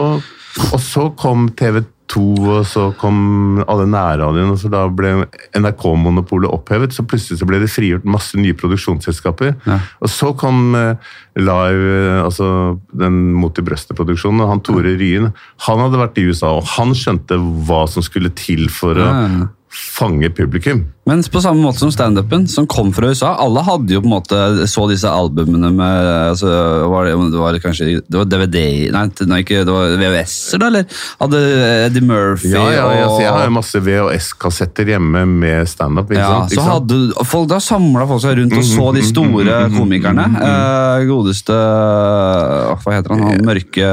og 0.71 0.79
så 0.81 1.09
kom 1.19 1.49
TV2 1.59 2.00
to, 2.11 2.23
og 2.51 2.65
så 2.67 2.89
kom 2.99 3.61
alle 3.71 3.87
nærradioene, 3.89 4.57
så 4.59 4.71
da 4.71 4.83
ble 4.91 5.13
NRK-monopolet 5.57 6.51
opphevet. 6.51 6.95
Så 6.95 7.05
plutselig 7.07 7.39
så 7.39 7.47
ble 7.47 7.61
det 7.61 7.71
frigjort 7.71 8.07
masse 8.07 8.39
nye 8.39 8.57
produksjonsselskaper. 8.57 9.55
Ja. 9.69 9.79
Og 10.03 10.11
så 10.11 10.33
kom 10.37 10.75
eh, 10.77 11.13
Live, 11.39 11.95
eh, 11.95 12.19
altså 12.25 12.77
den 12.91 13.21
Mot 13.39 13.57
i 13.57 13.65
brøstet-produksjonen, 13.65 14.43
og 14.43 14.51
han 14.51 14.63
Tore 14.65 14.95
Ryen. 14.99 15.31
Han 15.67 15.85
hadde 15.85 16.03
vært 16.03 16.19
i 16.19 16.27
USA, 16.27 16.53
og 16.59 16.67
han 16.75 16.93
skjønte 16.97 17.39
hva 17.67 17.85
som 17.89 18.05
skulle 18.05 18.33
til 18.37 18.67
for 18.73 18.99
å 18.99 19.09
fange 19.71 20.27
publikum. 20.35 20.83
Men 21.09 21.23
på 21.33 21.41
samme 21.41 21.63
måte 21.65 21.81
som 21.81 21.89
standupen, 21.91 22.43
som 22.47 22.67
kom 22.69 22.91
fra 22.93 23.07
USA. 23.09 23.31
Alle 23.41 23.63
hadde 23.65 23.95
jo 23.95 24.03
på 24.03 24.05
en 24.05 24.13
måte 24.13 24.67
så 24.69 24.83
disse 24.85 25.09
albumene 25.09 25.71
med 25.73 26.09
altså, 26.29 26.47
var 26.91 27.07
det, 27.09 27.15
det 27.33 27.39
var 27.41 27.57
kanskje 27.63 27.87
det 28.05 28.19
var 28.19 28.27
DVD 28.29 28.59
Nei, 28.93 29.39
ikke, 29.41 29.63
det 29.65 29.73
var 29.73 29.95
VHS-er, 29.97 30.61
da? 30.61 30.67
Eller 30.69 30.99
hadde 31.23 31.39
Eddie 31.87 32.05
Murphy 32.05 32.51
Ja, 32.53 32.67
ja, 32.69 32.83
ja, 32.99 33.07
og 33.09 33.17
jeg 33.23 33.33
har 33.33 33.47
jo 33.47 33.55
masse 33.55 33.81
VHS-kassetter 33.81 34.91
hjemme 34.93 35.23
med 35.25 35.71
standup. 35.71 36.13
ja, 36.13 36.27
sant? 36.29 36.53
så 36.53 36.59
Ikke 36.59 36.67
sant? 36.67 36.93
Mhm, 36.93 37.07
hadde 37.17 37.27
folk, 37.31 37.49
Da 37.49 37.59
samla 37.65 38.05
folk 38.13 38.21
seg 38.27 38.37
rundt 38.37 38.55
og 38.61 38.69
så 38.69 38.87
de 38.93 39.03
store 39.09 39.57
komikerne. 39.73 40.27
Eh, 40.51 41.07
godeste 41.09 41.57
Hva 41.57 42.93
heter 42.93 43.15
han? 43.15 43.25
Han 43.25 43.43
mørke, 43.49 43.89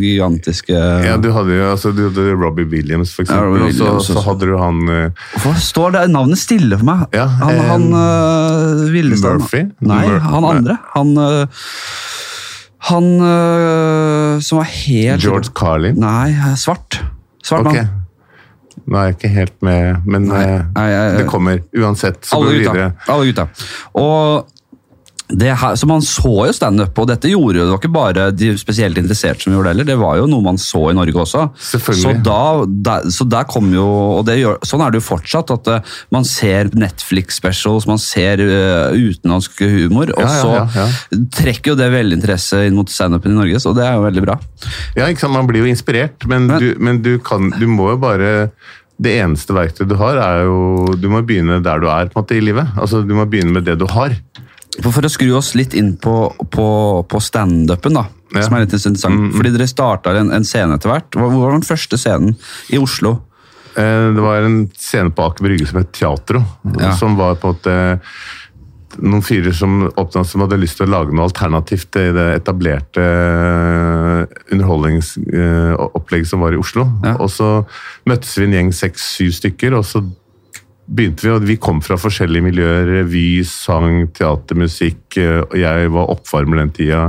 gigantiske 0.00 0.80
ja, 0.80 1.18
du 1.20 1.28
hadde 1.36 1.60
jo 1.60 1.68
altså, 1.74 1.92
du 1.92 2.06
hadde 2.08 2.26
Robbie 2.40 2.64
Williams, 2.72 3.12
for 3.12 3.28
Ja, 3.28 3.44
Williams, 3.52 3.84
og 3.84 4.00
så, 4.00 4.16
så 4.16 4.24
hadde 4.30 4.48
du 4.48 4.56
han 4.56 4.82
eh, 4.88 5.24
Hvorfor 5.36 5.60
står 5.68 5.96
det 5.98 6.06
navnet 6.08 6.21
stille 6.38 6.78
for 6.78 6.86
meg? 6.86 7.00
Ja, 7.16 7.26
han 7.26 7.54
eh, 7.56 7.64
han 7.70 7.86
uh, 7.92 8.82
Villestad. 8.92 9.40
Murphy? 9.42 9.64
Nei, 9.82 10.02
Mur- 10.08 10.20
han 10.28 10.44
andre. 10.44 10.76
Han 10.94 11.10
uh, 11.18 11.66
Han 12.90 13.08
uh, 13.22 14.38
som 14.42 14.58
var 14.58 14.70
helt 14.70 15.22
George 15.22 15.50
Carlin. 15.54 15.98
Nei, 16.02 16.30
svart. 16.58 17.00
Svart 17.42 17.66
okay. 17.66 17.82
mann. 17.86 17.98
Nå 18.82 18.98
er 18.98 19.04
jeg 19.10 19.14
ikke 19.18 19.28
helt 19.30 19.54
med, 19.62 20.06
men 20.10 20.24
Nei, 20.26 20.40
eh, 20.42 20.62
nei, 20.74 20.86
jeg- 20.90 21.18
det 21.20 21.26
kommer. 21.30 21.60
Uansett, 21.78 22.24
så 22.26 22.40
går 22.40 22.46
Alle 22.48 22.52
vi 22.52 22.62
gutta. 22.64 22.72
videre. 22.72 22.92
Alle 23.14 23.28
gutta. 23.28 23.44
Og 23.94 24.48
her, 25.40 25.76
så 25.76 25.86
Man 25.88 26.02
så 26.04 26.32
jo 26.46 26.52
standup, 26.52 26.98
og 26.98 27.06
dette 27.08 27.30
gjorde 27.30 27.58
jo, 27.58 27.64
det 27.64 27.72
var 27.72 27.80
ikke 27.80 27.92
bare 27.94 28.24
de 28.36 28.50
spesielt 28.60 28.98
interesserte 29.00 29.42
som 29.46 29.52
gjorde 29.54 29.70
det 29.70 29.72
heller, 29.74 29.88
det 29.88 29.96
var 30.00 30.18
jo 30.20 30.26
noe 30.28 30.44
man 30.44 30.58
så 30.60 30.90
i 30.90 30.94
Norge 30.98 31.14
også. 31.24 31.46
Selvfølgelig. 31.70 32.02
Så, 32.02 32.24
da, 32.26 32.40
der, 32.88 33.06
så 33.14 33.24
der 33.32 33.44
kom 33.48 33.70
jo, 33.74 33.86
og 34.18 34.26
det 34.28 34.38
gjør, 34.40 34.58
Sånn 34.68 34.84
er 34.84 34.92
det 34.92 35.00
jo 35.00 35.06
fortsatt, 35.08 35.50
at 35.54 35.70
uh, 35.72 35.94
man 36.14 36.24
ser 36.28 36.70
Netflix-specials, 36.76 37.86
man 37.90 38.00
ser 38.02 38.42
uh, 38.44 38.92
utenlandsk 38.94 39.62
humor, 39.64 40.12
og 40.16 40.22
Ja, 40.22 40.28
ja, 40.28 40.42
så 40.42 40.52
ja, 40.58 40.86
så 41.08 41.20
trekker 41.38 41.72
jo 41.72 41.78
det 41.80 41.90
veldig 41.92 42.18
interesse 42.20 42.62
inn 42.68 42.76
mot 42.78 42.90
standupen 42.92 43.32
i 43.34 43.38
Norge, 43.40 43.60
så 43.62 43.72
det 43.76 43.84
er 43.88 43.96
jo 43.98 44.04
veldig 44.06 44.24
bra. 44.26 44.38
Ja, 44.98 45.08
ikke 45.08 45.24
sant? 45.24 45.34
Man 45.36 45.48
blir 45.50 45.64
jo 45.64 45.70
inspirert, 45.72 46.26
men, 46.28 46.46
Men- 46.50 46.60
du, 46.62 46.68
men 46.78 47.02
du, 47.02 47.16
kan, 47.24 47.50
du 47.58 47.66
må 47.70 47.92
jo 47.94 47.98
bare 48.02 48.50
Det 49.02 49.16
eneste 49.22 49.54
verktøyet 49.56 49.88
du 49.90 49.96
har, 49.98 50.18
er 50.20 50.44
jo 50.46 50.92
Du 51.00 51.08
må 51.10 51.22
begynne 51.26 51.56
der 51.64 51.80
du 51.82 51.88
er 51.90 52.10
på 52.12 52.18
en 52.18 52.22
måte 52.22 52.36
i 52.36 52.42
livet. 52.44 52.68
Altså, 52.78 53.00
Du 53.02 53.14
må 53.16 53.24
begynne 53.26 53.54
med 53.56 53.64
det 53.66 53.78
du 53.80 53.86
har. 53.90 54.14
For, 54.80 55.04
å 55.04 55.10
skru 55.12 55.34
oss 55.36 55.52
litt 55.58 55.74
inn 55.76 55.96
på, 56.00 56.14
på, 56.50 56.66
på 57.08 57.20
standupen, 57.20 57.98
da, 57.98 58.06
Ja. 58.32 58.38
Mm, 58.38 58.44
som 58.46 58.54
er 58.56 58.62
litt 58.64 58.72
interessant. 58.72 59.34
Fordi 59.36 59.50
dere 59.52 59.66
starta 59.68 60.14
en, 60.16 60.30
en 60.32 60.46
scene 60.48 60.78
etter 60.78 60.88
hvert. 60.88 61.18
Hvor 61.20 61.34
var 61.36 61.52
den 61.52 61.66
første 61.68 61.98
scenen 62.00 62.32
i 62.72 62.78
Oslo? 62.80 63.18
Eh, 63.76 64.06
Det 64.16 64.22
var 64.24 64.46
en 64.46 64.62
scene 64.72 65.12
på 65.12 65.26
Aker 65.28 65.44
Brygge 65.44 65.68
som 65.68 65.82
het 65.82 65.92
Teatro, 65.92 66.40
Ja. 66.80 66.94
som 66.96 67.18
var 67.20 67.36
på 67.42 67.52
en 67.52 68.00
noen 69.00 69.22
fyrer 69.24 69.54
som 69.56 69.86
oppnådde 69.88 70.28
som 70.28 70.42
hadde 70.44 70.58
lyst 70.60 70.76
til 70.76 70.84
å 70.84 70.92
lage 70.92 71.14
noe 71.16 71.24
alternativt 71.24 71.88
til 71.94 72.10
det 72.16 72.26
etablerte 72.42 73.04
underholdningsopplegget 74.52 76.28
som 76.28 76.42
var 76.44 76.52
i 76.52 76.60
Oslo. 76.60 76.86
Ja. 77.04 77.14
Og 77.20 77.30
så 77.32 77.48
møttes 78.08 78.34
vi 78.38 78.48
en 78.48 78.56
gjeng 78.58 78.72
seks-syv 78.76 79.32
stykker, 79.38 79.78
og 79.78 79.86
så 79.88 80.02
begynte 80.92 81.26
vi, 81.26 81.32
og 81.32 81.46
vi 81.48 81.56
kom 81.62 81.80
fra 81.84 81.96
forskjellige 82.00 82.46
miljøer. 82.50 82.88
Revy, 82.98 83.42
sang, 83.48 84.06
teater, 84.16 84.58
musikk. 84.60 85.04
eh, 85.16 85.40
Og 85.46 85.56
jeg 85.60 85.92
var 85.94 86.12
oppvarmer 86.16 86.62
den 86.62 86.74
tida. 86.76 87.06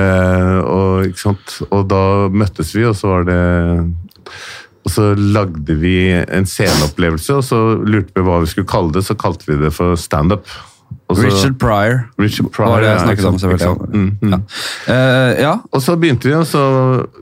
Eh, 0.00 0.58
og, 0.64 1.26
og 1.70 1.86
da 1.90 2.02
møttes 2.30 2.74
vi, 2.76 2.84
og 2.88 2.96
så 2.98 3.14
var 3.14 3.30
det 3.30 3.40
og 4.80 4.92
så 4.94 5.10
lagde 5.12 5.74
vi 5.76 6.08
en 6.08 6.46
sceneopplevelse, 6.48 7.34
og 7.36 7.44
så 7.44 7.58
lurte 7.84 8.14
vi 8.16 8.24
hva 8.24 8.38
vi 8.40 8.48
skulle 8.48 8.70
kalle 8.70 8.94
det. 8.96 9.02
Så 9.04 9.16
kalte 9.20 9.44
vi 9.50 9.58
det 9.60 9.74
for 9.76 9.92
standup. 10.00 10.48
Og 11.10 11.18
Richard 11.20 11.58
Pryor. 11.60 12.06
Richard 12.18 12.48
Pryor, 12.54 12.70
var 12.72 12.84
det 12.84 12.88
jeg 12.88 13.02
snakket 13.04 13.28
om, 13.28 13.38
selvfølgelig. 13.42 13.90
Mm, 13.92 14.08
mm. 14.22 14.32
Ja. 14.32 14.38
Uh, 14.88 15.40
ja. 15.42 15.52
Og 15.74 15.84
så 15.84 15.96
begynte 16.00 16.30
vi, 16.30 16.34
og 16.38 16.46
så 16.48 16.62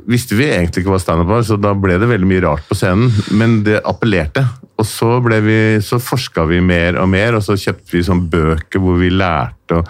visste 0.08 0.38
vi 0.38 0.46
egentlig 0.52 0.84
ikke 0.84 0.94
hva 0.94 1.00
standup 1.02 1.32
var, 1.32 1.44
så 1.48 1.58
da 1.60 1.74
ble 1.76 1.98
det 2.00 2.08
veldig 2.10 2.30
mye 2.30 2.44
rart 2.46 2.64
på 2.68 2.78
scenen. 2.78 3.10
Men 3.40 3.58
det 3.66 3.80
appellerte. 3.82 4.46
Og 4.78 4.86
så, 4.86 5.08
ble 5.24 5.40
vi, 5.42 5.58
så 5.82 5.98
forska 5.98 6.44
vi 6.46 6.60
mer 6.62 7.00
og 7.02 7.08
mer, 7.10 7.34
og 7.34 7.42
så 7.42 7.56
kjøpte 7.58 7.96
vi 7.96 8.02
sånn 8.06 8.28
bøker 8.30 8.82
hvor 8.82 9.00
vi 9.00 9.10
lærte 9.10 9.74
og, 9.74 9.88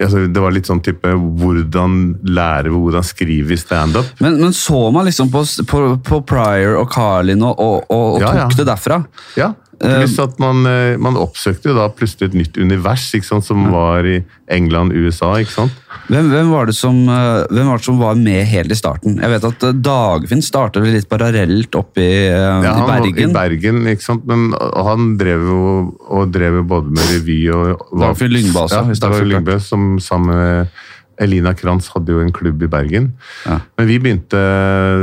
altså, 0.00 0.24
Det 0.26 0.40
var 0.42 0.54
litt 0.54 0.66
sånn 0.66 0.80
type 0.82 1.12
hvordan 1.14 1.98
lære 2.26 2.72
hvordan 2.72 3.04
skrive 3.06 3.54
i 3.54 3.60
standup. 3.60 4.08
Men, 4.24 4.40
men 4.40 4.56
så 4.56 4.80
man 4.90 5.06
liksom 5.06 5.30
på, 5.30 5.44
på, 5.68 5.82
på 6.02 6.22
Pryor 6.26 6.80
og 6.80 6.88
Carlin 6.90 7.44
og, 7.46 7.60
og, 7.60 7.84
og, 7.86 8.16
og 8.16 8.24
Ja, 8.24 8.32
tok 8.32 8.56
ja. 8.56 8.62
det 8.62 8.68
derfra? 8.72 8.98
Ja, 9.38 9.52
pluss 9.82 10.18
at 10.22 10.38
man, 10.42 10.64
eh, 10.68 10.96
man 11.02 11.18
oppsøkte 11.20 11.70
jo 11.70 11.76
da 11.76 11.88
plutselig 11.92 12.30
et 12.30 12.38
nytt 12.38 12.58
univers 12.60 13.08
sant, 13.12 13.44
som 13.44 13.66
var 13.72 14.06
i 14.06 14.20
England, 14.52 14.94
USA. 14.94 15.34
ikke 15.42 15.54
sant? 15.54 15.78
Hvem, 16.10 16.28
hvem, 16.32 16.50
var 16.50 16.68
det 16.68 16.74
som, 16.76 16.96
eh, 17.08 17.44
hvem 17.50 17.68
var 17.70 17.80
det 17.80 17.86
som 17.86 17.98
var 18.00 18.16
med 18.18 18.44
helt 18.50 18.72
i 18.74 18.78
starten? 18.78 19.18
Jeg 19.22 19.32
vet 19.34 19.48
at 19.48 19.66
eh, 19.68 19.76
Dagfinn 19.88 20.44
startet 20.44 20.86
litt 20.86 21.08
parallelt 21.10 21.78
oppe 21.78 22.02
i, 22.02 22.14
eh, 22.28 22.66
Ja, 22.66 22.74
i 22.74 22.88
Bergen. 22.90 23.30
I 23.30 23.36
Bergen, 23.36 23.82
ikke 23.92 24.06
sant? 24.06 24.26
Men 24.28 24.50
han 24.58 25.16
drev 25.20 25.46
jo 25.50 25.60
og 26.08 26.32
drev 26.34 26.62
både 26.68 26.92
med 26.92 27.12
revy 27.16 27.42
og 27.54 27.86
Dagfinn 27.92 28.34
Lyngbø 28.34 28.66
også, 28.66 28.82
Ja. 28.88 28.98
Dagfinn 29.06 29.30
Lyngbe, 29.30 29.60
som 29.62 29.94
sammen 30.02 30.34
med 30.34 30.68
Elina 31.22 31.52
Kranz 31.54 31.88
hadde 31.92 32.14
jo 32.14 32.22
en 32.22 32.32
klubb 32.34 32.62
i 32.64 32.70
Bergen. 32.70 33.12
Ja. 33.46 33.60
Men 33.78 33.86
vi 33.86 33.98
begynte 34.02 34.40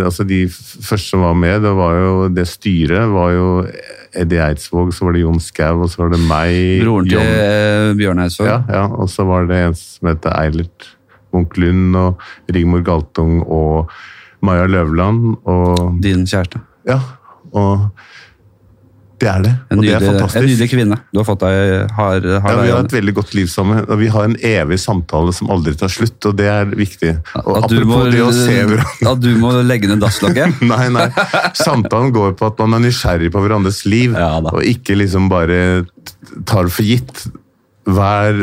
altså 0.03 0.25
De 0.27 0.41
første 0.49 1.13
som 1.13 1.23
var 1.23 1.37
med, 1.37 1.61
det 1.63 1.71
var 1.77 1.95
jo 1.95 2.13
det 2.33 2.47
styret 2.49 3.07
var 3.13 3.31
jo 3.31 3.49
Eddie 4.15 4.39
Eidsvåg, 4.41 4.93
så 4.93 5.05
var 5.05 5.13
det 5.13 5.21
Jon 5.21 5.39
Skau, 5.39 5.81
og 5.83 5.89
så 5.91 6.03
var 6.03 6.09
det 6.15 6.19
meg. 6.27 6.81
Broren 6.83 7.09
til 7.09 7.17
Jon- 7.19 7.33
eh, 7.35 7.93
Bjørn 7.99 8.19
Eidsvåg. 8.23 8.47
ja, 8.47 8.61
ja, 8.69 8.85
og 8.87 9.09
så 9.09 9.25
var 9.27 9.45
det 9.49 9.57
en 9.67 9.75
som 9.75 10.07
heter 10.09 10.33
Eilert 10.41 10.87
Munch 11.33 11.57
Lund 11.61 11.95
og 11.95 12.17
Rigmor 12.53 12.81
Galtung 12.81 13.43
og 13.45 13.89
Maja 14.41 14.65
Løvland 14.65 15.35
og 15.45 15.99
Din 16.01 16.25
kjæreste. 16.25 16.61
Ja, 16.87 16.99
og 17.53 17.89
Det 19.19 19.27
er 19.27 19.43
det, 19.43 19.51
En 19.71 19.79
og 19.81 19.83
det 19.83 19.93
er 19.95 20.03
fantastisk. 20.05 20.39
en 20.39 20.47
nydelig 20.47 20.69
kvinne 20.71 20.97
du 21.11 21.19
har 21.19 21.25
fått 21.27 21.41
deg 21.43 21.91
har, 21.97 22.27
har 22.45 22.53
Ja, 22.55 22.61
Vi 22.63 22.71
har 22.71 22.85
et 22.85 22.95
veldig 22.95 23.13
godt 23.17 23.33
liv 23.35 23.49
sammen, 23.51 23.83
og 23.83 23.99
vi 23.99 24.07
har 24.13 24.29
en 24.29 24.35
evig 24.35 24.79
samtale 24.79 25.33
som 25.35 25.51
aldri 25.51 25.73
tar 25.79 25.91
slutt, 25.91 26.17
og 26.29 26.37
det 26.39 26.47
er 26.51 26.69
viktig. 26.71 27.11
Og 27.43 27.59
At 27.59 27.69
du, 27.71 27.83
må, 27.87 28.01
at 28.05 29.21
du 29.23 29.29
må 29.41 29.53
legge 29.65 29.91
ned 29.91 30.01
dasslokket? 30.03 30.61
Nei, 30.71 30.87
nei. 30.93 31.07
Samtalen 31.57 32.13
går 32.15 32.35
på 32.39 32.49
at 32.51 32.63
man 32.63 32.79
er 32.79 32.87
nysgjerrig 32.87 33.31
på 33.33 33.43
hverandres 33.43 33.83
liv, 33.89 34.15
Ja 34.17 34.37
og 34.39 34.63
ikke 34.65 34.95
liksom 34.97 35.27
bare 35.31 35.85
tar 36.47 36.67
det 36.67 36.73
for 36.73 36.85
gitt. 36.87 37.25
Vær, 37.95 38.37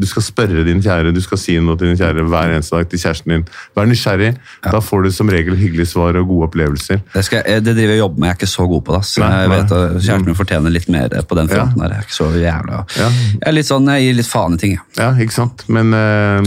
du 0.00 0.06
skal 0.06 0.22
spørre 0.22 0.64
din 0.66 0.82
kjære, 0.84 1.12
du 1.14 1.20
skal 1.24 1.38
si 1.40 1.56
noe 1.60 1.76
til 1.80 1.88
din 1.92 1.96
kjære 1.98 2.24
hver 2.28 2.52
eneste 2.54 2.76
dag 2.76 2.88
til 2.92 3.00
kjæresten 3.02 3.32
din. 3.34 3.44
Vær 3.76 3.88
nysgjerrig. 3.90 4.32
Da 4.64 4.80
får 4.84 5.02
du 5.06 5.10
som 5.16 5.28
regel 5.32 5.56
hyggelige 5.58 5.86
svar 5.90 6.16
og 6.20 6.26
gode 6.28 6.48
opplevelser. 6.50 7.00
Det, 7.14 7.24
skal, 7.24 7.42
jeg- 7.46 7.64
det 7.64 7.74
driver 7.76 7.94
jeg 7.96 8.02
jobber 8.02 8.18
med, 8.20 8.28
jeg 8.28 8.34
er 8.36 8.40
ikke 8.42 8.50
så 8.54 8.66
god 8.70 8.82
på 8.86 8.96
det. 8.96 9.02
Så 9.10 9.22
jeg 9.24 9.48
nei. 9.48 9.56
vet 9.56 9.72
at 9.72 9.96
Kjæresten 10.02 10.26
min 10.30 10.38
fortjener 10.38 10.70
litt 10.76 10.88
mer 10.88 11.08
på 11.28 11.34
den 11.40 11.48
fronten. 11.48 11.80
der. 11.82 11.88
Jeg 11.88 11.98
er 11.98 12.06
ikke 12.08 12.18
så 12.20 12.30
jævla... 12.38 12.84
Ja. 12.98 13.08
Jeg 13.32 13.46
er 13.50 13.56
litt 13.58 13.66
sånn, 13.72 13.90
jeg 13.96 14.06
gir 14.08 14.14
litt 14.22 14.30
faen 14.30 14.54
i 14.54 14.62
ting. 14.62 14.72
jeg. 14.78 14.82
Ja, 15.02 15.10
ikke 15.18 15.34
sant? 15.40 15.64
Men 15.68 15.92
øh, 15.94 16.42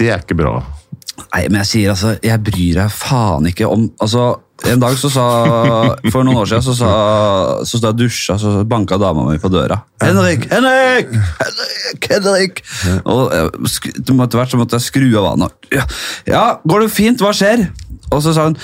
det 0.00 0.10
er 0.10 0.22
ikke 0.24 0.36
bra. 0.40 0.58
Nei, 1.30 1.42
men 1.52 1.60
jeg 1.60 1.68
sier 1.68 1.90
altså, 1.92 2.14
jeg 2.24 2.40
bryr 2.46 2.78
deg 2.80 2.90
faen 2.94 3.46
ikke 3.50 3.68
om 3.68 3.90
altså, 4.00 4.30
En 4.68 4.80
dag 4.80 4.96
så 5.00 5.08
sa 5.12 5.24
For 6.12 6.26
noen 6.26 6.40
år 6.42 6.48
siden 6.50 6.64
så, 6.66 6.74
sa, 6.76 6.90
så 7.64 7.78
stod 7.78 7.88
jeg 7.88 7.94
og 7.94 8.00
dusja, 8.02 8.36
så 8.40 8.52
banka 8.68 8.98
dama 9.00 9.24
mi 9.30 9.38
på 9.40 9.48
døra. 9.52 9.80
Henrik! 10.04 10.44
Henrik! 10.52 11.14
Henrik! 11.40 12.08
Henrik! 12.10 12.62
Og 13.08 13.32
etter 13.32 14.36
hvert 14.36 14.52
så 14.52 14.60
måtte 14.60 14.76
jeg 14.76 14.88
skru 14.88 15.06
av 15.20 15.30
vannet. 15.30 15.70
Ja, 15.72 15.86
ja, 16.28 16.44
går 16.68 16.84
det 16.86 16.92
fint? 16.92 17.24
Hva 17.24 17.32
skjer? 17.36 17.68
Og 18.10 18.22
så 18.24 18.32
sa 18.34 18.44
hun 18.48 18.56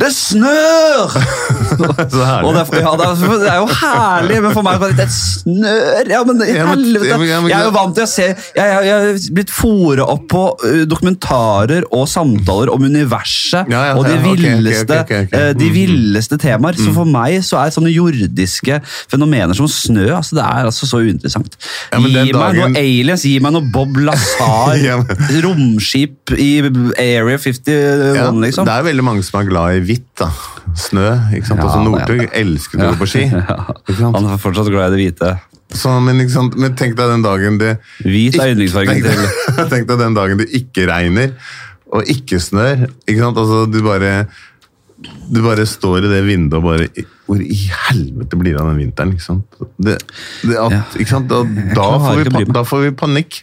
Det 0.00 0.10
snør! 0.12 1.14
Så 2.10 2.24
herlig. 2.26 2.50
Er- 2.50 2.82
ja, 2.82 2.92
det, 2.98 3.06
er, 3.48 3.56
jo 3.60 3.66
herlig, 3.80 4.38
men 4.44 4.52
for 4.56 4.66
meg 4.66 4.82
er 4.84 4.94
det 4.98 5.06
snør! 5.14 6.10
Ja, 6.10 6.20
men 6.28 6.42
i 6.44 6.50
helvete! 6.56 7.18
Jeg 7.48 7.56
er 7.56 7.64
jo 7.64 7.72
vant 7.74 7.94
til 7.96 8.04
å 8.04 8.10
se 8.10 8.26
Jeg, 8.28 8.90
er 8.90 9.20
blitt 9.36 9.52
fora 9.54 10.04
opp 10.12 10.26
på 10.30 10.42
uh, 10.64 10.82
dokumentarer 10.90 11.86
og 11.96 12.04
samtaler 12.10 12.72
om 12.74 12.84
universet 12.90 13.70
Ja, 13.72 13.84
ja, 13.90 13.94
og 13.98 14.04
de 14.08 14.16
villeste, 14.24 15.00
okay, 15.04 15.24
okay, 15.24 15.30
okay, 15.30 15.48
eh, 15.50 15.52
de 15.56 15.70
Mm. 15.70 15.74
villeste 15.76 16.36
temaer. 16.42 16.74
Så 16.80 16.90
for 16.94 17.06
meg 17.08 17.38
så 17.46 17.60
er 17.62 17.70
sånne 17.72 17.92
jordiske 17.92 18.80
fenomener 19.10 19.54
som 19.56 19.68
snø 19.70 20.08
altså 20.16 20.34
det 20.38 20.42
er 20.44 20.66
altså 20.68 20.88
så 20.88 20.98
uinteressant. 21.04 21.54
Gi 21.94 22.00
meg 22.10 22.32
dagen- 22.34 22.58
noe 22.74 22.80
aliens, 22.80 23.22
gi 23.24 23.36
meg 23.42 23.54
noe 23.54 23.68
Bob 23.72 23.96
Lazar, 24.06 25.04
romskip 25.44 26.34
i 26.36 26.50
Area 26.98 27.38
51, 27.38 27.70
Ja, 28.18 28.28
liksom. 28.34 28.66
Det 28.68 28.74
er 28.74 28.86
veldig 28.90 29.04
mange 29.06 29.24
som 29.26 29.40
er 29.40 29.48
glad 29.48 29.78
i 29.78 29.84
hvitt. 29.88 30.08
da. 30.20 30.28
Snø. 30.78 31.06
ikke 31.34 31.48
sant? 31.48 31.62
Ja, 31.62 31.66
altså 31.66 31.80
er 31.80 31.86
Northug 31.88 32.20
det. 32.20 32.28
elsker 32.40 32.82
å 32.82 32.90
gå 32.92 32.98
på 33.00 33.08
ski. 33.10 33.24
Han 34.18 34.28
er 34.34 34.42
fortsatt 34.42 34.70
glad 34.70 34.92
i 34.92 34.96
det 34.96 35.00
hvite. 35.04 35.32
Så, 35.70 35.92
men, 36.02 36.18
men 36.58 36.72
tenk 36.74 36.96
deg 36.98 37.10
den 37.12 37.22
dagen 37.22 37.58
det 37.60 37.76
Hvit 38.02 38.34
er 38.42 38.56
yndlingsfargen 38.56 39.04
til 39.04 39.20
tenk 39.70 39.84
deg 39.86 40.00
den 40.00 40.16
dagen 40.18 40.40
det 40.42 40.48
ikke 40.58 40.88
regner 40.90 41.36
og 41.94 42.06
ikke 42.10 42.40
snør. 42.42 42.88
Ikke 43.06 43.20
sant? 43.22 43.38
Altså, 43.38 43.64
du 43.70 43.78
bare 43.86 44.14
du 45.30 45.38
bare 45.44 45.64
står 45.64 46.04
i 46.04 46.10
det 46.10 46.18
vinduet 46.26 46.58
og 46.58 46.66
bare 46.66 47.06
Hvor 47.24 47.38
i 47.40 47.56
helvete 47.86 48.36
blir 48.36 48.52
det 48.56 48.60
av 48.60 48.68
den 48.72 48.80
vinteren? 48.82 49.14
ikke 49.14 49.24
sant? 49.24 49.60
Det, 49.78 49.94
det 50.42 50.58
at, 50.60 50.74
Ja. 50.74 50.82
ikke 50.98 51.12
sant? 51.14 51.30
Da, 51.30 51.40
da, 51.78 51.86
får 52.02 52.20
vi, 52.20 52.44
da 52.50 52.64
får 52.66 52.84
vi 52.88 52.90
panikk. 52.98 53.40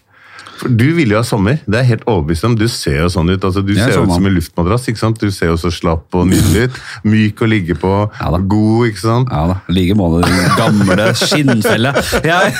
For 0.57 0.71
Du 0.73 0.87
vil 0.97 1.11
jo 1.13 1.19
ha 1.19 1.25
sommer, 1.27 1.59
det 1.69 1.81
er 1.81 1.87
helt 1.91 2.05
overbevist 2.09 2.45
om. 2.47 2.55
Du 2.57 2.65
ser 2.71 3.01
jo 3.03 3.09
sånn 3.13 3.29
ut. 3.29 3.43
altså 3.43 3.61
Du 3.65 3.73
er 3.75 3.83
ser 3.83 3.97
jo 3.99 4.05
ut 4.07 4.13
som 4.15 4.25
en 4.25 4.35
luftmadrass. 4.35 4.87
ikke 4.89 5.01
sant? 5.01 5.19
Du 5.21 5.31
ser 5.33 5.51
jo 5.51 5.57
så 5.59 5.71
slapp 5.73 6.15
og 6.17 6.27
nydelig 6.29 6.67
ut. 6.67 6.79
Myk 7.07 7.43
å 7.43 7.49
ligge 7.49 7.77
på, 7.77 7.93
Ja 8.19 8.31
god, 8.37 8.87
ikke 8.89 9.01
sant? 9.01 9.31
Ja 9.33 9.43
da, 9.49 9.55
i 9.67 9.75
like 9.75 9.95
måte, 9.97 10.29
gamle 10.57 11.07
skinnfelle. 11.17 11.91
Jeg, 12.23 12.53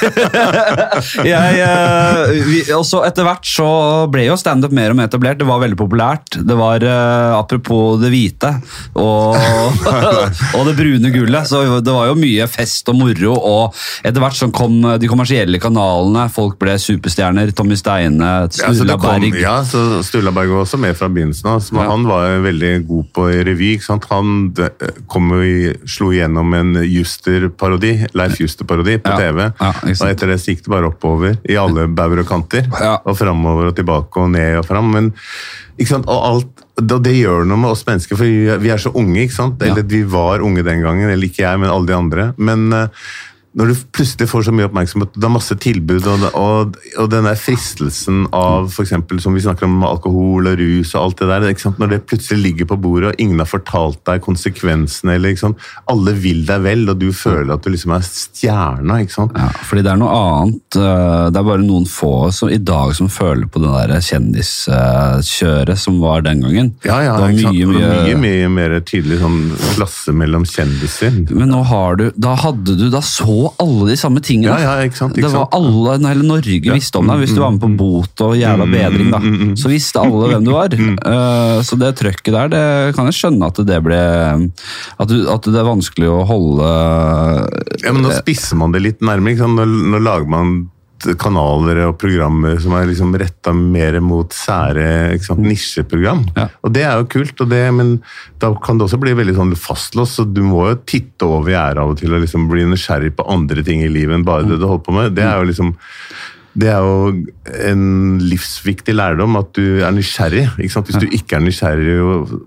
jeg, 1.31 1.61
eh, 1.63 2.71
også 2.75 3.03
etter 3.07 3.27
hvert 3.27 3.47
så 3.47 3.67
ble 4.11 4.25
jo 4.27 4.37
standup 4.39 4.73
mer 4.75 4.93
og 4.93 4.99
mer 4.99 5.09
etablert. 5.09 5.39
Det 5.39 5.47
var 5.47 5.61
veldig 5.63 5.79
populært. 5.79 6.39
Det 6.47 6.57
var 6.57 6.83
eh, 6.83 7.37
apropos 7.37 7.97
det 8.01 8.11
hvite 8.13 8.51
og, 8.97 9.37
og 10.57 10.67
det 10.67 10.75
brune 10.77 11.13
gullet. 11.13 11.49
Så 11.49 11.63
det 11.85 11.93
var 11.93 12.09
jo 12.11 12.17
mye 12.19 12.47
fest 12.51 12.89
og 12.91 12.99
moro. 12.99 13.35
Og 13.37 13.77
etter 14.03 14.23
hvert 14.23 14.37
så 14.37 14.49
kom 14.53 14.79
de 14.99 15.09
kommersielle 15.11 15.61
kanalene. 15.61 16.27
Folk 16.33 16.57
ble 16.61 16.77
superstjerner. 16.81 17.53
Tommy 17.57 17.77
Steine, 17.87 18.31
Ja, 18.59 18.73
så 18.75 18.97
kom, 18.99 19.25
ja, 19.39 19.55
så 19.65 20.03
Sturla 20.03 20.31
Berg 20.35 20.51
var 20.51 20.65
også 20.65 20.79
med 20.81 20.97
fra 20.99 21.07
begynnelsen 21.11 21.49
av. 21.49 21.63
Ja. 21.71 21.85
Han 21.91 22.07
var 22.07 22.41
veldig 22.43 22.71
god 22.87 23.11
på 23.15 23.27
revy. 23.47 23.69
Han 23.87 24.01
kom 24.03 25.31
og 25.37 25.45
i, 25.45 25.71
slo 25.87 26.11
igjennom 26.11 26.53
en 26.57 26.75
Juster-parodi, 26.83 27.93
Leif 28.17 28.41
Juster-parodi 28.43 28.97
på 29.03 29.15
TV. 29.19 29.45
og 29.47 30.07
etter 30.09 30.33
det 30.33 30.41
gikk 30.43 30.65
det 30.65 30.73
bare 30.73 30.91
oppover 30.91 31.39
i 31.47 31.57
alle 31.59 31.87
bauger 31.87 32.23
og 32.25 32.29
kanter. 32.29 32.67
Og 33.03 33.15
framover 33.17 33.71
og 33.71 33.77
tilbake 33.77 34.23
og 34.23 34.33
ned 34.35 34.59
og 34.61 34.67
fram. 34.67 34.91
Men? 34.93 35.13
Og 35.77 36.17
alt, 36.17 36.65
det 36.77 37.15
gjør 37.17 37.47
noe 37.47 37.61
med 37.61 37.71
oss 37.71 37.85
mennesker, 37.87 38.17
for 38.19 38.59
vi 38.61 38.71
er, 38.73 38.81
så 38.81 38.91
unge. 38.93 39.23
ikke 39.23 39.37
sant? 39.37 39.63
Eller 39.63 39.85
vi 39.87 40.03
var 40.09 40.43
unge 40.45 40.65
den 40.65 40.83
gangen, 40.85 41.09
eller 41.09 41.29
ikke 41.29 41.45
jeg, 41.45 41.61
men 41.61 41.71
alle 41.71 41.89
de 41.89 41.97
andre. 41.97 42.29
Men 42.37 42.67
eh, 42.73 43.09
når 43.57 43.71
du 43.71 43.79
plutselig 43.97 44.27
får 44.29 44.43
så 44.47 44.51
mye 44.53 44.67
oppmerksomhet, 44.69 45.15
det 45.17 45.25
er 45.25 45.31
masse 45.33 45.55
tilbud, 45.63 46.05
og, 46.11 46.25
og, 46.37 46.75
og 47.01 47.07
den 47.09 47.25
der 47.25 47.39
fristelsen 47.41 48.27
av 48.37 48.69
eksempel, 48.83 49.17
som 49.23 49.33
vi 49.33 49.41
snakker 49.41 49.65
om 49.65 49.79
alkohol 49.87 50.51
og 50.51 50.59
rus 50.59 50.91
og 50.93 51.01
alt 51.07 51.23
det 51.23 51.29
der, 51.31 51.73
når 51.81 51.89
det 51.95 51.99
plutselig 52.09 52.43
ligger 52.43 52.69
på 52.69 52.77
bordet, 52.83 53.09
og 53.15 53.23
ingen 53.23 53.41
har 53.41 53.49
fortalt 53.49 54.03
deg 54.05 54.21
konsekvensene, 54.25 55.15
eller 55.17 55.33
alle 55.89 56.13
vil 56.21 56.43
deg 56.45 56.61
vel, 56.67 56.85
og 56.93 56.99
du 57.01 57.09
føler 57.15 57.55
at 57.55 57.65
du 57.65 57.71
liksom 57.73 57.95
er 57.97 58.05
stjerna, 58.05 58.99
ikke 59.03 59.15
sant? 59.15 59.37
Ja, 59.37 59.49
fordi 59.65 59.85
det 59.87 59.91
er 59.95 60.01
noe 60.03 60.13
annet. 60.21 60.77
eh, 60.77 61.25
Det 61.33 61.41
er 61.41 61.49
bare 61.49 61.65
noen 61.65 61.89
få 61.89 62.13
som, 62.35 62.49
i 62.53 62.61
dag 62.61 62.93
som 62.97 63.09
føler 63.09 63.49
på 63.49 63.61
det 63.63 63.73
der 63.73 64.05
kjendiskjøret 64.05 65.81
som 65.81 65.99
var 66.03 66.21
den 66.25 66.41
gangen. 66.45 66.71
Ja, 66.85 66.99
ja, 67.05 67.17
det 67.17 67.25
var 67.25 67.53
mye, 67.53 67.65
mye, 67.73 67.91
mye, 68.05 68.17
mye 68.21 68.49
mer 68.53 68.77
tydelig 68.85 69.19
sånn 69.21 69.41
klasse 69.75 70.13
mellom 70.15 70.45
kjendiser. 70.47 71.17
Men 71.33 71.49
nå 71.53 71.63
har 71.67 71.97
du 71.99 72.05
Da 72.17 72.35
hadde 72.39 72.75
du 72.77 72.87
Da 72.93 73.01
så 73.05 73.46
alle 73.63 73.89
de 73.91 73.97
samme 73.99 74.21
tingene. 74.23 74.53
Ja, 74.53 74.77
ja, 74.77 74.87
ikke 74.87 74.99
sant, 74.99 75.17
ikke 75.17 75.27
det 75.27 75.33
var 75.35 75.49
alle, 75.55 75.97
hele 76.03 76.27
Norge 76.27 76.73
visste 76.73 77.01
om 77.01 77.09
deg. 77.09 77.23
Hvis 77.23 77.35
du 77.35 77.41
var 77.43 77.53
med 77.55 77.63
på 77.63 77.71
bot 77.79 78.23
og 78.25 78.35
jævla 78.37 78.67
bedring, 78.71 79.11
da, 79.13 79.21
så 79.59 79.71
visste 79.71 80.03
alle 80.03 80.31
hvem 80.33 80.47
du 80.47 80.53
var. 80.55 80.75
Eh, 81.07 81.59
så 81.63 81.77
det 81.79 81.91
trøkket 81.99 82.33
der, 82.33 82.49
det 82.51 82.61
kan 82.97 83.07
jeg 83.07 83.15
skjønne 83.15 83.47
at 83.47 83.59
det 83.67 83.77
ble 83.85 83.97
At, 83.97 85.09
du, 85.09 85.27
at 85.31 85.45
det 85.45 85.59
er 85.59 85.67
vanskelig 85.67 86.09
å 86.11 86.23
holde 86.27 86.67
Ja, 87.83 87.93
men 87.93 88.01
nå 88.03 88.11
spisser 88.15 88.59
man 88.59 88.73
det 88.75 88.81
litt 88.83 89.05
nærmere. 89.05 89.47
Nå, 89.47 89.65
nå 89.93 90.01
lager 90.03 90.27
man 90.31 90.57
kanaler 91.21 91.83
og 91.87 91.97
programmer 92.01 92.57
som 92.61 92.73
er 92.77 92.87
liksom 92.89 93.13
retta 93.19 93.53
mer 93.55 93.99
mot 94.03 94.33
sære 94.33 95.17
sant? 95.23 95.43
nisjeprogram. 95.45 96.23
Ja. 96.37 96.47
Og 96.65 96.73
det 96.73 96.83
er 96.87 96.97
jo 97.01 97.09
kult, 97.13 97.41
og 97.45 97.49
det, 97.51 97.61
men 97.77 97.91
da 98.41 98.53
kan 98.63 98.77
det 98.79 98.87
også 98.87 98.99
bli 99.01 99.13
veldig 99.17 99.35
sånn 99.37 99.53
fastlåst. 99.59 100.17
Så 100.19 100.25
du 100.31 100.41
må 100.45 100.63
jo 100.71 100.79
titte 100.89 101.27
over 101.29 101.53
gjerdet 101.53 101.83
av 101.83 101.93
og 101.93 101.99
til 102.01 102.13
og 102.17 102.23
liksom 102.25 102.47
bli 102.51 102.65
nysgjerrig 102.71 103.13
på 103.19 103.27
andre 103.29 103.63
ting 103.67 103.83
i 103.85 103.91
livet 103.91 104.17
enn 104.17 104.25
bare 104.27 104.47
det 104.49 104.57
du 104.61 104.65
holder 104.67 104.85
på 104.87 104.95
med. 104.97 105.13
Det 105.17 105.25
er 105.27 105.37
jo 105.41 105.49
liksom 105.51 105.75
det 106.57 106.71
er 106.73 106.81
jo 106.81 107.09
en 107.69 107.81
livsviktig 108.17 108.95
lærdom 108.97 109.35
at 109.37 109.51
du 109.53 109.83
er 109.85 109.91
nysgjerrig. 109.93 110.47
Ikke 110.57 110.73
sant? 110.73 110.87
Hvis 110.89 110.97
du 111.03 111.11
ikke 111.13 111.37
er 111.37 111.43
nysgjerrig, 111.45 111.99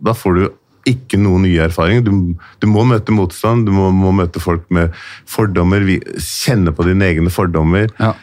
da 0.03 0.17
får 0.19 0.35
du 0.41 0.49
ikke 0.91 1.19
noen 1.21 1.45
nye 1.45 1.61
erfaringer. 1.69 2.03
Du, 2.03 2.33
du 2.59 2.67
må 2.67 2.83
møte 2.89 3.13
motstand, 3.15 3.67
du 3.69 3.71
må, 3.77 3.91
må 3.95 4.11
møte 4.17 4.41
folk 4.43 4.65
med 4.75 4.91
fordommer, 5.31 5.85
vi- 5.87 6.01
kjenne 6.19 6.73
på 6.75 6.87
dine 6.89 7.07
egne 7.13 7.31
fordommer. 7.31 7.87
ja. 8.01 8.15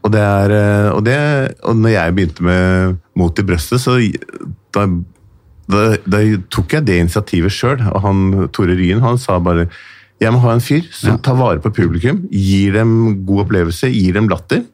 Og, 0.00 0.10
det 0.14 0.20
er, 0.24 0.52
eh, 0.56 0.90
og, 0.94 1.04
det, 1.04 1.16
og 1.62 1.76
når 1.76 1.94
jeg 1.96 2.16
begynte 2.16 2.44
med 2.46 2.98
Mot 3.20 3.38
i 3.38 3.44
brøstet, 3.44 3.82
så 3.82 3.98
da, 4.72 4.86
da, 5.68 5.80
da 6.08 6.20
tok 6.48 6.76
jeg 6.78 6.86
det 6.88 7.00
initiativet 7.02 7.52
sjøl. 7.52 7.82
Og 7.92 8.00
han, 8.06 8.22
Tore 8.54 8.76
Ryen 8.78 9.02
han 9.04 9.20
sa 9.20 9.38
bare 9.44 9.68
jeg 10.20 10.34
må 10.34 10.40
ha 10.42 10.52
en 10.52 10.60
fyr 10.60 10.84
som 10.92 11.16
tar 11.24 11.36
vare 11.38 11.62
på 11.64 11.70
publikum, 11.72 12.26
gir 12.28 12.74
dem 12.76 12.90
god 13.24 13.46
opplevelse, 13.46 13.88
gir 13.88 14.18
dem 14.18 14.26
latter. 14.28 14.66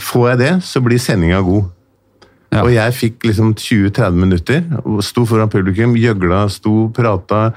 Får 0.00 0.30
jeg 0.30 0.40
det, 0.40 0.52
så 0.64 0.80
blir 0.80 1.02
sendinga 1.02 1.42
god. 1.44 1.66
Ja. 2.50 2.62
Og 2.64 2.72
jeg 2.72 2.94
fikk 2.96 3.26
liksom 3.28 3.52
20-30 3.60 4.16
minutter, 4.16 4.64
sto 5.04 5.26
foran 5.28 5.52
publikum, 5.52 5.92
gjøgla, 6.00 6.46
sto, 6.50 6.88
prata. 6.96 7.50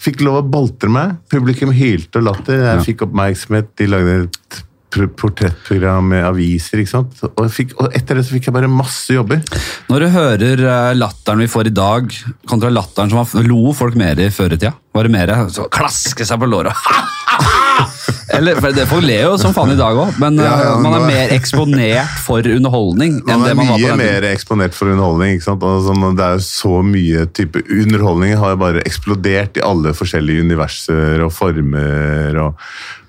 Fikk 0.00 0.20
lov 0.24 0.42
å 0.42 0.48
boltre 0.52 0.92
meg. 0.92 1.16
Publikum 1.32 1.72
hylte 1.76 2.20
og 2.20 2.28
latter. 2.28 2.60
Jeg 2.60 2.76
Ja. 2.76 2.84
fikk 2.84 3.06
oppmerksomhet. 3.08 3.72
De 3.76 3.88
lagde 3.88 4.14
et 4.28 4.62
portrettprogram 4.90 6.08
med 6.12 6.24
aviser. 6.26 6.82
ikke 6.82 6.92
sant? 6.92 7.20
Og, 7.30 7.44
fikk, 7.52 7.76
og 7.78 7.94
etter 7.96 8.18
det 8.18 8.26
så 8.26 8.36
fikk 8.36 8.48
jeg 8.48 8.56
bare 8.56 8.70
masse 8.70 9.14
jobber. 9.14 9.42
Når 9.90 10.04
du 10.04 10.08
hører 10.16 10.64
eh, 10.64 10.92
latteren 10.98 11.44
vi 11.44 11.50
får 11.50 11.70
i 11.70 11.74
dag, 11.76 12.10
kontra 12.50 12.72
latteren 12.72 13.12
som 13.12 13.22
var, 13.22 13.46
lo 13.46 13.74
folk 13.76 13.98
mer 14.00 14.20
i 14.20 14.30
før 14.34 14.56
i 14.56 14.60
tida? 14.60 14.74
Var 14.96 15.06
det 15.06 15.14
mer 15.14 15.34
å 15.38 15.68
klaske 15.70 16.26
seg 16.26 16.40
på 16.42 16.50
låret? 16.50 16.74
Eller, 18.36 18.58
for 18.62 18.74
det 18.76 18.84
Folk 18.90 19.04
ler 19.06 19.24
jo 19.26 19.32
som 19.40 19.54
faen 19.56 19.72
i 19.74 19.78
dag 19.78 19.96
òg, 19.98 20.16
men 20.22 20.38
Ja, 20.38 20.52
ja, 20.62 20.72
uh, 20.76 20.82
man 20.84 20.94
er 20.96 21.02
nå- 21.02 21.08
mer 21.10 21.32
eksponert 21.34 22.14
for 22.24 22.46
underholdning 22.46 23.18
enn 23.20 23.26
Man 23.26 23.42
det 23.44 23.50
er 23.50 23.58
man 23.58 23.70
var 23.72 23.78
på 23.80 23.88
mye 23.90 23.96
mer 24.00 24.26
eksponert 24.30 24.76
for 24.76 24.92
underholdning. 24.92 25.34
ikke 25.36 25.48
sant? 25.48 25.62
Altså, 25.66 25.96
det 26.20 26.26
er 26.28 26.44
så 26.46 26.74
mye 26.86 27.26
type 27.36 27.62
Underholdning 27.80 28.36
har 28.38 28.56
bare 28.60 28.84
eksplodert 28.86 29.58
i 29.60 29.64
alle 29.66 29.92
forskjellige 29.96 30.44
universer 30.46 31.24
og 31.26 31.32
former, 31.34 32.38
og, 32.46 32.54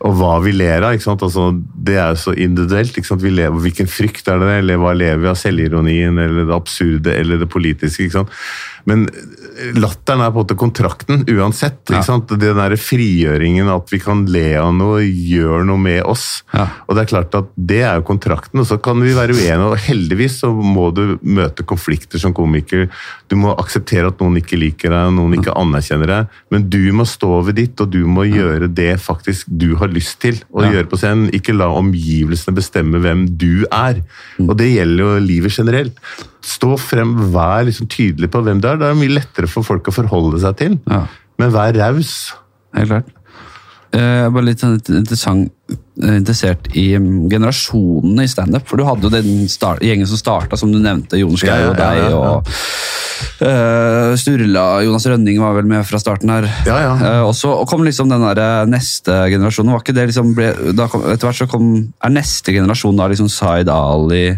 og 0.02 0.18
hva 0.20 0.34
vi 0.44 0.52
ler 0.58 0.82
av. 0.88 0.94
ikke 0.98 1.08
sant? 1.10 1.22
Altså, 1.28 1.52
det 1.76 1.96
er 2.02 2.16
jo 2.16 2.22
så 2.26 2.34
individuelt. 2.38 2.98
ikke 2.98 3.12
sant? 3.12 3.22
Vi 3.22 3.34
lever, 3.34 3.62
hvilken 3.68 3.90
frykt 3.92 4.28
er 4.32 4.42
det, 4.42 4.52
eller 4.64 4.82
hva 4.82 4.96
lever 4.98 5.22
vi 5.26 5.32
av? 5.32 5.40
Selvironien, 5.42 6.18
eller 6.20 6.46
det 6.50 6.56
absurde, 6.56 7.14
eller 7.18 7.38
det 7.42 7.50
politiske? 7.50 8.08
ikke 8.10 8.20
sant? 8.22 8.30
Men 8.90 9.06
latteren 9.78 10.24
er 10.26 10.32
på 10.34 10.40
en 10.40 10.46
måte 10.46 10.58
kontrakten 10.58 11.22
uansett. 11.30 11.84
Ja. 11.90 12.00
ikke 12.00 12.08
sant? 12.08 12.32
Den 12.42 12.58
der 12.58 12.74
frigjøringen, 12.82 13.70
at 13.70 13.92
vi 13.94 14.00
kan 14.02 14.26
le 14.32 14.48
av 14.58 14.72
noe, 14.74 15.02
gjør 15.30 15.66
noe 15.68 15.78
med 15.82 16.02
oss. 16.10 16.42
Ja. 16.54 16.66
Og 16.88 16.96
det 16.98 17.04
er 17.04 17.10
klart 17.12 17.36
at 17.38 17.50
det 17.56 17.82
er 17.88 18.00
jo 18.00 18.06
kontrakten, 18.08 18.62
og 18.62 18.68
så 18.70 18.78
kan 18.84 19.02
vi 19.04 19.14
være 19.18 19.36
uenige. 19.38 19.58
Og 19.72 19.78
heldigvis 19.86 20.40
så 20.42 20.50
må 20.54 20.90
du 20.96 21.18
møte 21.22 21.66
konflikter 21.68 22.20
som 22.22 22.34
komiker. 22.38 22.88
Du 23.32 23.36
må 23.40 23.54
akseptere 23.62 24.10
at 24.12 24.20
noen 24.24 24.40
ikke 24.42 24.60
liker 24.60 24.94
deg, 24.94 25.14
noen 25.16 25.38
ikke 25.38 25.54
anerkjenner 25.58 26.12
deg. 26.12 26.40
Men 26.54 26.68
du 26.74 26.80
må 26.98 27.06
stå 27.10 27.42
ved 27.48 27.60
ditt, 27.62 27.80
og 27.84 27.92
du 27.94 28.02
må 28.10 28.26
gjøre 28.30 28.68
det 28.72 28.96
faktisk 29.04 29.48
du 29.52 29.76
har 29.82 29.92
lyst 29.94 30.20
til 30.24 30.40
å 30.52 30.64
Ja. 30.66 30.72
gjøre 30.72 30.90
på 30.92 30.98
scenen. 31.00 31.30
Ikke 31.36 31.54
la 31.56 31.68
omgivelsene 31.72 32.56
bestemme 32.56 33.00
hvem 33.02 33.26
du 33.38 33.66
er. 33.72 34.02
Og 34.40 34.56
det 34.58 34.72
gjelder 34.76 35.04
jo 35.06 35.20
livet 35.26 35.52
generelt. 35.56 35.98
Stå 36.42 36.74
frem, 36.80 37.16
vær 37.34 37.66
liksom 37.68 37.88
tydelig 37.88 38.32
på 38.34 38.42
hvem 38.44 38.62
du 38.62 38.68
er. 38.68 38.78
Det 38.82 38.88
er 38.90 38.98
mye 38.98 39.14
lettere 39.20 39.48
for 39.48 39.64
folk 39.64 39.84
å 39.92 39.94
forholde 39.94 40.40
seg 40.42 40.58
til. 40.58 40.80
Ja. 40.90 41.04
Men 41.38 41.52
vær 41.54 41.74
raus. 41.78 42.34
Helt 42.76 42.88
klart. 42.90 43.10
Eh, 43.92 44.00
Jeg 44.00 44.28
er 44.30 44.32
bare 44.32 44.48
litt 44.48 44.62
sånn 44.64 45.42
eh, 45.44 46.16
interessert 46.16 46.70
i 46.80 46.92
mm, 46.96 47.28
generasjonene 47.32 48.24
i 48.24 48.32
standup. 48.32 48.68
For 48.70 48.80
du 48.80 48.86
hadde 48.88 49.08
jo 49.08 49.12
den 49.12 49.48
gjengen 49.84 50.08
som 50.08 50.20
starta, 50.20 50.60
som 50.60 50.72
du 50.72 50.80
nevnte. 50.80 51.20
Jon 51.20 51.36
Skau 51.36 51.52
Ja, 51.52 51.58
ja, 51.60 51.72
og 51.72 51.76
ja, 51.76 51.82
deg 51.82 52.00
ja, 52.00 52.10
ja. 52.10 52.20
og 52.32 52.48
uh, 53.42 54.14
Sturla. 54.20 54.66
Jonas 54.86 55.08
Rønning 55.12 55.42
var 55.44 55.58
vel 55.58 55.68
med 55.70 55.84
fra 55.88 56.00
starten 56.02 56.32
her. 56.32 56.48
Ja, 56.68 56.78
ja. 56.86 56.94
Eh, 57.10 57.24
og 57.28 57.36
så 57.38 57.54
kom 57.70 57.84
liksom 57.88 58.12
den 58.12 58.24
der 58.24 58.40
eh, 58.42 58.70
neste 58.72 59.26
generasjonen. 59.34 59.74
Var 59.76 59.84
ikke 59.84 59.98
det 59.98 60.08
liksom 60.14 60.32
ble, 60.38 60.54
kom, 60.88 61.04
Etter 61.12 61.28
hvert 61.28 61.42
så 61.44 61.50
kom 61.52 61.68
Er 62.02 62.16
neste 62.16 62.56
generasjon 62.56 62.98
da 62.98 63.10
liksom 63.12 63.30
Zaid 63.32 63.70
Ali 63.72 64.30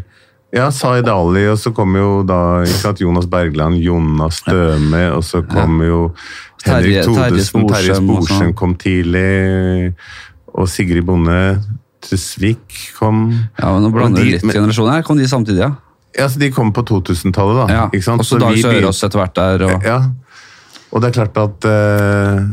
Ja, 0.54 0.68
Zaid 0.74 1.08
Ali, 1.10 1.46
og 1.50 1.58
så 1.62 1.72
kom 1.74 1.96
jo 1.98 2.10
da 2.28 2.40
ikke 2.66 2.82
sant, 2.82 3.00
Jonas 3.02 3.26
Bergland, 3.30 3.80
Jonas 3.82 4.42
Støme, 4.44 5.08
og 5.16 5.24
så 5.26 5.42
kom 5.50 5.80
jo 5.82 6.02
Henrik 6.64 6.94
Terje- 6.96 7.04
Terje 7.04 7.30
Thodesen, 7.30 7.68
Terje 7.68 7.96
Sporsem 8.00 8.54
kom 8.56 8.76
tidlig, 8.80 9.94
og 10.54 10.68
Sigrid 10.70 11.04
Bonde 11.06 11.40
Tusvik 12.04 12.78
kom. 13.00 13.26
Ja, 13.60 13.72
men 13.74 13.84
Nå 13.86 13.92
blander 13.94 14.24
du 14.24 14.30
litt 14.30 14.44
men- 14.44 14.56
generasjoner. 14.56 14.92
her. 15.00 15.02
Kom 15.08 15.18
de 15.18 15.28
samtidig, 15.28 15.60
ja? 15.64 15.72
Ja, 16.18 16.28
så 16.30 16.38
De 16.40 16.52
kom 16.52 16.72
på 16.74 16.84
2000-tallet, 16.86 17.68
da. 17.68 17.74
ja. 17.74 17.86
ikke 17.90 18.04
sant? 18.04 18.20
Og 18.20 18.26
så 18.26 18.36
Så 18.38 18.40
Dag 18.40 18.58
Sørås 18.62 19.04
etter 19.04 19.20
hvert 19.20 19.34
der. 19.36 19.64
Og, 19.66 19.84
Ja, 19.84 20.00
og 20.92 21.02
det 21.02 21.10
er 21.10 21.24
klart 21.24 21.38
at 21.42 21.66
eh, 21.66 22.44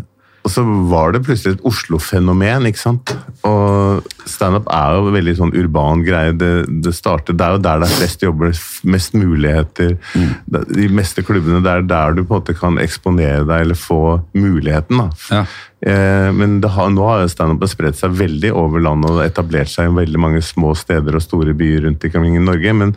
Og 0.40 0.52
så 0.52 0.62
var 0.88 1.12
det 1.12 1.20
plutselig 1.26 1.58
et 1.58 1.64
Oslo-fenomen, 1.68 2.64
ikke 2.70 2.80
sant. 2.80 3.12
Og 3.44 4.06
standup 4.24 4.68
er 4.72 4.96
jo 4.96 5.08
en 5.10 5.16
veldig 5.18 5.34
sånn 5.36 5.54
urban 5.60 6.04
greie. 6.06 6.32
Det, 6.32 6.52
det, 6.86 6.94
starter, 6.96 7.36
det 7.36 7.44
er 7.44 7.56
jo 7.56 7.64
der 7.66 7.82
det 7.82 7.88
er 7.90 7.96
flest 7.98 8.24
jobber, 8.24 8.54
mest 8.88 9.16
muligheter. 9.18 9.96
Mm. 10.16 10.30
De 10.70 10.86
meste 10.96 11.24
klubbene, 11.26 11.60
det 11.64 11.74
er 11.74 11.88
der 11.90 12.16
du 12.16 12.22
på 12.22 12.32
en 12.32 12.40
måte 12.40 12.56
kan 12.56 12.80
eksponere 12.80 13.44
deg 13.44 13.66
eller 13.66 13.76
få 13.76 14.00
muligheten. 14.32 15.02
da. 15.02 15.10
Ja. 15.28 15.42
Eh, 15.80 16.30
Men 16.36 16.60
det 16.64 16.72
har, 16.72 16.88
nå 16.92 17.04
har 17.08 17.26
standupen 17.28 17.68
spredt 17.68 18.00
seg 18.00 18.16
veldig 18.16 18.54
over 18.56 18.80
landet 18.84 19.12
og 19.12 19.20
etablert 19.24 19.68
seg 19.72 19.90
i 19.90 19.98
veldig 20.00 20.22
mange 20.24 20.40
små 20.44 20.72
steder 20.76 21.16
og 21.20 21.24
store 21.24 21.52
byer 21.56 21.84
rundt 21.84 22.08
omkring 22.08 22.38
i 22.40 22.46
Norge. 22.46 22.74
Men 22.80 22.96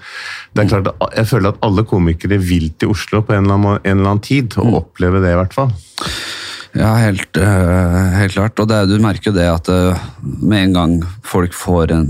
det 0.55 0.63
er 0.63 0.71
klart, 0.71 0.93
jeg 1.11 1.27
føler 1.33 1.51
at 1.51 1.59
alle 1.67 1.83
komikere 1.91 2.39
vil 2.39 2.71
til 2.79 2.95
Oslo 2.95 3.19
på 3.23 3.35
en 3.35 3.43
eller 3.43 3.59
annen, 3.59 3.83
en 3.83 3.97
eller 3.97 4.13
annen 4.15 4.23
tid, 4.23 4.55
og 4.63 4.79
oppleve 4.85 5.19
det 5.23 5.35
i 5.35 5.39
hvert 5.41 5.59
fall. 5.59 5.75
Ja, 6.75 6.95
helt, 6.97 7.37
øh, 7.37 8.13
helt 8.17 8.33
klart. 8.33 8.57
Og 8.59 8.69
det, 8.69 8.77
er- 8.77 8.87
du 8.89 8.97
merker 9.01 9.29
jo 9.31 9.37
det 9.37 9.45
at 9.49 9.69
øh, 9.69 9.95
med 10.41 10.63
en 10.63 10.73
gang 10.73 10.95
folk 11.23 11.53
får 11.53 11.91
en 11.93 12.07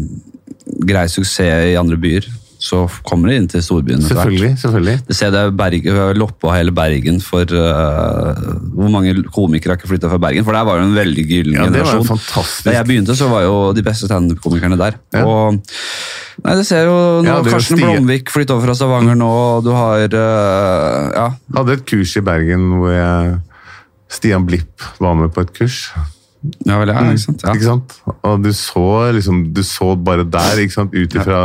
grei 0.87 1.07
suksess 1.11 1.67
i 1.73 1.75
andre 1.79 1.97
byer, 1.99 2.23
så 2.63 2.85
kommer 3.03 3.27
de 3.27 3.35
inn 3.41 3.47
til 3.51 3.59
storbyen. 3.59 3.99
Selvfølgelig. 4.07 4.53
selvfølgelig. 4.61 4.99
Du 5.09 5.13
ser 5.17 5.33
det 5.35 5.41
Bergen, 5.59 5.97
Loppa 6.15 6.53
hele 6.55 6.71
Bergen 6.71 7.17
for 7.19 7.43
uh, 7.43 8.39
Hvor 8.77 8.87
mange 8.93 9.11
komikere 9.35 9.73
har 9.73 9.81
ikke 9.81 9.89
flytta 9.91 10.07
fra 10.07 10.17
Bergen? 10.23 10.45
For 10.47 10.55
der 10.55 10.63
var 10.63 10.79
jo 10.79 10.85
en 10.87 10.95
veldig 10.95 11.25
gyllen 11.27 11.57
Ja, 11.59 11.65
generasjon. 11.67 12.05
fantastisk. 12.07 12.63
Da 12.69 12.77
jeg 12.77 12.87
begynte, 12.87 13.17
så 13.19 13.27
var 13.27 13.43
jo 13.43 13.57
de 13.75 13.83
beste 13.83 14.07
standup-komikerne 14.07 14.79
der. 14.79 14.95
Ja. 15.11 15.25
Og 15.27 15.59
Nei, 16.45 16.55
det 16.55 16.63
ser 16.65 16.87
jo 16.87 16.95
nå 17.19 17.27
Ja, 17.27 17.41
er 17.43 17.51
Karsten 17.51 17.77
Blomvik 17.83 18.31
flytter 18.31 18.55
over 18.55 18.69
fra 18.69 18.77
Stavanger 18.79 19.19
nå, 19.19 19.27
og 19.57 19.67
du 19.67 19.73
har 19.75 20.07
uh, 20.07 21.11
Ja. 21.19 21.27
hadde 21.59 21.75
et 21.81 21.83
kurs 21.91 22.15
i 22.15 22.23
Bergen 22.23 22.69
hvor 22.79 22.95
jeg, 22.95 23.41
Stian 24.11 24.45
Blipp 24.47 24.83
var 25.01 25.15
med 25.17 25.33
på 25.33 25.45
et 25.45 25.53
kurs. 25.55 25.85
Ja 26.67 26.77
vel, 26.81 26.91
ja, 26.91 27.01
ikke 27.07 27.21
sant? 27.23 27.43
Ja. 27.45 27.53
Ikke 27.55 27.69
sant? 27.69 27.95
Og 28.27 28.43
du 28.43 28.49
så, 28.55 28.87
liksom, 29.15 29.45
du 29.55 29.63
så 29.63 29.93
bare 29.95 30.25
der, 30.27 30.59
ut 30.91 31.15
ifra 31.15 31.43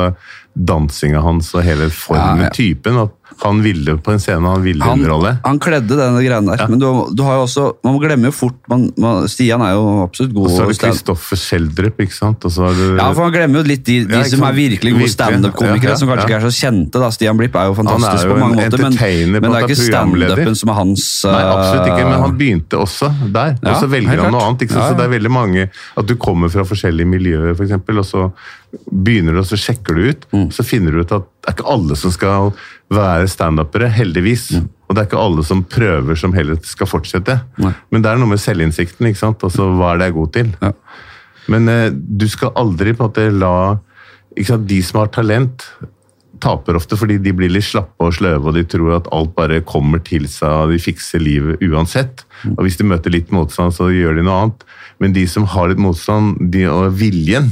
dansinga 0.58 1.22
hans 1.22 1.52
og 1.54 1.62
hele 1.62 1.86
formen, 1.94 2.48
ja. 2.48 2.50
typen, 2.54 2.98
at 3.04 3.14
han 3.42 3.60
ville 3.62 3.94
på 4.02 4.12
en 4.14 4.20
scene, 4.22 4.42
han 4.50 4.62
ville 4.64 4.82
Han, 4.84 4.98
underholde. 4.98 5.32
han 5.44 5.58
kledde 5.62 5.96
denne 5.98 6.22
greiene 6.24 6.56
der, 6.56 6.68
men 6.72 6.80
du, 6.82 6.86
du 7.14 7.22
har 7.22 7.38
jo 7.38 7.44
også 7.46 7.66
Man 7.86 7.98
glemmer 8.02 8.32
jo 8.32 8.34
fort 8.34 8.56
man, 8.70 8.88
man, 8.98 9.28
Stian 9.30 9.62
er 9.62 9.76
jo 9.76 9.84
absolutt 10.02 10.34
god 10.34 10.48
Og 10.48 10.54
så 10.54 10.64
er 10.64 10.72
det 10.72 10.78
Kristoffer 10.82 11.40
Schjelderup, 11.40 12.02
ikke 12.02 12.16
sant? 12.16 12.46
Er 12.48 12.74
det, 12.78 12.88
Ja, 12.98 13.06
for 13.12 13.22
Man 13.28 13.34
glemmer 13.36 13.62
jo 13.62 13.68
litt 13.68 13.84
de, 13.86 14.00
de 14.10 14.18
Ja, 14.18 14.24
som 14.32 14.42
er 14.48 14.56
virkelig 14.58 14.94
gode 14.96 15.10
standup-komikere, 15.12 15.92
Ja, 15.92 15.94
ja, 15.94 16.00
som 16.00 16.10
kanskje 16.10 16.24
ja. 16.24 16.28
ikke 16.28 16.38
er 16.40 16.46
så 16.48 16.66
kjente. 16.66 17.02
da. 17.04 17.10
Stian 17.14 17.38
Blipp 17.38 17.56
er 17.58 17.70
jo 17.70 17.76
fantastisk 17.78 18.26
jo 18.26 18.34
på 18.34 18.40
mange 18.42 18.60
måter, 18.62 18.84
men, 18.84 18.98
men 19.38 19.48
det 19.48 19.60
er 19.62 19.68
ikke 19.68 19.80
standupen 19.80 20.58
som 20.62 20.72
er 20.74 20.78
hans 20.80 21.06
Nei, 21.28 21.42
absolutt 21.54 21.90
ikke, 21.92 22.04
men 22.10 22.24
han 22.26 22.36
begynte 22.42 22.82
også 22.82 23.12
der. 23.38 23.56
Og 23.62 23.78
så 23.82 23.90
velger 23.90 24.24
han 24.24 24.34
noe 24.34 24.44
annet. 24.48 24.66
Ikke 24.66 24.74
sant? 24.74 24.82
Ja, 24.82 24.88
ja. 24.88 24.94
Så 24.94 24.98
det 25.00 25.06
er 25.06 25.12
veldig 25.14 25.32
mange 25.34 25.68
At 25.98 26.08
du 26.10 26.16
kommer 26.20 26.50
fra 26.52 26.64
forskjellige 26.68 27.08
miljøer, 27.08 27.54
for 27.54 27.66
eksempel, 27.66 28.02
og 28.02 28.06
så 28.08 28.28
begynner 28.92 29.32
du, 29.36 29.40
og 29.42 29.48
så 29.48 29.56
sjekker 29.60 29.96
du 29.96 30.08
ut. 30.10 30.26
Mm. 30.34 30.48
Så 30.52 30.64
finner 30.66 30.92
du 30.92 31.00
ut 31.00 31.14
at 31.16 31.24
det 31.24 31.52
er 31.52 31.56
ikke 31.56 31.70
alle 31.72 31.96
som 31.96 32.12
skal 32.12 32.50
være 32.92 33.28
standupere, 33.28 33.90
heldigvis. 33.92 34.48
Ja. 34.56 34.62
Og 34.88 34.96
det 34.96 35.02
er 35.02 35.08
ikke 35.10 35.20
alle 35.20 35.44
som 35.44 35.60
prøver 35.68 36.16
som 36.16 36.32
heller 36.32 36.56
skal 36.64 36.88
fortsette. 36.88 37.36
Nei. 37.60 37.74
Men 37.92 38.04
det 38.04 38.10
er 38.10 38.20
noe 38.20 38.30
med 38.32 38.40
selvinnsikten. 38.40 39.10
ikke 39.10 39.20
sant? 39.20 39.44
Altså, 39.44 39.68
Hva 39.76 39.92
er 39.92 40.00
det 40.00 40.08
jeg 40.08 40.14
er 40.14 40.18
god 40.18 40.32
til? 40.38 40.54
Ja. 40.62 40.72
Men 41.52 41.68
eh, 41.72 41.90
du 41.92 42.26
skal 42.28 42.56
aldri 42.56 42.94
på 42.96 43.04
en 43.04 43.10
måte 43.10 43.28
la 43.36 43.54
ikke 44.36 44.52
sant, 44.52 44.68
De 44.70 44.82
som 44.84 45.00
har 45.02 45.12
talent, 45.12 45.64
taper 46.38 46.76
ofte 46.78 46.94
fordi 46.94 47.16
de 47.18 47.32
blir 47.34 47.50
litt 47.50 47.66
slappe 47.66 48.04
og 48.04 48.14
sløve 48.14 48.50
og 48.50 48.54
de 48.54 48.62
tror 48.70 48.92
at 48.98 49.08
alt 49.14 49.32
bare 49.34 49.56
kommer 49.66 49.98
til 50.06 50.28
seg 50.30 50.52
og 50.52 50.70
de 50.70 50.78
fikser 50.78 51.22
livet 51.22 51.64
uansett. 51.66 52.22
Og 52.54 52.62
Hvis 52.64 52.78
de 52.78 52.86
møter 52.86 53.10
litt 53.10 53.32
motstand, 53.34 53.74
så 53.74 53.90
gjør 53.90 54.20
de 54.20 54.26
noe 54.26 54.44
annet. 54.44 54.62
Men 54.98 55.14
de 55.14 55.24
som 55.30 55.46
har 55.46 55.70
litt 55.70 55.80
motstand, 55.82 56.38
de, 56.52 56.64
og 56.70 56.96
viljen 56.98 57.46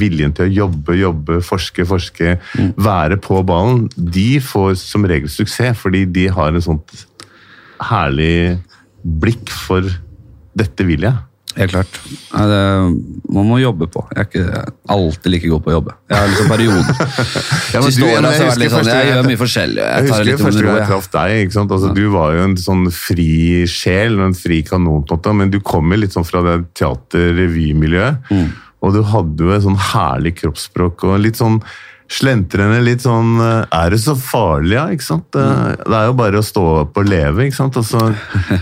viljen 0.00 0.32
til 0.36 0.46
å 0.46 0.54
jobbe, 0.62 0.96
jobbe, 0.96 1.40
forske, 1.44 1.84
forske, 1.88 2.36
være 2.80 3.18
på 3.20 3.42
ballen, 3.46 3.86
de 3.96 4.40
får 4.40 4.74
som 4.80 5.04
regel 5.08 5.28
suksess 5.32 5.76
fordi 5.78 6.06
de 6.08 6.28
har 6.32 6.54
en 6.54 6.64
sånt 6.64 7.06
herlig 7.90 8.58
blikk 9.02 9.52
for 9.52 9.84
'dette 10.58 10.86
vil 10.86 11.06
jeg'. 11.06 11.27
Helt 11.58 11.72
klart. 11.74 11.96
Det, 12.30 12.58
man 13.34 13.48
må 13.48 13.56
jobbe 13.58 13.88
på. 13.90 14.04
Jeg 14.14 14.20
er 14.22 14.28
ikke 14.28 14.60
alltid 14.94 15.32
like 15.32 15.48
god 15.50 15.64
på 15.64 15.72
å 15.72 15.74
jobbe. 15.74 15.94
Jeg 16.08 16.18
har 16.20 16.28
liksom 16.30 16.52
perioder. 16.52 16.92
Ja, 17.74 17.80
men 17.82 17.90
du- 17.90 17.98
jeg, 17.98 18.12
jeg, 18.14 18.22
jeg 18.22 18.44
husker 18.46 18.62
litt 18.62 18.72
sånn, 18.76 18.88
jeg 18.92 19.08
gjør 19.10 19.26
mye 19.28 19.40
forskjellig. 19.42 19.82
Jeg 19.82 19.88
Jeg 19.88 20.12
husker 20.12 20.44
første 20.44 20.62
gang 20.62 20.70
jeg 20.78 20.82
jeg. 20.84 20.88
traff 20.92 21.08
deg. 21.16 21.34
ikke 21.42 21.56
sant? 21.58 21.74
Altså, 21.76 21.90
Du 21.98 22.04
var 22.14 22.36
jo 22.38 22.44
en 22.46 22.56
sånn 22.62 22.86
fri 22.94 23.28
sjel, 23.68 24.20
en 24.28 24.38
fri 24.38 24.62
kanon, 24.62 25.04
men 25.42 25.50
du 25.52 25.58
kom 25.60 25.90
jo 25.92 25.98
litt 26.00 26.14
sånn 26.16 26.24
fra 26.28 26.44
det 26.46 26.56
teater-revymiljøet. 26.78 28.30
Mm. 28.30 28.48
Og 28.86 28.94
du 28.94 29.02
hadde 29.02 29.42
jo 29.48 29.50
et 29.56 29.64
sånn 29.66 29.78
herlig 29.92 30.36
kroppsspråk 30.38 31.02
og 31.10 31.18
litt 31.24 31.36
sånn 31.40 31.58
slentrende, 32.08 32.78
litt 32.82 33.02
sånn 33.04 33.34
eh, 33.44 33.66
Er 33.78 33.90
det 33.92 33.98
så 34.00 34.14
farlig, 34.16 34.74
ja? 34.78 34.86
ikke 34.94 35.04
sant? 35.04 35.26
Det, 35.34 35.44
Mm. 35.44 35.76
det 35.84 35.96
er 35.98 36.06
jo 36.08 36.14
bare 36.18 36.40
å 36.40 36.44
stå 36.46 36.62
opp 36.82 36.96
og 37.02 37.08
leve, 37.08 37.44
ikke 37.46 37.56
sant? 37.58 37.76
Altså, 37.76 38.00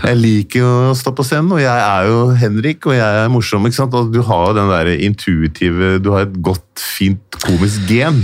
jeg 0.03 0.17
liker 0.19 0.59
jo 0.65 0.71
å 0.91 0.95
stå 0.97 1.13
på 1.15 1.23
scenen, 1.27 1.51
og 1.55 1.61
jeg 1.63 1.79
er 1.85 2.09
jo 2.09 2.17
Henrik, 2.37 2.85
og 2.89 2.93
jeg 2.97 3.21
er 3.23 3.31
morsom, 3.31 3.65
ikke 3.69 3.79
sant? 3.79 3.93
Og 3.95 4.11
du 4.13 4.21
har 4.27 4.49
jo 4.49 4.57
den 4.59 4.69
der 4.73 4.91
intuitive 4.97 5.97
Du 6.03 6.11
har 6.15 6.27
et 6.27 6.35
godt, 6.43 6.63
fint 6.97 7.39
komisk 7.45 7.87
gen. 7.89 8.23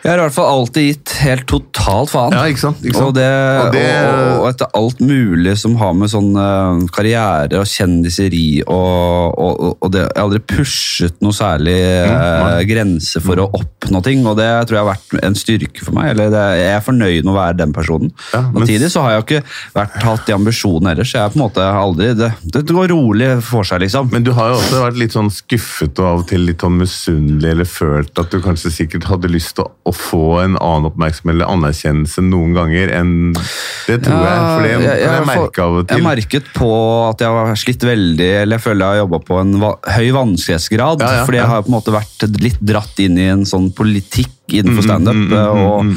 Jeg 0.00 0.10
har 0.14 0.18
i 0.18 0.22
hvert 0.24 0.32
fall 0.32 0.48
alltid 0.48 0.86
gitt 0.86 1.12
helt 1.20 1.42
totalt 1.50 2.08
faen. 2.08 2.32
Ja, 2.32 2.46
ikke 2.48 2.62
sant? 2.62 2.78
Ikke 2.80 2.96
sant? 2.96 3.10
Og, 3.10 3.14
det, 3.18 3.26
Og 3.28 3.66
og, 3.66 3.72
det- 3.74 3.88
og, 4.40 4.46
etter 4.48 4.70
alt 4.78 5.00
mulig 5.04 5.52
som 5.60 5.74
har 5.76 5.92
med 5.92 6.08
sånn 6.08 6.30
eh, 6.40 6.86
karriere 6.96 7.58
og 7.60 7.66
kjendiseri 7.68 8.62
og, 8.64 9.34
og, 9.36 9.60
og- 9.60 9.76
og 9.84 9.92
det, 9.92 10.00
Jeg 10.06 10.16
har 10.16 10.24
aldri 10.24 10.40
pushet 10.54 11.20
noe 11.20 11.32
særlig 11.36 11.76
eh, 11.76 12.62
grense 12.70 13.20
for 13.24 13.36
å 13.44 13.48
oppnå 13.56 14.00
ting, 14.04 14.24
og 14.26 14.36
det 14.40 14.48
tror 14.68 14.78
jeg 14.78 14.84
har 14.86 14.94
vært 14.94 15.24
en 15.28 15.34
styrke 15.38 15.84
for 15.84 15.92
meg. 15.96 16.10
eller 16.14 16.30
det, 16.32 16.44
Jeg 16.60 16.72
er 16.78 16.80
fornøyd 16.88 17.24
med 17.24 17.34
å 17.34 17.36
være 17.38 17.56
den 17.60 17.72
personen. 17.76 18.10
Ja, 18.32 18.40
men- 18.40 18.64
Samtidig 18.64 18.90
så 18.94 19.02
har 19.04 19.10
jeg 19.18 19.24
ikke 19.26 19.42
vært, 19.76 20.00
hatt 20.02 20.26
de 20.26 20.32
ambisjonene 20.34 20.92
ellers. 20.94 21.12
Jeg 21.12 21.22
er 21.24 21.28
på 21.28 21.40
en 21.40 21.44
måte 21.44 21.60
aldri, 21.68 22.14
det, 22.16 22.32
det 22.56 22.64
går 22.66 22.88
rolig 22.94 23.30
for 23.42 23.64
seg, 23.68 23.80
liksom. 23.84 24.10
Men 24.12 24.24
du 24.24 24.32
har 24.32 24.48
jo 24.54 24.56
også 24.60 24.80
vært 24.86 24.98
litt 24.98 25.12
sånn 25.12 25.30
skuffet 25.30 25.98
og 26.00 26.06
av 26.06 26.18
og 26.24 26.26
til 26.32 26.40
litt 26.48 26.64
sånn 26.64 26.78
misunnelig, 26.80 27.50
eller 27.52 27.68
følt 27.68 28.18
at 28.18 28.30
du 28.32 28.40
kanskje 28.40 28.72
sikkert 28.72 29.04
hadde 29.10 29.28
lyst 29.32 29.54
til 29.56 29.64
å, 29.68 29.89
å 29.90 29.94
få 29.96 30.22
en 30.44 30.56
annen 30.56 30.88
oppmerksomhet 30.90 31.34
eller 31.36 31.50
anerkjennelse 31.52 32.24
noen 32.26 32.54
ganger 32.56 32.92
enn 33.00 33.12
Det 33.34 33.98
tror 34.06 34.22
jeg, 34.24 34.40
for 34.40 34.64
det 34.64 34.72
kan 34.72 34.84
jeg, 34.86 35.06
har 35.06 35.18
jeg 35.18 35.28
merka 35.30 35.66
av 35.66 35.78
og 35.80 35.86
til. 35.88 35.96
Jeg 36.00 36.06
merket 36.06 36.50
på 36.56 36.70
at 37.08 37.24
jeg 37.26 37.36
har 37.40 37.60
slitt 37.64 37.86
veldig, 37.90 38.30
eller 38.42 38.58
jeg 38.58 38.64
føler 38.66 38.84
jeg 38.84 38.94
har 38.96 39.02
jobba 39.04 39.22
på 39.30 39.40
en 39.42 39.54
va 39.62 39.72
høy 39.98 40.10
vanskelighetsgrad. 40.16 41.04
Ja, 41.04 41.12
ja, 41.20 41.24
fordi 41.28 41.40
ja. 41.40 41.44
jeg 41.44 41.52
har 41.54 41.64
på 41.66 41.72
en 41.72 41.78
måte 41.78 41.94
vært 41.94 42.26
litt 42.42 42.60
dratt 42.72 43.02
inn 43.02 43.18
i 43.20 43.28
en 43.34 43.46
sånn 43.48 43.70
politikk 43.76 44.36
Mm, 44.50 44.66
mm, 44.74 45.28
mm, 45.30 45.34
og 45.62 45.92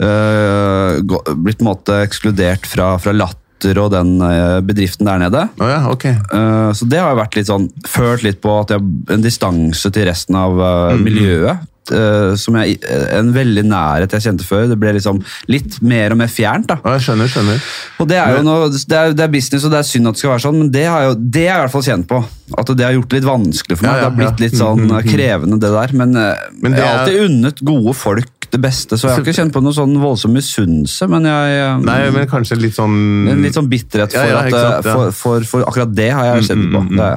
øh, 0.00 1.00
gå- 1.04 1.24
blitt 1.44 1.58
på 1.58 1.64
en 1.66 1.68
måte 1.68 1.98
ekskludert 2.06 2.64
fra, 2.68 2.94
fra 3.02 3.12
Latter 3.12 3.80
og 3.80 3.90
den 3.92 4.16
øh, 4.20 4.60
bedriften 4.64 5.08
der 5.08 5.20
nede. 5.26 5.46
Oh 5.60 5.68
ja, 5.70 5.82
ok. 5.92 6.04
Eh, 6.08 6.72
Så 6.72 6.88
det 6.88 7.00
har 7.00 7.12
jo 7.14 7.20
vært 7.22 7.36
litt 7.38 7.48
sånn, 7.50 7.68
følt 7.88 8.24
litt 8.26 8.40
på 8.44 8.52
at 8.60 8.72
jeg 8.74 8.80
har 8.80 9.16
en 9.16 9.24
distanse 9.24 9.92
til 9.92 10.08
resten 10.08 10.36
av 10.40 10.60
eh, 10.60 10.96
miljøet. 11.00 11.64
Eh, 11.94 12.34
som 12.40 12.56
jeg, 12.60 12.78
En 13.16 13.32
veldig 13.34 13.64
nærhet 13.68 14.12
jeg 14.16 14.24
kjente 14.26 14.46
før. 14.46 14.66
Det 14.70 14.78
ble 14.80 14.92
liksom 14.96 15.20
litt 15.52 15.80
mer 15.82 16.12
og 16.14 16.20
mer 16.22 16.30
fjernt. 16.32 16.66
da. 16.72 16.78
Jeg 16.96 17.06
skjønner, 17.06 17.28
skjønner. 17.32 17.62
Og 18.00 18.08
Det 18.08 18.16
er 18.20 18.36
jo 18.36 18.42
noe, 18.46 18.68
det 18.70 18.96
er, 18.98 19.12
det 19.16 19.24
er 19.26 19.32
business, 19.32 19.64
og 19.64 19.70
det 19.74 19.78
er 19.82 19.88
synd 19.90 20.08
at 20.08 20.14
det 20.18 20.22
skal 20.24 20.34
være 20.34 20.44
sånn, 20.46 20.58
men 20.64 20.70
det 20.74 20.84
har, 20.86 21.02
jo, 21.10 21.14
det 21.18 21.46
har 21.48 21.56
jeg 21.56 21.62
i 21.62 21.64
hvert 21.66 21.76
fall 21.76 21.86
kjent 21.90 22.08
på. 22.10 22.22
At 22.56 22.70
det 22.78 22.84
har 22.86 22.94
gjort 22.94 23.08
det 23.10 23.18
litt 23.20 23.28
vanskelig 23.30 23.76
for 23.80 23.86
meg. 23.86 23.90
Ja, 23.90 23.96
ja, 23.96 24.02
det 24.02 24.10
har 24.10 24.18
blitt 24.20 24.42
litt 24.44 24.58
sånn 24.58 24.84
eh, 24.96 25.06
krevende, 25.10 25.60
det 25.62 25.72
der. 25.74 25.94
Men, 25.98 26.16
eh, 26.16 26.48
Men 26.62 26.76
det 26.76 26.82
jeg 26.82 26.86
har 26.86 26.94
er- 26.94 27.04
alltid 27.06 27.24
unnet 27.30 27.62
gode 27.66 27.94
folk 27.98 28.30
det 28.52 28.60
beste, 28.62 28.98
så 28.98 29.08
jeg 29.08 29.16
har 29.16 29.24
ikke 29.24 29.36
kjent 29.36 29.54
på 29.54 29.62
noe 29.64 29.74
sånn 29.76 29.94
voldsom 30.00 30.34
misunnelse. 30.36 31.08
Men 31.12 31.28
jeg 31.28 31.58
eh, 31.60 31.78
Nei, 31.86 31.98
men 32.14 32.28
kanskje 32.30 32.58
litt 32.60 32.76
sånn 32.76 32.96
en 33.32 33.44
litt 33.44 33.56
sånn 33.56 33.70
bitterhet 33.70 34.14
for, 34.14 34.30
Ja, 34.30 34.40
ja, 34.40 34.42
eh, 34.46 34.56
sant, 34.56 34.88
ja. 34.88 34.96
for, 34.96 35.14
for, 35.16 35.46
for 35.50 35.68
akkurat 35.68 35.94
det 35.96 36.10
har 36.14 36.30
jeg 36.30 36.48
kjent 36.50 36.68
på. 36.74 36.82
Det, 36.96 37.12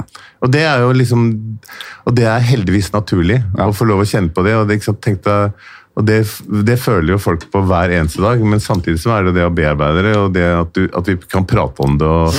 Og 0.45 0.53
det 0.53 0.63
er 0.67 0.85
jo 0.85 0.93
liksom 0.95 1.25
Og 2.09 2.15
det 2.17 2.29
er 2.29 2.47
heldigvis 2.51 2.91
naturlig 2.95 3.41
å 3.59 3.71
få 3.75 3.89
lov 3.89 4.05
å 4.05 4.07
kjenne 4.09 4.33
på 4.33 4.45
det. 4.47 4.55
og 4.57 4.69
det, 4.69 4.79
ikke 4.79 4.91
sant, 4.91 5.01
tenkte, 5.05 5.39
og 5.99 6.05
det, 6.07 6.21
det 6.67 6.77
føler 6.79 7.13
jo 7.15 7.19
folk 7.21 7.49
på 7.51 7.61
hver 7.67 7.91
eneste 7.91 8.23
dag, 8.23 8.39
men 8.41 8.61
samtidig 8.63 9.01
så 9.03 9.17
er 9.17 9.27
det 9.27 9.35
det 9.39 9.43
å 9.47 9.51
bearbeide 9.51 10.05
det, 10.05 10.15
og 10.15 10.31
det 10.35 10.45
at, 10.47 10.71
du, 10.77 10.87
at 10.95 11.11
vi 11.11 11.17
kan 11.27 11.47
prate 11.49 11.83
om 11.83 11.97
det. 11.99 12.07
og 12.07 12.33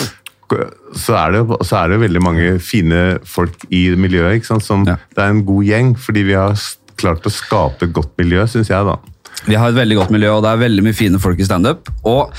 så 0.98 1.14
er, 1.14 1.36
det, 1.36 1.58
så 1.66 1.76
er 1.78 1.90
det 1.90 1.98
jo 1.98 2.02
veldig 2.02 2.22
mange 2.24 2.46
fine 2.64 3.00
folk 3.28 3.66
i 3.70 3.90
miljøet. 3.94 4.46
som 4.46 4.86
Ja. 4.88 4.96
Det 5.14 5.22
er 5.22 5.30
en 5.30 5.44
god 5.46 5.64
gjeng, 5.64 5.92
fordi 5.98 6.22
vi 6.26 6.34
har 6.34 6.56
klart 7.00 7.26
å 7.26 7.32
skape 7.32 7.88
et 7.88 7.94
godt 7.96 8.12
miljø, 8.20 8.46
syns 8.50 8.70
jeg. 8.72 8.86
da. 8.86 8.98
Vi 9.46 9.56
har 9.56 9.70
et 9.70 9.78
veldig 9.78 9.96
godt 10.02 10.12
miljø, 10.14 10.34
og 10.36 10.44
det 10.44 10.50
er 10.52 10.64
veldig 10.64 10.84
mye 10.84 10.96
fine 10.96 11.20
folk 11.22 11.40
i 11.40 11.46
standup. 11.48 11.88
Og 12.08 12.32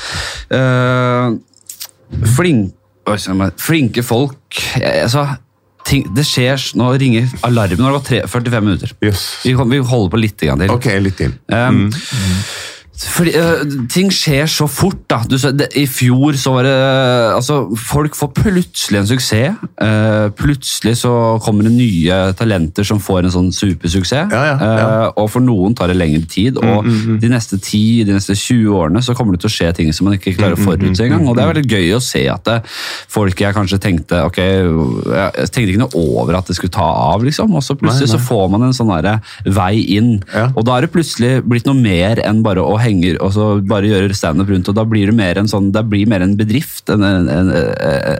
øh, 0.57 1.37
flink, 2.35 2.75
flinke 3.57 4.03
folk 4.05 4.59
altså, 4.77 5.23
ting, 5.87 6.03
Det 6.13 6.25
skjer 6.27 6.61
Nå 6.77 6.91
ringer 7.01 7.31
alarmen. 7.47 7.81
Nå 7.81 7.89
har 7.89 7.97
det 7.97 8.21
gått 8.21 8.35
45 8.35 8.67
minutter. 8.67 8.93
Yes. 9.03 9.23
Vi, 9.45 9.55
vi 9.55 9.81
holder 9.81 10.13
på 10.13 10.21
litt 10.21 10.37
til. 10.41 10.67
Ok, 10.69 10.91
litt 11.01 11.17
til. 11.19 11.33
Um, 11.49 11.87
fordi, 12.91 13.31
uh, 13.39 13.61
ting 13.89 14.11
skjer 14.13 14.49
så 14.51 14.67
fort. 14.69 14.99
da. 15.09 15.21
Du, 15.27 15.37
det, 15.57 15.69
I 15.79 15.85
fjor 15.89 16.35
så 16.37 16.53
var 16.53 16.67
det 16.67 16.73
uh, 16.75 17.37
altså, 17.37 17.63
Folk 17.79 18.17
får 18.17 18.31
plutselig 18.37 18.99
en 18.99 19.07
suksess. 19.09 19.57
Uh, 19.81 20.27
plutselig 20.37 20.97
så 21.01 21.13
kommer 21.43 21.65
det 21.65 21.73
nye 21.73 22.19
talenter 22.37 22.85
som 22.87 22.99
får 23.01 23.25
en 23.25 23.33
sånn 23.33 23.49
supersuksess. 23.55 24.31
Ja, 24.31 24.41
ja, 24.51 24.57
ja. 24.59 24.89
Og 25.15 25.29
for 25.33 25.43
noen 25.43 25.75
tar 25.77 25.91
det 25.91 25.97
lengre 25.97 26.27
tid. 26.29 26.59
Og 26.61 26.85
de 27.21 27.31
neste 27.31 27.57
10, 27.57 28.03
de 28.09 28.17
neste 28.17 28.35
20 28.37 28.75
årene 28.75 29.03
så 29.05 29.15
kommer 29.17 29.35
det 29.35 29.45
til 29.45 29.51
å 29.51 29.55
skje 29.55 29.71
ting 29.79 29.93
som 29.95 30.09
man 30.09 30.17
ikke 30.17 30.35
klarer 30.37 30.59
å 30.59 30.61
forutse 30.61 31.05
engang. 31.05 31.25
Og 31.29 31.37
det 31.37 31.45
er 31.45 31.53
veldig 31.53 31.65
gøy 31.71 31.95
å 31.97 32.03
se 32.03 32.25
at 32.31 32.45
det, 32.47 32.59
folk 33.11 33.41
jeg 33.41 33.55
kanskje 33.55 33.79
tenkte 33.81 34.21
ok, 34.27 34.39
jeg 34.41 35.49
tenkte 35.49 35.67
ikke 35.71 35.83
noe 35.85 36.05
over 36.19 36.37
at 36.37 36.51
det 36.51 36.57
skulle 36.59 36.75
ta 36.75 36.85
av, 37.15 37.23
liksom. 37.25 37.55
Og 37.55 37.65
så 37.65 37.77
plutselig 37.79 38.09
Nei, 38.09 38.13
nei. 38.13 38.19
så 38.19 38.27
får 38.27 38.51
man 38.51 38.67
en 38.67 38.75
sånn 38.75 38.93
vei 39.55 39.73
inn. 39.95 40.13
Og 40.51 40.65
da 40.67 40.77
er 40.77 40.85
det 40.85 40.93
plutselig 40.93 41.33
blitt 41.47 41.69
noe 41.69 41.77
mer 41.77 42.21
enn 42.25 42.43
bare 42.45 42.63
å 42.63 42.77
henge 42.83 43.13
og 43.21 43.31
så 43.35 43.45
bare 43.67 43.87
gjøre 43.89 44.15
standup 44.17 44.49
rundt. 44.51 44.69
og 44.69 44.75
Da 44.75 44.83
blir 44.85 45.07
det 45.11 45.15
mer 45.15 45.37
en 45.41 45.47
sånn, 45.51 45.71
det 45.71 45.83
blir 45.89 46.07
mer 46.07 46.21
en 46.25 46.35
bedrift. 46.39 46.89
En, 46.89 47.03
en, 47.03 47.49
eh, 47.51 48.17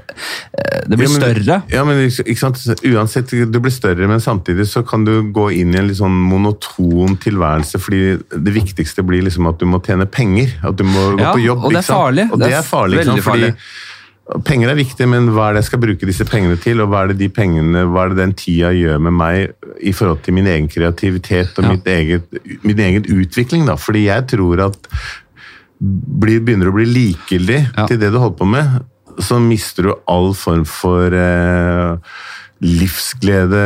det 0.87 0.97
blir 0.97 1.07
Ja, 1.07 1.11
men- 1.11 1.21
større. 1.21 1.63
Ja, 1.71 1.83
men 1.85 2.01
ikke 2.09 2.37
sant? 2.37 2.57
Uansett, 2.85 3.29
du 3.51 3.59
blir 3.59 3.71
større, 3.71 4.07
men 4.07 4.19
samtidig 4.19 4.65
så 4.67 4.83
kan 4.87 5.03
du 5.05 5.23
gå 5.33 5.49
inn 5.53 5.73
i 5.75 5.77
en 5.79 5.87
litt 5.87 5.97
sånn 5.97 6.11
monoton 6.29 7.17
tilværelse, 7.17 7.79
fordi 7.81 8.17
det 8.31 8.53
viktigste 8.55 9.03
blir 9.05 9.21
liksom 9.23 9.47
at 9.49 9.59
du 9.59 9.65
må 9.65 9.81
tjene 9.83 10.05
penger. 10.09 10.53
At 10.63 10.75
du 10.77 10.83
må 10.83 11.15
gå 11.17 11.19
Ja, 11.21 11.33
på 11.33 11.43
jobb. 11.43 11.63
og 11.65 11.71
det 11.71 11.79
er 11.83 11.93
farlig. 11.93 12.31
Og 12.31 12.39
Det 12.39 12.47
det 12.47 12.53
er 12.53 12.57
er 12.57 12.61
ikke 12.61 13.05
sant? 13.05 13.21
Fordi, 13.21 13.39
farlig. 13.41 13.55
Penger 14.45 14.69
er 14.71 14.77
viktig, 14.77 15.07
men 15.09 15.25
hva 15.33 15.49
er 15.49 15.53
det 15.57 15.63
jeg 15.63 15.69
skal 15.71 15.81
bruke 15.81 16.07
disse 16.07 16.23
pengene 16.29 16.55
til, 16.61 16.79
og 16.79 16.91
hva 16.91 17.01
er 17.03 17.07
det 17.11 17.17
de 17.19 17.27
pengene, 17.33 17.81
hva 17.91 18.05
er 18.05 18.13
det 18.13 18.19
den 18.21 18.33
tida 18.37 18.69
gjør 18.71 19.01
med 19.03 19.15
meg 19.17 19.81
i 19.83 19.91
forhold 19.97 20.21
til 20.23 20.33
min 20.37 20.47
egen 20.47 20.69
kreativitet 20.71 21.57
og 21.59 21.65
Ja. 21.65 21.71
mitt 21.73 21.85
eget, 21.91 22.23
min 22.63 22.79
egen 22.79 23.03
utvikling, 23.11 23.65
da. 23.67 23.75
Fordi 23.75 24.05
jeg 24.05 24.27
tror 24.31 24.61
at 24.69 24.87
blir, 25.81 26.39
begynner 26.39 26.69
å 26.69 26.75
bli 26.75 26.85
likegyldig 26.85 27.59
Ja. 27.75 27.87
til 27.87 27.97
det 27.99 28.11
du 28.13 28.19
holder 28.19 28.37
på 28.37 28.47
med, 28.47 28.85
så 29.19 29.39
mister 29.41 29.83
du 29.83 29.93
all 30.07 30.33
form 30.33 30.63
for 30.65 31.11
eh, 31.11 31.97
livsglede. 32.61 33.65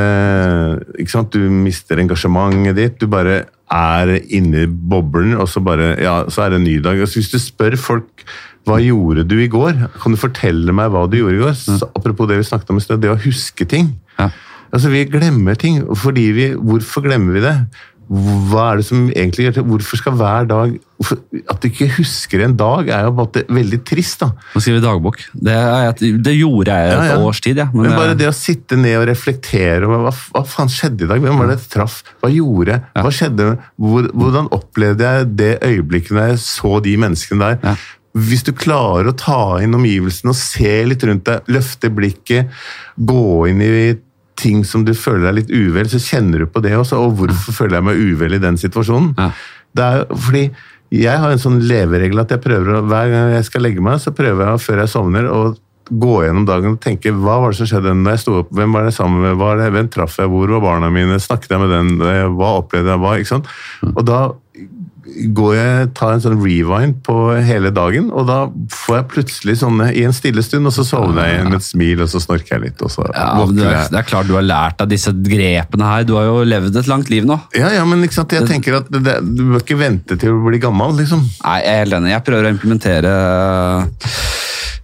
Ikke 0.99 1.11
sant? 1.13 1.31
Du 1.35 1.45
mister 1.51 1.99
engasjementet 2.01 2.75
ditt. 2.79 2.97
Du 3.01 3.07
bare 3.11 3.43
er 3.71 4.15
inne 4.33 4.63
i 4.65 4.67
boblen, 4.71 5.35
og 5.37 5.47
så 5.51 5.61
bare 5.63 5.95
Ja, 6.01 6.23
så 6.29 6.45
er 6.45 6.49
det 6.55 6.61
en 6.61 6.67
ny 6.67 6.79
dag. 6.81 6.99
Altså, 6.99 7.19
hvis 7.19 7.31
du 7.31 7.37
spør 7.39 7.77
folk 7.77 8.23
hva 8.65 8.79
gjorde 8.81 9.27
du 9.29 9.35
i 9.43 9.49
går, 9.51 9.77
kan 10.01 10.15
du 10.15 10.17
fortelle 10.17 10.73
meg 10.75 10.89
hva 10.93 11.05
du 11.09 11.19
gjorde 11.19 11.37
i 11.37 11.43
går? 11.43 11.57
Så, 11.59 11.79
apropos 11.95 12.29
det 12.29 12.39
vi 12.41 12.47
snakket 12.49 12.73
om 12.73 12.81
i 12.81 12.85
sted, 12.85 13.01
det 13.03 13.11
å 13.13 13.19
huske 13.25 13.67
ting. 13.69 13.93
Ja. 14.19 14.31
Altså, 14.73 14.89
Vi 14.91 15.05
glemmer 15.07 15.55
ting. 15.55 15.83
fordi 15.95 16.31
vi, 16.35 16.47
Hvorfor 16.57 17.05
glemmer 17.05 17.37
vi 17.37 17.43
det? 17.45 17.57
Hva 18.05 18.67
er 18.71 18.77
det 18.77 18.85
som 18.85 19.07
egentlig 19.09 19.47
gjør 19.47 19.53
det? 19.55 19.61
Hvorfor 19.65 19.97
skal 19.97 20.13
hver 20.19 20.45
dag 20.45 20.73
hvorfor, 20.99 21.17
At 21.49 21.61
du 21.63 21.67
ikke 21.71 21.87
husker 21.95 22.43
en 22.45 22.53
dag, 22.55 22.89
er 22.93 23.07
jo 23.07 23.13
bare 23.17 23.41
veldig 23.49 23.79
trist. 23.87 24.19
da. 24.21 24.27
Nå 24.53 24.61
skriver 24.61 24.77
vi 24.77 24.83
dagbok. 24.85 25.23
Det, 25.33 25.55
er, 25.55 25.89
det 26.21 26.35
gjorde 26.37 26.75
jeg 26.75 26.91
et 26.91 26.93
Ja, 26.93 27.07
ja. 27.15 27.17
års 27.25 27.41
tid, 27.41 27.57
ja. 27.57 27.65
Men, 27.73 27.87
Men, 27.87 27.95
bare 27.97 28.13
eh, 28.13 28.19
det 28.19 28.29
å 28.29 28.35
sitte 28.37 28.77
ned 28.77 28.99
og 28.99 29.07
reflektere 29.09 29.89
over 29.89 30.05
hva, 30.05 30.13
hva 30.35 30.43
faen 30.45 30.69
skjedde 30.69 31.07
i 31.07 31.09
dag? 31.09 31.23
Hvem 31.25 31.41
var 31.41 31.49
det 31.49 31.57
jeg 31.57 31.71
traff? 31.79 31.97
Hva 32.21 32.29
gjorde 32.35 32.75
jeg? 32.75 32.85
Hva 33.01 33.13
skjedde? 33.17 33.49
Hvor, 33.81 34.09
hvordan 34.13 34.51
opplevde 34.53 35.09
jeg 35.15 35.29
det 35.41 35.51
øyeblikket 35.65 36.13
når 36.13 36.33
jeg 36.35 36.43
så 36.45 36.77
de 36.85 36.97
menneskene 37.07 37.53
der? 37.55 37.79
Hvis 38.15 38.45
du 38.47 38.53
klarer 38.55 39.09
å 39.11 39.17
ta 39.19 39.57
inn 39.63 39.75
omgivelsene 39.75 40.31
og 40.31 40.39
se 40.39 40.75
litt 40.87 41.03
rundt 41.03 41.25
deg, 41.27 41.49
løfte 41.51 41.91
blikket, 41.91 42.53
gå 42.95 43.25
inn 43.51 43.63
i 43.63 43.71
ting 44.39 44.63
som 44.67 44.83
du 44.87 44.93
føler 44.95 45.29
deg 45.29 45.37
litt 45.39 45.51
uvel, 45.51 45.89
så 45.91 45.99
kjenner 46.01 46.43
du 46.43 46.47
på 46.51 46.63
det 46.63 46.75
også. 46.77 46.99
Og 47.01 47.19
hvorfor 47.19 47.59
føler 47.59 47.79
jeg 47.79 47.87
meg 47.89 48.01
uvel 48.07 48.37
i 48.37 48.41
den 48.43 48.59
situasjonen? 48.59 49.13
Ja. 49.19 49.29
Det 49.75 49.85
er 49.91 50.07
fordi 50.11 50.45
jeg 50.95 51.19
har 51.19 51.33
en 51.33 51.41
sånn 51.41 51.61
leveregel 51.67 52.21
at 52.21 52.31
jeg 52.31 52.43
prøver 52.43 52.77
å, 52.77 52.81
hver 52.87 53.11
gang 53.11 53.33
jeg 53.35 53.47
skal 53.47 53.65
legge 53.65 53.83
meg, 53.83 53.99
så 54.03 54.13
prøver 54.15 54.47
jeg 54.47 54.63
før 54.63 54.83
jeg 54.83 54.91
sovner 54.91 55.29
å 55.31 55.39
gå 55.85 56.13
gjennom 56.25 56.47
dagen 56.47 56.75
og 56.75 56.81
tenke 56.81 57.11
hva 57.13 57.37
var 57.43 57.53
det 57.53 57.59
som 57.59 57.69
skjedde 57.69 57.93
da 58.05 58.15
jeg 58.15 58.23
sto 58.23 58.39
opp, 58.39 58.53
hvem 58.57 58.73
var 58.73 58.87
det 58.87 58.95
sammen 58.95 59.21
med, 59.21 59.41
det, 59.59 59.67
hvem 59.75 59.89
traff 59.93 60.15
jeg, 60.17 60.31
hvor 60.31 60.49
var 60.55 60.63
barna 60.63 60.89
mine, 60.93 61.19
snakket 61.21 61.53
jeg 61.53 61.61
med 61.61 61.73
den, 61.73 61.91
hva 62.39 62.55
opplevde 62.61 62.89
jeg, 62.93 63.01
hva, 63.03 63.11
ikke 63.19 63.33
sant? 63.35 63.51
Og 63.91 64.01
da 64.07 64.21
går 65.15 65.55
jeg, 65.55 65.89
tar 65.97 66.15
en 66.15 66.23
sånn 66.23 66.37
rewind 66.41 66.99
på 67.05 67.15
hele 67.45 67.71
dagen, 67.75 68.09
og 68.13 68.27
da 68.29 68.39
får 68.73 68.97
jeg 68.99 69.07
plutselig 69.13 69.57
sånne 69.61 69.89
i 69.95 70.05
en 70.07 70.15
stille 70.15 70.43
stund, 70.45 70.67
og 70.69 70.75
så 70.75 70.85
sovner 70.87 71.29
jeg 71.29 71.47
med 71.47 71.59
et 71.59 71.67
smil, 71.67 72.03
og 72.05 72.11
så 72.11 72.21
snorker 72.23 72.55
jeg 72.55 72.63
litt, 72.67 72.85
og 72.85 72.93
så 72.93 73.07
ja, 73.09 73.27
våkner 73.39 73.65
er, 73.65 73.75
jeg. 73.77 73.91
det 73.93 74.01
er 74.01 74.09
klart 74.09 74.29
du 74.29 74.35
har 74.37 74.45
lært 74.45 74.83
av 74.83 74.91
disse 74.91 75.13
grepene 75.15 75.89
her. 75.89 76.07
Du 76.07 76.15
har 76.19 76.29
jo 76.29 76.39
levd 76.47 76.81
et 76.81 76.91
langt 76.91 77.11
liv 77.13 77.27
nå. 77.27 77.39
Ja, 77.57 77.71
ja, 77.75 77.85
men 77.87 78.03
ikke 78.05 78.19
sant, 78.19 78.35
jeg 78.35 78.47
tenker 78.49 78.81
at 78.81 78.91
det, 78.91 79.19
du 79.25 79.45
bør 79.53 79.63
ikke 79.63 79.79
vente 79.79 80.19
til 80.21 80.35
å 80.35 80.41
bli 80.45 80.61
gammel, 80.63 80.97
liksom. 80.99 81.23
Nei, 81.43 81.59
jeg 81.63 81.71
er 81.71 81.85
helt 81.85 81.99
enig. 81.99 82.15
Jeg 82.15 82.27
prøver 82.29 82.49
å 82.49 82.55
implementere 82.55 83.15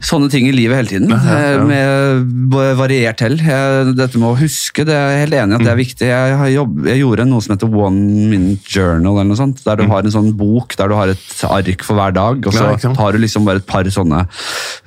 sånne 0.02 0.30
ting 0.34 0.48
i 0.50 0.52
livet 0.56 0.80
hele 0.80 0.90
tiden. 0.90 1.12
Ja, 1.14 1.64
Med 1.64 2.56
variert 2.80 3.20
hell. 3.22 3.38
Dette 3.38 4.18
med 4.18 4.28
å 4.32 4.38
huske, 4.40 4.84
det 4.88 4.96
er 4.98 5.12
jeg 5.14 5.20
helt 5.28 5.38
enig 5.38 5.54
i 5.54 5.56
at 5.56 5.62
Mm. 5.62 5.66
det 5.68 5.72
er 5.74 5.80
viktig. 5.82 6.08
Jeg, 6.10 6.38
har 6.42 6.48
jobb, 6.50 6.80
jeg 6.90 7.00
gjorde 7.04 7.28
noe 7.30 7.42
som 7.46 7.54
heter 7.56 7.70
One 7.86 8.30
Minute 8.32 8.66
Journal, 8.66 9.20
eller 9.20 9.30
noe 9.30 9.38
sånt, 9.40 9.64
der 9.64 9.76
du 9.78 9.86
har 9.92 10.02
en 10.04 10.12
sånn 10.16 10.32
bok 10.38 10.76
der 10.76 10.88
du 10.90 10.96
har 10.98 11.08
et 11.14 11.44
ark 11.46 11.84
for 11.86 11.96
hver 11.96 12.14
dag, 12.18 12.42
og 12.48 12.54
så 12.54 12.72
Mm. 12.72 12.96
Tar 12.98 13.12
du 13.14 13.18
liksom 13.20 13.46
bare 13.46 13.58
et 13.62 13.68
par 13.68 13.84
sånne 13.84 14.26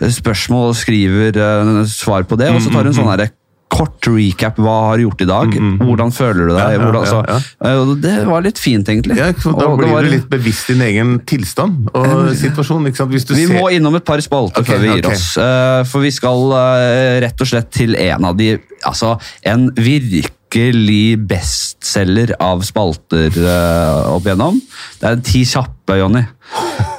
spørsmål 0.01 0.71
og 0.73 0.77
skriver 0.77 1.37
eh, 1.37 1.85
svar 1.87 2.25
på 2.27 2.37
det, 2.41 2.51
og 2.51 2.61
så 2.61 2.73
tar 2.73 2.83
du 2.85 2.91
Mm, 2.91 2.95
en 2.95 2.99
sånn 3.05 3.11
herre 3.13 3.31
kort 3.75 4.07
recap. 4.07 4.59
Hva 4.63 4.75
har 4.89 5.01
du 5.01 5.05
gjort 5.09 5.25
i 5.25 5.29
dag? 5.29 5.55
Hvordan 5.81 6.13
føler 6.15 6.51
du 6.51 6.55
deg? 6.55 6.77
Mm, 6.79 6.85
Hvordan, 6.85 7.07
så, 7.11 7.23
eh, 7.27 7.93
det 8.05 8.15
var 8.29 8.45
litt 8.47 8.61
fint, 8.63 8.89
egentlig. 8.89 9.17
Da 9.19 9.51
Og 9.67 9.79
blir 9.81 9.91
var- 9.91 10.07
du 10.07 10.13
litt 10.15 10.29
bevisst 10.31 10.71
din 10.71 10.85
egen 10.87 11.17
tilstand 11.27 11.89
og 11.93 12.31
situasjon. 12.39 12.87
Hvis 13.11 13.27
du 13.27 13.35
Vi 13.35 13.47
ser... 13.47 13.59
må 13.59 13.71
innom 13.75 13.97
et 13.99 14.05
par 14.07 14.23
spalter 14.25 14.63
okay, 14.63 14.75
før 14.75 14.81
vi 14.85 14.93
gir 14.93 15.05
okay. 15.05 15.19
oss. 15.19 15.37
Uh, 15.37 15.83
For 15.91 16.05
vi 16.05 16.13
skal 16.15 16.55
eh, 16.61 17.21
rett 17.27 17.41
og 17.41 17.51
slett 17.51 17.71
til 17.75 17.97
en 17.97 18.31
av 18.31 18.37
de 18.39 18.55
Altså, 18.85 19.15
en 19.49 19.71
virkelig 19.81 21.17
bestselger 21.27 22.35
av 22.39 22.61
spalter 22.69 23.33
uh, 23.41 24.13
opp 24.13 24.27
igjennom. 24.29 24.59
Det 25.01 25.09
er 25.09 25.23
Ti 25.25 25.41
kjappe, 25.49 25.97
Jonny. 25.97 26.21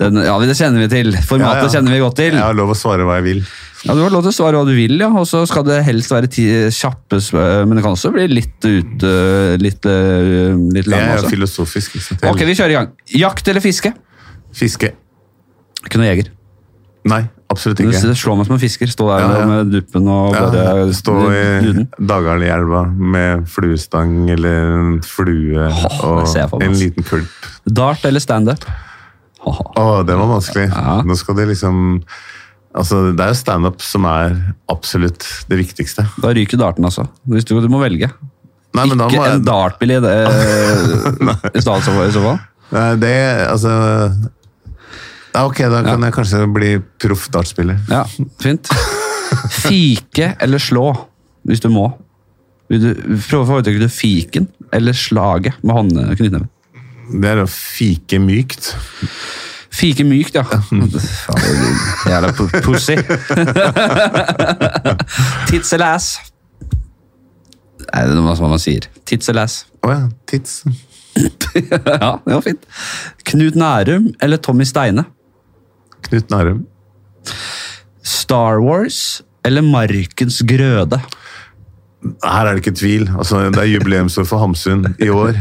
Ja, 0.01 0.39
det 0.41 0.57
kjenner 0.57 0.81
vi 0.81 0.89
til. 0.89 1.13
Formatet 1.13 1.61
Ja, 1.61 1.67
ja. 1.67 1.73
kjenner 1.77 1.93
vi 1.93 2.01
godt 2.01 2.17
til. 2.17 2.33
Jeg 2.33 2.41
har 2.41 2.57
lov 2.57 2.73
å 2.73 2.77
svare 2.79 3.05
hva 3.05 3.19
jeg 3.21 3.27
vil. 3.29 3.45
Ja, 3.85 3.93
Du 3.93 4.01
har 4.01 4.09
lov 4.13 4.23
til 4.25 4.31
å 4.31 4.35
svare 4.35 4.57
hva 4.57 4.65
du 4.65 4.73
vil, 4.73 4.95
ja. 4.97 5.11
og 5.13 5.27
så 5.29 5.43
skal 5.49 5.65
det 5.67 5.79
helst 5.85 6.09
være 6.13 6.29
ti 6.31 6.45
kjappe 6.73 7.19
Men 7.69 7.77
det 7.77 7.83
kan 7.85 7.93
også 7.93 8.09
bli 8.15 8.25
litt 8.31 8.65
ut 8.65 9.05
eh, 9.05 9.53
Litt, 9.61 9.85
eh, 9.85 10.53
litt 10.73 10.89
lang 10.89 11.03
er 11.05 11.19
også. 11.19 11.29
filosofisk. 11.35 11.97
Ikke 11.99 12.07
sant? 12.09 12.25
Ok, 12.31 12.41
vi 12.49 12.55
kjører 12.57 12.73
i 12.73 12.79
gang. 12.79 12.89
Jakt 13.21 13.51
eller 13.53 13.61
fiske? 13.63 13.93
Fiske. 14.55 14.93
Ikke 15.85 16.01
noe 16.01 16.09
jeger. 16.09 16.31
Nei, 17.05 17.19
absolutt 17.53 17.83
ikke. 17.83 17.99
Du 18.01 18.17
slår 18.17 18.39
meg 18.39 18.47
som 18.47 18.55
en 18.55 18.61
fisker. 18.63 18.89
Stå 18.89 19.05
der 19.11 19.21
Ja, 19.21 19.33
ja. 19.37 19.45
med 19.51 19.69
duppen 19.75 20.07
og 20.09 20.33
Ja, 20.33 20.73
stå 20.97 21.17
i 21.29 21.43
duden. 21.67 21.87
Dagalielva 22.01 22.85
med 22.89 23.45
fluestang 23.51 24.23
eller 24.33 24.71
en 24.79 24.95
flue 25.05 25.67
og 26.01 26.23
det 26.33 26.47
for 26.49 26.57
meg, 26.57 26.71
en 26.71 26.79
liten 26.79 27.05
kulp. 27.05 27.49
Dart 27.69 28.05
eller 28.09 28.23
standup? 28.23 28.65
Haha. 29.45 29.65
oh, 29.77 29.99
det 30.01 30.15
var 30.17 30.31
vanskelig. 30.31 30.71
Nå 31.05 31.17
skal 31.19 31.37
det 31.37 31.51
liksom 31.51 31.99
Altså, 32.75 32.97
Det 33.15 33.23
er 33.23 33.31
jo 33.31 33.37
standup 33.39 33.81
som 33.85 34.05
er 34.09 34.33
absolutt 34.71 35.23
det 35.49 35.57
viktigste. 35.61 36.03
Da 36.21 36.33
ryker 36.35 36.59
darten, 36.59 36.83
altså. 36.87 37.05
Hvis 37.31 37.45
du, 37.47 37.53
du 37.63 37.69
må 37.71 37.79
velge. 37.79 38.09
Nei, 38.75 38.83
Ikke 38.89 38.97
må 38.99 39.05
en 39.07 39.15
jeg, 39.15 39.43
dartbil 39.47 39.93
i, 39.95 39.99
det, 40.03 40.15
i 41.55 41.61
stedet 41.63 41.83
så- 41.85 42.01
i 42.03 42.11
så 42.11 42.23
fall. 42.25 42.39
Nei, 42.75 42.87
det 42.99 43.13
Altså 43.47 43.71
ja, 45.35 45.43
Ok, 45.45 45.59
da 45.71 45.81
kan 45.85 46.01
jeg 46.03 46.15
kanskje 46.15 46.41
bli 46.55 46.71
proff 46.99 47.29
dartspiller. 47.31 47.77
Ja, 47.91 48.03
fint. 48.41 48.67
Fike 49.51 50.33
eller 50.43 50.59
slå, 50.63 50.89
hvis 51.47 51.59
du 51.63 51.69
må. 51.71 51.89
Vil 52.71 52.81
du 52.81 52.89
prøve 53.29 53.43
å 53.43 53.49
foretrekke 53.49 53.83
du 53.83 53.91
fiken 53.91 54.47
eller 54.73 54.95
slaget 54.97 55.59
med 55.61 55.75
håndknyttneven? 55.77 56.47
Det 57.21 57.29
er 57.35 57.43
å 57.43 57.47
fike 57.51 58.17
mykt. 58.23 58.71
Fike 59.75 60.05
mykt, 60.07 60.35
ja. 60.37 60.43
Jævla 62.07 62.29
pu- 62.37 62.61
pussy. 62.63 62.95
Tits 65.49 65.73
eller 65.75 65.95
ass? 65.97 66.07
Nei, 67.85 68.03
det 68.07 68.13
er 68.15 68.19
noe 68.21 68.35
som 68.37 68.49
man 68.51 68.61
sier. 68.61 68.87
Tits 69.07 69.29
eller 69.31 69.45
ass? 69.49 69.57
Å 69.85 69.91
ja, 69.91 69.99
tits. 70.31 70.61
ja, 71.15 72.11
det 72.25 72.33
var 72.33 72.41
fint. 72.45 72.63
Knut 73.29 73.55
Nærum 73.59 74.09
eller 74.23 74.39
Tommy 74.43 74.65
Steine? 74.67 75.05
Knut 76.07 76.31
Nærum. 76.33 76.63
Star 78.05 78.59
Wars 78.63 79.21
eller 79.45 79.63
Markens 79.65 80.39
grøde? 80.47 80.99
Her 82.23 82.49
er 82.49 82.57
det 82.57 82.63
ikke 82.63 82.75
tvil. 82.77 83.07
Altså, 83.17 83.45
det 83.53 83.61
er 83.61 83.71
jubileumsår 83.71 84.27
for 84.29 84.43
Hamsun 84.43 84.85
i 85.01 85.09
år. 85.09 85.37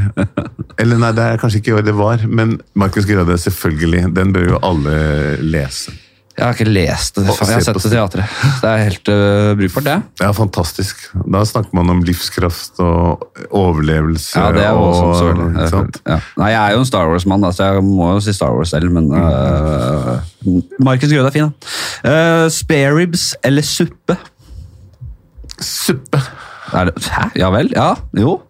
Eller 0.81 1.01
nei, 1.01 1.13
det 1.17 1.27
er 1.27 1.43
kanskje 1.43 1.61
ikke 1.61 1.75
i 1.75 1.77
år 1.81 1.87
det 1.87 1.97
var, 1.99 2.25
men 2.29 2.59
Markus 2.75 3.07
Grøde, 3.09 3.39
selvfølgelig. 3.39 4.09
Den 4.17 4.33
bør 4.35 4.55
jo 4.55 4.65
alle 4.65 4.97
lese. 5.45 5.95
Jeg 6.35 6.49
har 6.49 6.57
ikke 6.57 6.67
lest 6.67 7.15
det. 7.15 7.25
Jeg 7.31 7.47
har 7.47 7.61
sett 7.63 7.77
det 7.79 7.87
i 7.87 7.91
teatret. 7.93 8.39
Det 8.59 8.71
er 8.71 8.81
helt 8.83 9.11
uh, 9.13 9.53
brukbart, 9.55 9.85
det. 9.87 10.25
Ja, 10.25 10.31
fantastisk. 10.35 11.05
Da 11.31 11.45
snakker 11.47 11.77
man 11.79 11.93
om 11.93 12.01
livskraft 12.03 12.81
og 12.83 13.23
overlevelse. 13.55 14.33
Ja, 14.35 14.49
det 14.57 14.65
er 14.65 14.73
jo 14.75 14.89
og, 14.89 15.13
sånn, 15.21 15.45
ikke 15.53 15.69
sant? 15.71 16.01
Ja. 16.03 16.19
Nei, 16.41 16.49
jeg 16.51 16.59
er 16.59 16.75
jo 16.75 16.83
en 16.83 16.89
Star 16.91 17.13
Wars-mann, 17.13 17.47
så 17.55 17.69
jeg 17.69 17.85
må 17.87 18.11
jo 18.17 18.25
si 18.27 18.35
Star 18.35 18.51
Wars 18.57 18.75
selv, 18.75 18.91
men 18.97 19.13
uh, 19.15 20.19
Markus 20.83 21.15
grøde 21.15 21.31
er 21.31 21.37
fin, 21.37 21.53
da. 21.53 21.71
Uh, 22.03 22.49
Spareribs 22.51 23.29
eller 23.47 23.71
suppe? 23.71 24.19
Suppe. 25.63 26.19
Det, 26.75 27.07
hæ? 27.15 27.29
Ja 27.39 27.51
vel? 27.55 27.71
Ja? 27.77 27.95
Jo. 28.19 28.41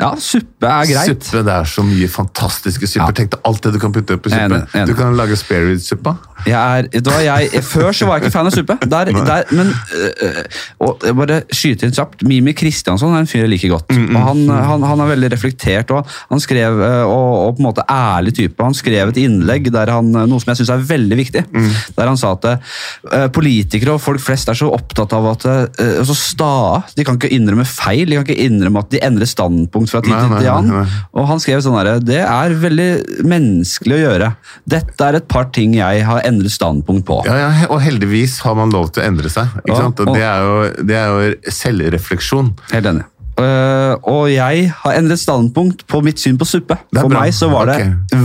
Ja, 0.00 0.10
suppe 0.18 0.66
er 0.66 0.88
greit. 0.90 1.22
Suppe, 1.22 1.44
Det 1.46 1.52
er 1.54 1.68
så 1.70 1.84
mye 1.86 2.08
fantastiske 2.10 2.86
supper. 2.90 3.06
Ja. 3.12 3.14
Tenk 3.14 3.30
deg 3.36 3.40
alt 3.46 3.62
det 3.62 3.72
du 3.76 3.78
kan 3.82 3.92
putte 3.94 4.16
oppi 4.18 4.32
suppe. 4.32 4.42
En, 4.58 4.66
en. 4.80 4.88
Du 4.90 4.94
kan 4.98 5.14
lage 5.16 5.36
sparerib-suppa. 5.38 6.16
Jeg 6.44 6.60
er, 6.60 6.88
da 7.04 7.18
jeg, 7.24 7.62
før 7.64 7.94
så 7.96 8.08
var 8.08 8.18
jeg 8.18 8.26
ikke 8.26 8.34
fan 8.34 8.48
av 8.48 8.54
suppe. 8.54 8.76
Der, 8.84 9.10
der, 9.14 9.50
men 9.54 9.70
øh, 9.72 10.40
og 10.84 11.04
jeg 11.06 11.16
bare 11.16 11.38
skyte 11.54 11.88
inn 11.88 11.94
kjapt. 11.96 12.24
Mimi 12.28 12.54
Kristiansson 12.56 13.14
er 13.14 13.24
en 13.24 13.30
fyr 13.30 13.44
jeg 13.44 13.52
liker 13.54 13.72
godt. 13.72 13.94
Mm, 13.94 14.10
og 14.12 14.26
han, 14.28 14.42
han, 14.52 14.84
han 14.90 15.02
er 15.04 15.10
veldig 15.14 15.30
reflektert 15.32 15.92
og 15.94 16.10
han 16.30 16.42
skrev, 16.42 16.80
øh, 16.84 17.04
og, 17.08 17.30
og 17.46 17.56
på 17.56 17.64
en 17.64 17.68
måte 17.68 17.86
ærlig 17.90 18.34
type. 18.36 18.60
Han 18.62 18.76
skrev 18.76 19.12
et 19.12 19.20
innlegg 19.24 19.70
der 19.74 19.92
han, 19.94 20.10
noe 20.12 20.42
som 20.42 20.52
jeg 20.52 20.60
syns 20.60 20.74
er 20.74 20.84
veldig 20.90 21.18
viktig. 21.22 21.44
Mm. 21.48 21.70
Der 21.96 22.12
han 22.12 22.20
sa 22.20 22.34
at 22.36 22.48
øh, 22.52 23.26
politikere 23.34 23.96
og 23.96 24.04
folk 24.04 24.22
flest 24.22 24.52
er 24.52 24.58
så 24.58 24.68
opptatt 24.74 25.16
av 25.16 25.30
at 25.32 25.48
øh, 25.48 26.02
så 26.04 26.18
stae. 26.18 26.82
De 26.98 27.06
kan 27.06 27.18
ikke 27.18 27.32
innrømme 27.34 27.66
feil. 27.68 28.04
De 28.10 28.20
kan 28.20 28.28
ikke 28.28 28.48
innrømme 28.48 28.84
at 28.84 28.92
de 28.92 29.02
endrer 29.06 29.30
standpunkt 29.30 29.92
fra 29.92 30.04
tid 30.04 30.14
til 30.36 30.50
annen. 30.52 30.94
Og 31.16 31.28
han 31.30 31.42
skrev 31.42 31.64
sånn 31.64 31.78
herre 31.78 31.96
det 32.04 32.20
er 32.20 32.58
veldig 32.60 32.90
menneskelig 33.24 33.96
å 33.96 34.02
gjøre. 34.02 34.30
Dette 34.68 35.08
er 35.08 35.18
et 35.18 35.28
par 35.30 35.48
ting 35.54 35.76
jeg 35.78 36.04
har 36.04 36.20
endret 36.20 36.33
standpunkt 36.50 37.06
på. 37.06 37.20
Ja, 37.28 37.36
ja, 37.38 37.50
og 37.70 37.80
heldigvis 37.84 38.40
har 38.44 38.54
man 38.58 38.70
lov 38.74 38.90
til 38.92 39.02
å 39.02 39.06
endre 39.06 39.30
seg. 39.32 39.46
Ikke 39.62 39.74
Ja, 39.74 39.80
sant? 39.82 40.00
Og 40.00 40.08
og- 40.08 40.14
det, 40.16 40.22
er 40.22 40.38
jo, 40.40 40.84
det 40.84 40.96
er 40.96 41.06
jo 41.08 41.34
selvrefleksjon. 41.50 42.54
Helt 42.72 42.86
enig. 42.86 43.04
Uh, 43.34 43.98
og 44.06 44.28
jeg 44.30 44.68
har 44.70 44.94
endret 44.94 45.18
standpunkt 45.18 45.80
på 45.90 45.98
mitt 46.06 46.20
syn 46.22 46.36
på 46.38 46.46
suppe. 46.46 46.76
For 46.94 47.10
bra. 47.10 47.24
meg 47.24 47.34
så 47.34 47.48
var 47.50 47.66
det 47.66 47.80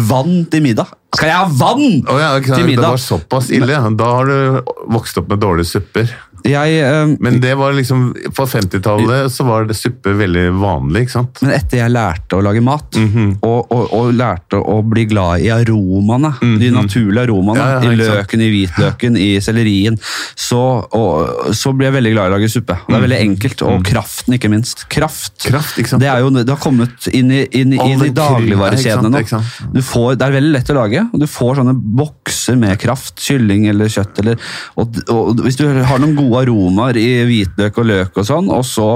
vann 0.05 0.45
til 0.51 0.61
middag. 0.61 0.91
Skal 1.17 1.31
jeg 1.31 1.37
ha 1.39 1.47
vann 1.49 2.03
oh, 2.05 2.19
ja, 2.21 2.35
okay, 2.37 2.53
til 2.53 2.75
Det 2.75 2.83
var 2.85 3.01
såpass 3.01 3.49
ille. 3.49 3.79
Da 3.97 4.09
har 4.19 4.29
du 4.29 4.61
vokst 4.93 5.17
opp 5.17 5.31
med 5.31 5.41
dårlige 5.41 5.65
supper. 5.65 6.11
Jeg, 6.45 6.79
eh, 6.83 7.15
Men 7.19 7.39
det 7.43 7.55
var 7.57 7.73
liksom, 7.73 8.13
på 8.35 8.45
50-tallet 8.47 9.31
så 9.31 9.45
var 9.47 9.65
det 9.69 9.75
suppe 9.77 10.13
veldig 10.17 10.47
vanlig. 10.61 11.01
ikke 11.07 11.11
sant? 11.17 11.41
men 11.41 11.51
etter 11.55 11.77
jeg 11.81 11.91
lærte 11.91 12.37
å 12.37 12.43
lage 12.43 12.61
mat, 12.63 12.91
Mhm. 12.99 13.39
og, 13.43 13.71
og, 13.71 13.93
og 13.93 14.13
lærte 14.13 14.59
å 14.59 14.79
bli 14.87 15.05
glad 15.05 15.41
i 15.41 15.49
aromaene, 15.53 16.33
de 16.59 16.69
naturlige 16.71 17.25
aromaene, 17.27 17.59
Mhm. 17.59 17.59
Ja, 17.59 17.81
ja, 17.81 17.91
i 17.91 17.95
løken, 17.99 18.41
i 18.41 18.49
hvitløken, 18.53 19.17
i 19.17 19.29
sellerien, 19.43 19.97
så, 20.35 20.59
og, 20.93 21.53
så 21.55 21.73
ble 21.75 21.85
jeg 21.89 21.93
veldig 21.97 22.13
glad 22.13 22.25
i 22.25 22.29
å 22.31 22.35
lage 22.37 22.49
suppe. 22.51 22.77
Det 22.87 22.95
er 22.95 23.03
veldig 23.07 23.19
enkelt, 23.25 23.61
og 23.67 23.83
kraften 23.87 24.33
ikke 24.37 24.49
minst. 24.53 24.85
Kraft. 24.89 25.33
Mhm. 25.43 25.49
Kraft, 25.51 25.77
ikke? 25.81 25.99
Det, 25.99 26.07
jo, 26.21 26.29
det 26.39 26.47
har 26.49 26.61
kommet 26.63 27.07
inn 27.13 27.31
i, 27.31 27.43
inn, 27.51 27.73
inn 27.73 28.03
i 28.05 28.09
dagligvarekjedene 28.15 29.09
nå. 29.11 29.81
får, 29.89 30.15
det 30.19 30.27
er 30.27 30.35
veldig 30.37 30.53
lett 30.53 30.69
å 30.69 30.77
lage, 30.77 31.05
og 31.13 31.19
du 31.19 31.27
får 31.27 31.55
sånne 31.61 31.75
bokser 31.75 32.57
med 32.59 32.77
kraft, 32.79 33.15
kylling 33.25 33.67
eller 33.69 33.85
kjøtt. 33.91 34.19
Eller, 34.23 34.37
og 34.77 34.95
Hvis 35.43 35.57
du 35.57 35.65
har 35.67 35.99
noen 36.01 36.15
gode 36.17 36.28
aromaer 36.37 36.97
i 36.99 37.07
hvitløk 37.27 37.79
og 37.81 37.87
løk 37.89 38.19
og 38.21 38.27
sånn, 38.27 38.49
og 38.53 38.65
så 38.67 38.87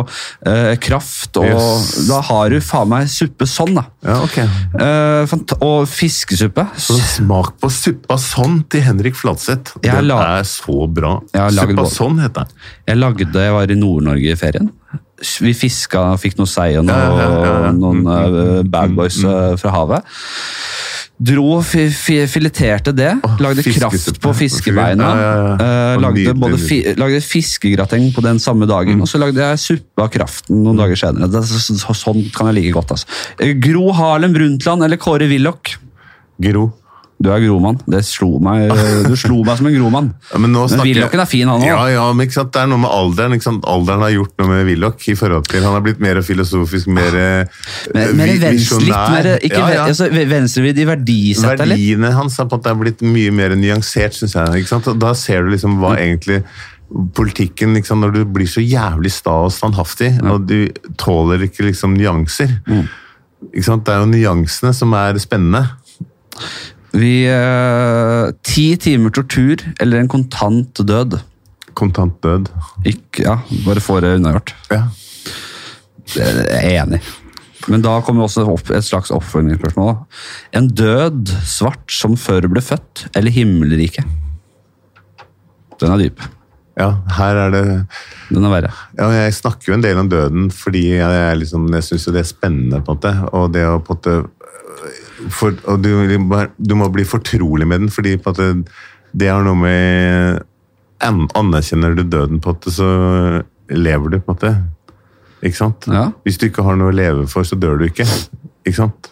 eh, 0.45 0.75
kraft, 0.81 1.37
og 1.41 1.49
Yes. 1.49 2.07
da 2.07 2.21
har 2.29 2.49
du 2.53 2.59
faen 2.63 2.89
meg 2.89 3.09
suppe 3.11 3.47
sånn, 3.49 3.75
da. 3.77 3.85
Ja, 4.05 4.19
okay. 4.23 4.47
Eh, 4.79 5.33
og 5.63 5.87
fiskesuppe. 5.89 6.65
Så 6.77 6.97
smak 6.99 7.55
på 7.61 7.69
suppa 7.73 8.17
sånn 8.21 8.61
til 8.69 8.85
Henrik 8.85 9.15
Fladseth. 9.19 9.75
det 9.81 9.91
Den 9.91 10.11
er 10.11 10.43
så 10.47 10.87
bra. 10.87 11.17
Jeg 11.33 11.57
Suppa 11.63 11.85
sånn 11.89 12.19
heter 12.21 12.45
den. 12.47 12.63
Jeg 12.87 12.97
lagde, 12.99 13.43
jeg 13.47 13.53
var 13.53 13.71
i 13.71 13.75
Nord-Norge 13.79 14.33
i 14.33 14.39
ferien. 14.39 14.71
Vi 15.39 15.53
fiska, 15.55 16.17
fikk 16.19 16.37
noe 16.39 16.49
sei 16.49 16.73
og 16.79 16.85
noe, 16.87 16.95
Ja, 16.97 17.11
ja, 17.21 17.51
ja, 17.67 17.71
noen 17.71 18.01
uh, 18.07 18.63
bad 18.67 18.95
boys 18.97 19.21
eh, 19.23 19.53
fra 19.61 19.71
havet. 19.71 20.09
Dro, 21.21 21.61
fi, 21.61 21.85
fi, 21.93 22.15
fileterte 22.27 22.91
det, 22.95 23.11
lagde 23.39 23.63
kraft 23.63 24.17
på 24.19 24.31
fiskebeina. 24.33 25.09
Eh, 25.53 26.01
lagde, 26.01 26.33
både 26.41 26.57
lagde 26.97 27.19
fiskegrateng 27.21 28.09
på 28.15 28.23
den 28.25 28.41
samme 28.41 28.65
dagen, 28.67 28.99
og 29.03 29.07
så 29.07 29.21
lagde 29.21 29.39
jeg 29.39 29.61
suppe 29.61 30.03
av 30.03 30.09
kraften 30.11 30.63
noen 30.65 30.81
dager 30.81 30.99
senere. 30.99 31.29
Det, 31.31 31.43
er 31.43 31.61
så, 31.61 31.77
så, 31.79 31.95
sånn 31.95 32.25
kan 32.33 32.49
jeg 32.49 32.57
like 32.59 32.73
godt. 32.75 32.95
Altså. 32.97 33.07
Eh, 33.37 33.53
Gro 33.61 33.91
Harlem 33.95 34.33
Brundtland 34.35 34.83
eller 34.87 34.99
Kåre 34.99 35.29
Willoch? 35.29 35.77
Gro. 36.41 36.71
Du 37.23 37.29
er 37.31 37.39
gromann. 37.39 37.77
Det 37.87 38.01
slo 38.03 38.33
meg, 38.43 38.67
du 39.07 39.13
slo 39.15 39.37
meg 39.47 39.55
som 39.61 39.67
en 39.69 39.75
gromann. 39.77 40.09
Ja, 40.33 40.41
men 40.43 40.51
nå 40.51 40.65
snakker- 40.67 40.89
Willochen 40.89 41.21
er 41.23 41.29
fin, 41.31 41.47
han 41.47 41.61
òg. 41.63 41.67
Ja, 41.69 41.77
ja, 41.93 42.07
men? 42.11 42.27
Det 42.27 42.59
er 42.59 42.67
noe 42.67 42.81
med 42.83 42.91
alderen. 42.91 43.37
Alderen 43.63 44.03
har 44.03 44.11
gjort 44.11 44.33
noe 44.41 44.49
med 44.51 44.65
Willoch. 44.67 45.07
i 45.07 45.15
forhold 45.15 45.47
til, 45.47 45.63
Han 45.63 45.77
har 45.77 45.85
blitt 45.85 46.01
mer 46.03 46.19
filosofisk, 46.25 46.87
mer 46.91 47.15
eh, 47.15 47.45
vi- 47.93 48.03
venstre, 48.03 48.27
litt 48.27 48.43
visjonær. 48.59 49.29
ikke 49.39 49.61
Ja, 49.61 49.69
ja. 49.77 49.85
Altså, 49.87 50.09
venstrevidd 50.11 50.77
i 50.83 50.85
verdisettet, 50.89 51.63
eller? 51.63 51.75
Verdiene 51.79 52.11
hans 52.17 52.37
har 52.37 52.45
på 52.51 52.59
en 52.59 52.61
måte 52.61 52.75
blitt 52.83 53.01
mye 53.07 53.31
mer 53.31 53.55
nyansert, 53.55 54.13
syns 54.19 54.35
jeg. 54.35 54.67
Da 54.99 55.13
ser 55.15 55.43
du 55.47 55.51
liksom 55.55 55.79
hva 55.79 55.95
egentlig 55.97 56.43
politikken 57.15 57.73
liksom, 57.73 58.01
Når 58.03 58.11
du 58.13 58.25
blir 58.25 58.45
så 58.51 58.61
jævlig 58.61 59.11
sta 59.15 59.31
og 59.47 59.51
standhaftig, 59.55 60.11
og 60.21 60.43
du 60.45 60.67
tåler 60.99 61.47
ikke 61.47 61.63
liksom 61.71 61.95
nyanser. 61.97 62.51
Ikke 63.53 63.63
sant? 63.65 63.85
Det 63.87 63.95
er 63.95 64.03
jo 64.03 64.11
nyansene 64.11 64.73
som 64.75 64.93
er 64.93 65.17
spennende. 65.23 65.63
Vi 66.93 67.13
eh, 67.25 68.31
Ti 68.45 68.65
timer 68.77 69.13
tortur 69.15 69.63
eller 69.81 70.03
en 70.03 70.11
kontant 70.11 70.83
død? 70.85 71.19
kontant 71.73 72.19
død. 72.21 72.51
Ikke, 72.85 73.23
ja, 73.25 73.39
bare 73.65 73.81
få 73.81 73.95
det 74.03 74.11
unnagjort. 74.19 74.51
Ja. 74.69 74.83
Det 76.13 76.21
er 76.21 76.67
jeg 76.67 76.75
enig. 76.83 76.99
Men 77.65 77.81
da 77.81 77.95
kommer 78.05 78.27
også 78.27 78.43
et 78.75 78.85
slags 78.85 79.09
oppfølgingsspørsmål. 79.15 79.95
En 80.53 80.67
død 80.69 81.31
svart 81.49 81.89
som 81.89 82.13
før 82.19 82.45
ble 82.51 82.61
født, 82.61 83.07
eller 83.17 83.33
himmelriket? 83.33 84.05
Den 85.81 85.95
er 85.95 86.03
dyp. 86.03 86.21
ja, 86.77 86.91
her 87.17 87.41
er 87.47 87.49
det 87.55 87.63
Den 88.29 88.45
er 88.45 88.53
verre. 88.53 88.71
Ja, 88.99 89.09
jeg 89.23 89.33
snakker 89.33 89.71
jo 89.71 89.79
en 89.79 89.83
del 89.83 89.97
om 89.97 90.09
døden 90.13 90.51
fordi 90.53 90.85
jeg, 90.99 91.37
liksom, 91.41 91.65
jeg 91.73 91.87
syns 91.89 92.05
det 92.13 92.21
er 92.21 92.29
spennende. 92.29 92.83
på 92.85 92.93
en 92.93 92.99
måte, 93.01 93.15
Og 93.33 93.49
det 93.57 93.65
å 93.65 93.79
på 93.81 93.97
en 93.97 93.97
måte 93.97 94.29
for, 95.31 95.55
og 95.69 95.81
du, 95.83 95.89
du 96.57 96.75
må 96.75 96.89
bli 96.91 97.05
fortrolig 97.07 97.67
med 97.67 97.85
den, 97.85 97.89
fordi 97.93 98.15
en 98.17 98.65
det 99.13 99.27
har 99.29 99.43
noe 99.45 99.55
med 99.55 100.43
an- 101.05 101.29
Anerkjenner 101.37 101.95
du 101.95 102.03
døden, 102.03 102.39
på 102.41 102.55
det, 102.63 102.73
så 102.73 102.87
lever 103.69 104.09
du, 104.09 104.19
på 104.19 104.31
en 104.31 104.35
måte. 104.35 104.53
Ikke 105.43 105.57
sant? 105.59 105.85
Ja. 105.87 106.07
Hvis 106.25 106.37
du 106.39 106.47
ikke 106.47 106.63
har 106.63 106.75
noe 106.79 106.89
å 106.91 106.95
leve 106.95 107.27
for, 107.27 107.43
så 107.43 107.55
dør 107.59 107.77
du 107.77 107.85
ikke. 107.89 108.05
Ikke 108.65 108.77
sant? 108.79 109.09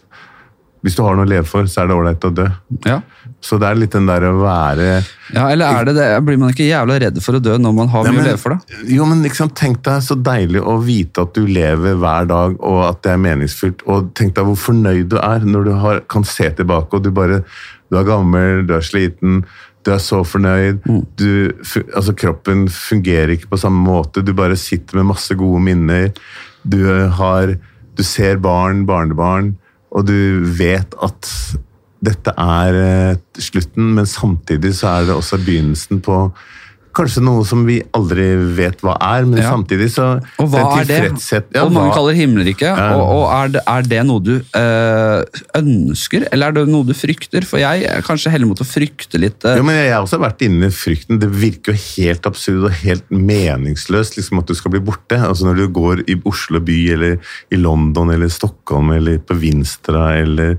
Hvis 0.81 0.95
du 0.97 1.03
har 1.05 1.13
noe 1.15 1.27
å 1.27 1.29
leve 1.29 1.45
for, 1.45 1.67
så 1.69 1.83
er 1.83 1.91
det 1.91 1.95
ålreit 1.99 2.23
å 2.25 2.31
dø. 2.33 2.47
Ja. 2.87 3.01
Så 3.41 3.57
det 3.57 3.71
er 3.71 3.79
litt 3.79 3.95
den 3.95 4.05
der 4.05 4.23
å 4.29 4.35
være 4.37 4.87
ja, 5.31 5.47
eller 5.47 5.79
er 5.79 5.87
det 5.87 5.93
det? 5.95 6.07
Blir 6.27 6.37
man 6.37 6.51
ikke 6.53 6.67
jævla 6.67 6.97
redd 7.01 7.17
for 7.23 7.37
å 7.37 7.41
dø 7.43 7.55
når 7.61 7.73
man 7.73 7.89
har 7.91 8.05
mye 8.05 8.21
å 8.21 8.25
leve 8.25 8.41
for, 8.41 8.57
da? 8.57 8.81
Jo, 8.91 9.07
men 9.09 9.23
liksom. 9.25 9.51
Tenk 9.57 9.81
deg 9.87 10.03
så 10.03 10.17
deilig 10.19 10.61
å 10.61 10.75
vite 10.83 11.23
at 11.23 11.33
du 11.37 11.47
lever 11.47 11.97
hver 12.01 12.27
dag, 12.29 12.57
og 12.59 12.79
at 12.89 13.01
det 13.05 13.13
er 13.13 13.23
meningsfylt. 13.23 13.85
Og 13.89 14.11
tenk 14.17 14.35
deg 14.37 14.49
hvor 14.49 14.59
fornøyd 14.59 15.09
du 15.13 15.17
er 15.21 15.47
når 15.47 15.67
du 15.69 15.73
har, 15.83 16.03
kan 16.11 16.27
se 16.27 16.49
tilbake, 16.59 16.97
og 16.97 17.05
du 17.07 17.11
bare 17.15 17.43
Du 17.91 17.97
er 17.99 18.07
gammel, 18.07 18.61
du 18.63 18.75
er 18.77 18.85
sliten, 18.87 19.41
du 19.83 19.89
er 19.91 19.99
så 19.99 20.21
fornøyd. 20.23 20.85
Du, 21.19 21.51
altså, 21.95 22.13
kroppen 22.15 22.69
fungerer 22.71 23.33
ikke 23.35 23.49
på 23.51 23.59
samme 23.59 23.81
måte. 23.83 24.23
Du 24.23 24.31
bare 24.37 24.55
sitter 24.59 25.01
med 25.01 25.09
masse 25.09 25.35
gode 25.35 25.59
minner. 25.65 26.11
Du, 26.63 26.79
har, 27.17 27.57
du 27.97 28.03
ser 28.05 28.39
barn, 28.39 28.85
barnebarn, 28.87 29.55
og 29.91 30.07
du 30.07 30.15
vet 30.55 30.95
at 31.03 31.27
dette 32.01 32.33
er 32.37 32.79
eh, 32.85 33.15
slutten, 33.37 33.93
men 33.97 34.05
samtidig 34.09 34.73
så 34.79 34.95
er 34.99 35.05
det 35.11 35.15
også 35.19 35.37
begynnelsen 35.45 36.01
på 36.05 36.23
Kanskje 36.91 37.21
noe 37.23 37.45
som 37.47 37.61
vi 37.63 37.77
aldri 37.95 38.25
vet 38.57 38.81
hva 38.83 38.97
er, 38.99 39.23
men 39.23 39.39
Ja. 39.39 39.53
samtidig 39.53 39.85
så 39.93 40.09
Og 40.43 40.49
hva 40.51 40.81
er 40.81 40.89
det? 40.89 40.97
Ja, 41.55 41.61
og 41.63 41.71
mange 41.71 41.87
hva- 41.87 41.93
kaller 41.95 42.17
himmelriket. 42.17 42.67
Ja. 42.67 42.97
Og, 42.97 43.13
og 43.15 43.23
er, 43.31 43.47
det, 43.53 43.61
er 43.65 43.81
det 43.87 44.01
noe 44.09 44.19
du 44.19 44.33
øh, 44.43 45.23
ønsker, 45.55 46.25
eller 46.33 46.51
er 46.51 46.57
det 46.57 46.65
noe 46.67 46.83
du 46.83 46.91
frykter? 46.91 47.47
For 47.47 47.61
jeg 47.63 47.85
er 47.87 48.03
kanskje 48.03 48.33
heller 48.33 48.49
mot 48.51 48.59
å 48.59 48.67
frykte 48.67 49.21
litt. 49.23 49.39
Øh. 49.47 49.55
Jo, 49.61 49.63
men 49.63 49.79
Jeg 49.79 49.93
har 49.95 50.03
også 50.03 50.19
vært 50.19 50.43
inne 50.43 50.67
i 50.67 50.75
frykten. 50.75 51.21
Det 51.23 51.31
virker 51.31 51.71
jo 51.71 51.79
helt 52.03 52.27
absurd 52.27 52.67
og 52.67 52.75
helt 52.83 53.07
meningsløst 53.07 54.19
liksom 54.19 54.43
at 54.43 54.51
du 54.51 54.57
skal 54.59 54.75
bli 54.75 54.83
borte. 54.83 55.15
Altså 55.15 55.47
Når 55.47 55.61
du 55.63 55.67
går 55.79 56.03
i 56.11 56.19
Oslo 56.27 56.59
by, 56.59 56.77
eller 56.97 57.19
i 57.55 57.55
London, 57.55 58.11
eller 58.11 58.27
Stockholm, 58.27 58.91
eller 58.99 59.23
på 59.23 59.39
Vinstra, 59.39 60.09
eller 60.19 60.57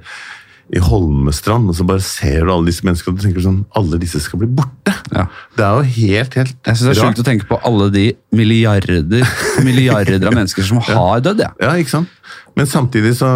i 0.73 0.81
Holmestrand, 0.81 1.69
og 1.69 1.77
så 1.77 1.85
bare 1.85 2.01
ser 2.01 2.47
du 2.47 2.53
alle 2.55 2.71
disse 2.71 2.85
menneskene 2.87 3.13
og 3.13 3.19
du 3.19 3.27
tenker 3.27 3.45
sånn 3.45 3.59
Alle 3.77 3.99
disse 4.01 4.23
skal 4.25 4.41
bli 4.41 4.49
borte! 4.57 4.95
Ja. 5.13 5.27
Det 5.59 5.67
er 5.67 5.77
jo 5.77 5.83
helt, 5.99 6.37
helt 6.41 6.55
Jeg 6.65 6.79
synes 6.79 6.87
det 6.87 6.93
er 6.95 7.01
sjukt 7.03 7.21
å 7.21 7.27
tenke 7.27 7.49
på 7.51 7.59
alle 7.69 7.91
de 7.93 8.05
milliarder, 8.33 9.27
milliarder 9.67 10.17
av 10.25 10.33
mennesker 10.33 10.65
som 10.65 10.81
har 10.89 11.21
dødd. 11.25 11.45
Ja. 11.45 11.53
Ja, 11.61 11.75
ikke 11.77 11.99
sant? 11.99 12.15
Men 12.57 12.69
samtidig 12.69 13.15
så 13.19 13.31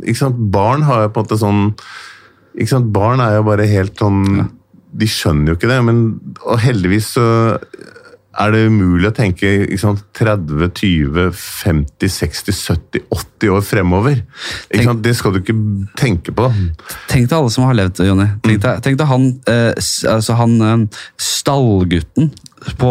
ikke 0.00 0.20
sant? 0.22 0.40
Barn 0.52 0.86
har 0.88 1.04
jo 1.04 1.12
på 1.12 1.20
en 1.20 1.28
måte 1.28 1.40
sånn 1.40 1.62
ikke 2.56 2.72
sant? 2.72 2.88
Barn 2.94 3.20
er 3.20 3.36
jo 3.36 3.44
bare 3.50 3.68
helt 3.68 4.00
sånn 4.00 4.46
De 4.96 5.08
skjønner 5.12 5.52
jo 5.52 5.58
ikke 5.58 5.68
det, 5.68 5.82
men 5.84 6.02
og 6.40 6.62
heldigvis 6.64 7.12
så 7.18 7.26
er 8.42 8.52
det 8.52 8.62
umulig 8.68 9.08
å 9.08 9.14
tenke 9.16 9.50
sant? 9.80 10.02
30, 10.16 10.68
20, 10.76 11.30
50, 11.36 12.12
60, 12.12 12.56
70, 12.56 13.06
80 13.12 13.52
år 13.56 13.64
fremover. 13.64 14.22
Tenk-? 14.72 15.02
Det 15.04 15.14
skal 15.18 15.34
du 15.34 15.40
ikke 15.42 15.56
tenke 15.98 16.34
på. 16.36 16.48
Tenk 17.10 17.30
deg 17.30 17.36
alle 17.38 17.52
som 17.52 17.66
har 17.68 17.78
levd, 17.78 18.02
Jonny. 18.06 18.28
Tenk 18.44 18.62
deg, 18.64 18.98
deg 19.00 19.06
han, 19.10 19.30
eh, 19.50 19.72
altså 20.12 20.36
han 20.40 20.58
eh, 20.64 21.02
stallgutten 21.20 22.32
på 22.80 22.90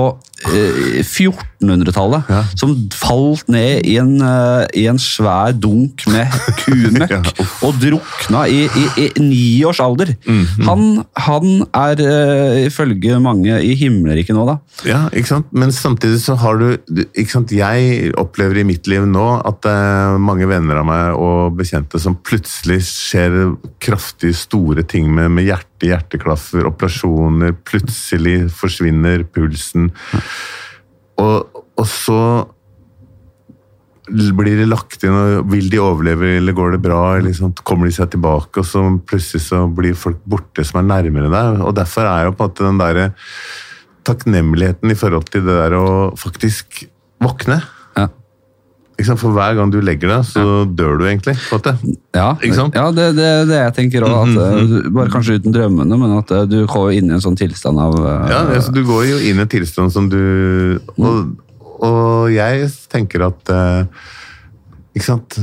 eh, 0.54 1.02
1400-tallet 1.04 2.30
Ja. 2.30 2.42
som 2.58 2.74
falt 2.94 3.48
ned 3.52 3.86
i 3.88 3.96
en, 4.02 4.16
eh, 4.22 4.66
i 4.78 4.86
en 4.92 5.00
svær 5.02 5.54
dunk 5.58 6.06
med 6.12 6.32
kumøkk 6.64 7.12
Ja, 7.16 7.22
og 7.66 7.78
drukna 7.82 8.46
i, 8.52 8.66
i, 8.68 8.86
i 9.06 9.08
ni 9.22 9.64
års 9.68 9.80
alder. 9.84 10.14
han, 10.68 11.04
han 11.28 11.50
er 11.74 12.02
eh, 12.04 12.66
ifølge 12.68 13.20
mange 13.24 13.58
i 13.66 13.74
himmelriket 13.80 14.36
nå, 14.36 14.46
da. 14.50 14.58
Ja, 14.88 15.04
ikke 15.14 15.32
sant? 15.36 15.52
Men 15.56 15.72
samtidig 15.76 16.22
så 16.24 16.36
har 16.42 16.60
du 16.62 16.68
ikke 17.16 17.32
sant? 17.32 17.52
Jeg 17.56 18.12
opplever 18.22 18.62
i 18.62 18.68
mitt 18.68 18.88
liv 18.92 19.06
nå 19.10 19.26
at 19.46 19.62
det 19.66 19.72
er 19.76 20.18
mange 20.22 20.48
venner 20.50 20.82
av 20.82 20.88
meg 20.90 21.16
og 21.20 21.56
bekjente 21.60 22.00
som 22.02 22.18
plutselig 22.26 22.82
skjer 22.88 23.56
kraftig 23.84 24.34
store 24.38 24.84
ting 24.88 25.08
med, 25.14 25.32
med 25.36 25.48
hjerte, 25.50 25.90
hjerteklaffer, 25.90 26.66
operasjoner, 26.70 27.54
plutselig 27.68 28.46
forsvinner 28.56 29.26
pulsen. 29.66 29.92
Og, 31.22 31.64
og 31.80 31.88
så 31.88 32.20
blir 34.06 34.60
det 34.60 34.68
lagt 34.70 35.02
inn, 35.04 35.16
og 35.16 35.50
vil 35.50 35.70
de 35.72 35.82
overleve, 35.82 36.36
eller 36.38 36.54
går 36.54 36.76
det 36.76 36.82
bra? 36.84 37.18
Sånt, 37.34 37.64
kommer 37.66 37.90
de 37.90 37.96
seg 37.96 38.12
tilbake, 38.14 38.62
og 38.62 38.68
så 38.68 38.84
plutselig 39.08 39.48
så 39.48 39.66
blir 39.68 39.98
folk 39.98 40.22
borte 40.26 40.66
som 40.66 40.84
er 40.84 40.90
nærmere 40.92 41.32
deg. 41.32 41.64
Og 41.66 41.74
derfor 41.76 42.06
er 42.06 42.28
jo 42.28 42.36
på 42.36 42.46
en 42.46 42.52
måte 42.52 42.68
den 42.68 42.82
derre 42.82 43.08
takknemligheten 44.06 44.92
i 44.94 44.98
forhold 45.00 45.32
til 45.34 45.48
det 45.48 45.56
der 45.58 45.74
å 45.80 45.88
faktisk 46.20 46.84
våkne. 47.24 47.64
Ja. 48.96 49.16
For 49.20 49.34
hver 49.36 49.58
gang 49.58 49.72
du 49.74 49.82
legger 49.84 50.12
deg, 50.12 50.28
så 50.28 50.64
dør 50.72 51.00
du 51.02 51.06
egentlig. 51.08 51.36
Ja, 52.16 52.30
ja 52.40 52.86
det 52.96 53.08
er 53.10 53.16
det, 53.18 53.32
det 53.50 53.58
jeg 53.60 53.74
tenker 53.80 54.06
òg. 54.08 54.36
Bare 54.96 55.12
kanskje 55.12 55.40
uten 55.40 55.56
drømmene, 55.56 55.98
men 56.00 56.14
at 56.16 56.32
eh, 56.32 56.46
du 56.48 56.62
går 56.70 56.94
inn 57.00 57.12
i 57.12 57.16
en 57.18 57.24
sånn 57.24 57.36
tilstand 57.40 57.82
av 57.82 57.98
eh, 58.00 58.30
Ja, 58.32 58.44
altså, 58.56 58.72
Du 58.76 58.84
går 58.88 59.04
jo 59.10 59.18
inn 59.20 59.42
i 59.42 59.44
en 59.44 59.52
tilstand 59.52 59.92
som 59.92 60.08
du 60.12 60.80
Og, 60.96 61.34
og 61.84 62.32
jeg 62.32 62.70
tenker 62.92 63.26
at 63.28 63.52
eh, 63.52 64.06
Ikke 64.96 65.08
sant 65.10 65.40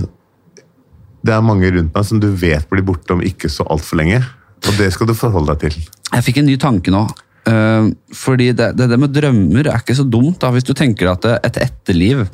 Det 1.21 1.35
er 1.35 1.45
mange 1.45 1.69
rundt 1.75 1.93
meg 1.93 2.09
som 2.09 2.23
du 2.23 2.31
vet 2.33 2.65
blir 2.73 2.87
borte 2.87 3.17
om 3.17 3.21
ikke 3.25 3.51
så 3.53 3.67
altfor 3.71 4.01
lenge. 4.01 4.23
Og 4.63 4.79
det 4.79 4.89
skal 4.95 5.11
du 5.11 5.15
forholde 5.19 5.55
deg 5.55 5.69
til. 5.69 5.85
Jeg 6.13 6.27
fikk 6.27 6.41
en 6.41 6.49
ny 6.49 6.57
tanke 6.61 6.95
nå. 6.95 7.05
Eh, 7.51 7.91
fordi 8.17 8.49
det, 8.57 8.73
det, 8.79 8.89
det 8.91 8.99
med 8.99 9.13
drømmer 9.15 9.69
er 9.69 9.83
ikke 9.83 9.97
så 9.99 10.07
dumt, 10.07 10.41
da, 10.43 10.51
hvis 10.55 10.67
du 10.67 10.73
tenker 10.79 11.13
at 11.13 11.27
et 11.35 11.61
etterliv 11.63 12.25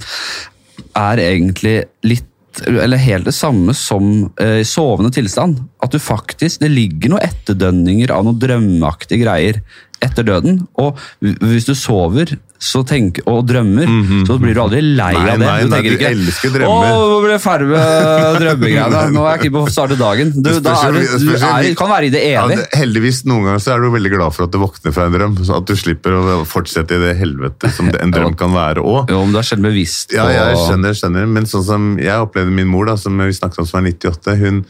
er 0.98 1.22
egentlig 1.22 1.78
litt 2.06 2.26
eller 2.66 2.98
helt 2.98 3.28
det 3.28 3.36
samme 3.36 3.74
som 3.76 4.32
eh, 4.42 4.64
sovende 4.66 5.12
tilstand. 5.14 5.60
At 5.84 5.92
du 5.94 6.00
faktisk, 6.02 6.58
Det 6.58 6.72
ligger 6.72 7.12
noen 7.12 7.22
etterdønninger 7.22 8.10
av 8.10 8.24
noen 8.26 8.40
drømmeaktige 8.42 9.22
greier 9.22 9.60
etter 10.04 10.26
døden. 10.28 10.60
Og 10.78 10.98
hvis 11.22 11.66
du 11.68 11.74
sover 11.78 12.36
så 12.58 12.80
tenk, 12.82 13.20
og 13.30 13.44
drømmer, 13.46 13.86
så 14.26 14.34
blir 14.42 14.56
du 14.56 14.60
aldri 14.64 14.80
lei 14.82 15.12
Nei, 15.14 15.20
av 15.20 15.26
det. 15.28 15.46
nei, 15.46 15.58
du 15.62 15.68
nei, 15.70 15.76
tenker 15.76 15.92
du 15.92 15.96
ikke 16.00 16.08
elsker 16.10 16.54
drømmer. 16.56 16.88
Å, 16.90 17.18
ble 17.22 17.36
ferdig 17.42 17.68
med 17.70 18.38
drømmegreiene. 18.42 19.02
Nå 19.14 19.22
er 19.22 19.36
jeg 19.36 19.42
ikke 19.44 19.52
på 19.54 19.62
å 19.62 19.70
starte 19.70 19.98
dagen. 20.00 20.32
Du, 20.34 20.48
da 20.64 20.72
er 20.88 20.96
du, 20.96 21.00
du 21.22 21.30
er, 21.36 21.68
kan 21.78 21.92
være 21.92 22.08
i 22.08 22.12
det 22.16 22.22
Ja, 22.32 22.42
evig. 22.48 22.56
det, 22.58 22.66
heldigvis 22.80 23.20
noen 23.30 23.46
ganger 23.46 23.62
så 23.62 23.76
er 23.76 23.84
du 23.86 23.92
veldig 23.94 24.12
glad 24.16 24.34
for 24.34 24.48
at 24.48 24.54
du 24.54 24.58
våkner 24.64 24.96
fra 24.96 25.06
en 25.06 25.14
drøm. 25.14 25.38
Så 25.46 25.54
at 25.60 25.70
du 25.70 25.74
slipper 25.78 26.18
å 26.18 26.40
fortsette 26.50 26.98
i 26.98 27.02
det 27.04 27.14
helvete 27.22 27.70
som 27.78 27.92
en 27.94 28.14
drøm 28.16 28.34
kan 28.42 28.50
være 28.58 28.82
òg. 28.82 29.14
Jo, 29.14 29.22
om 29.22 29.30
du 29.34 29.38
er 29.38 29.46
selv 29.52 29.62
bevisst 29.68 30.10
på 30.16 30.18
Ja, 30.18 30.26
jeg 30.50 30.58
skjønner, 30.64 30.98
skjønner. 30.98 31.30
Men 31.38 31.46
sånn 31.50 31.66
som 31.70 31.90
jeg 32.02 32.26
opplevde 32.26 32.54
min 32.58 32.66
mor, 32.74 32.90
da, 32.90 32.98
som 32.98 33.14
vi 33.22 33.30
snakket 33.38 33.62
om 33.62 33.70
som 33.70 33.78
er 33.84 33.92
98, 33.94 34.34
hun, 34.42 34.64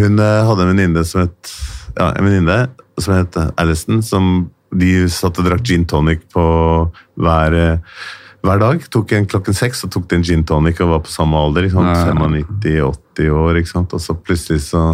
hun 0.00 0.20
eh, 0.24 0.40
hadde 0.48 0.64
en 0.64 0.72
venninne 0.72 1.04
som 1.04 1.26
het 1.26 1.52
ja, 1.98 2.14
en 2.16 2.24
venninne 2.30 2.62
som 3.04 3.14
het 3.18 3.36
Alison, 3.60 4.02
som 4.02 4.50
de 4.70 5.08
satt 5.10 5.38
og 5.42 5.46
drakk 5.48 5.64
gin 5.66 5.84
tonic 5.90 6.20
på 6.32 6.42
hver, 7.18 7.54
eh, 7.58 8.02
hver 8.46 8.60
dag. 8.62 8.84
Tok 8.90 9.12
en 9.18 9.26
klokken 9.26 9.56
seks 9.56 9.82
og 9.84 9.90
tok 9.90 10.06
de 10.08 10.16
en 10.20 10.22
gin 10.24 10.44
tonic 10.46 10.80
og 10.80 10.92
var 10.94 11.00
på 11.04 11.10
samme 11.12 11.36
alder. 11.36 11.66
Ikke 11.66 11.78
sant? 11.80 11.90
Ja, 11.90 12.06
ja. 12.06 12.92
95-80 12.94 13.30
år, 13.34 13.58
ikke 13.60 13.72
sant? 13.74 13.92
og 13.96 14.00
så 14.00 14.14
plutselig 14.16 14.60
så 14.68 14.84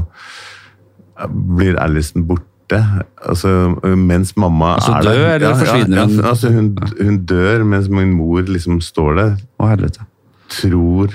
blir 1.57 1.79
Alison 1.81 2.25
borte. 2.29 2.81
Altså, 3.23 3.49
mens 3.97 4.33
mamma 4.37 4.73
Altså 4.75 4.93
er 4.97 5.03
der. 5.07 5.35
eller 5.37 5.55
forsvinner 5.61 5.97
ja, 6.01 6.07
ja, 6.11 6.29
altså 6.33 6.51
hun? 6.51 6.73
Hun 6.99 7.21
dør 7.25 7.63
mens 7.65 7.87
min 7.89 8.11
mor 8.19 8.43
liksom 8.43 8.81
står 8.83 9.15
der 9.21 9.37
Å, 9.63 9.69
helvete. 9.71 10.03
tror 10.51 11.15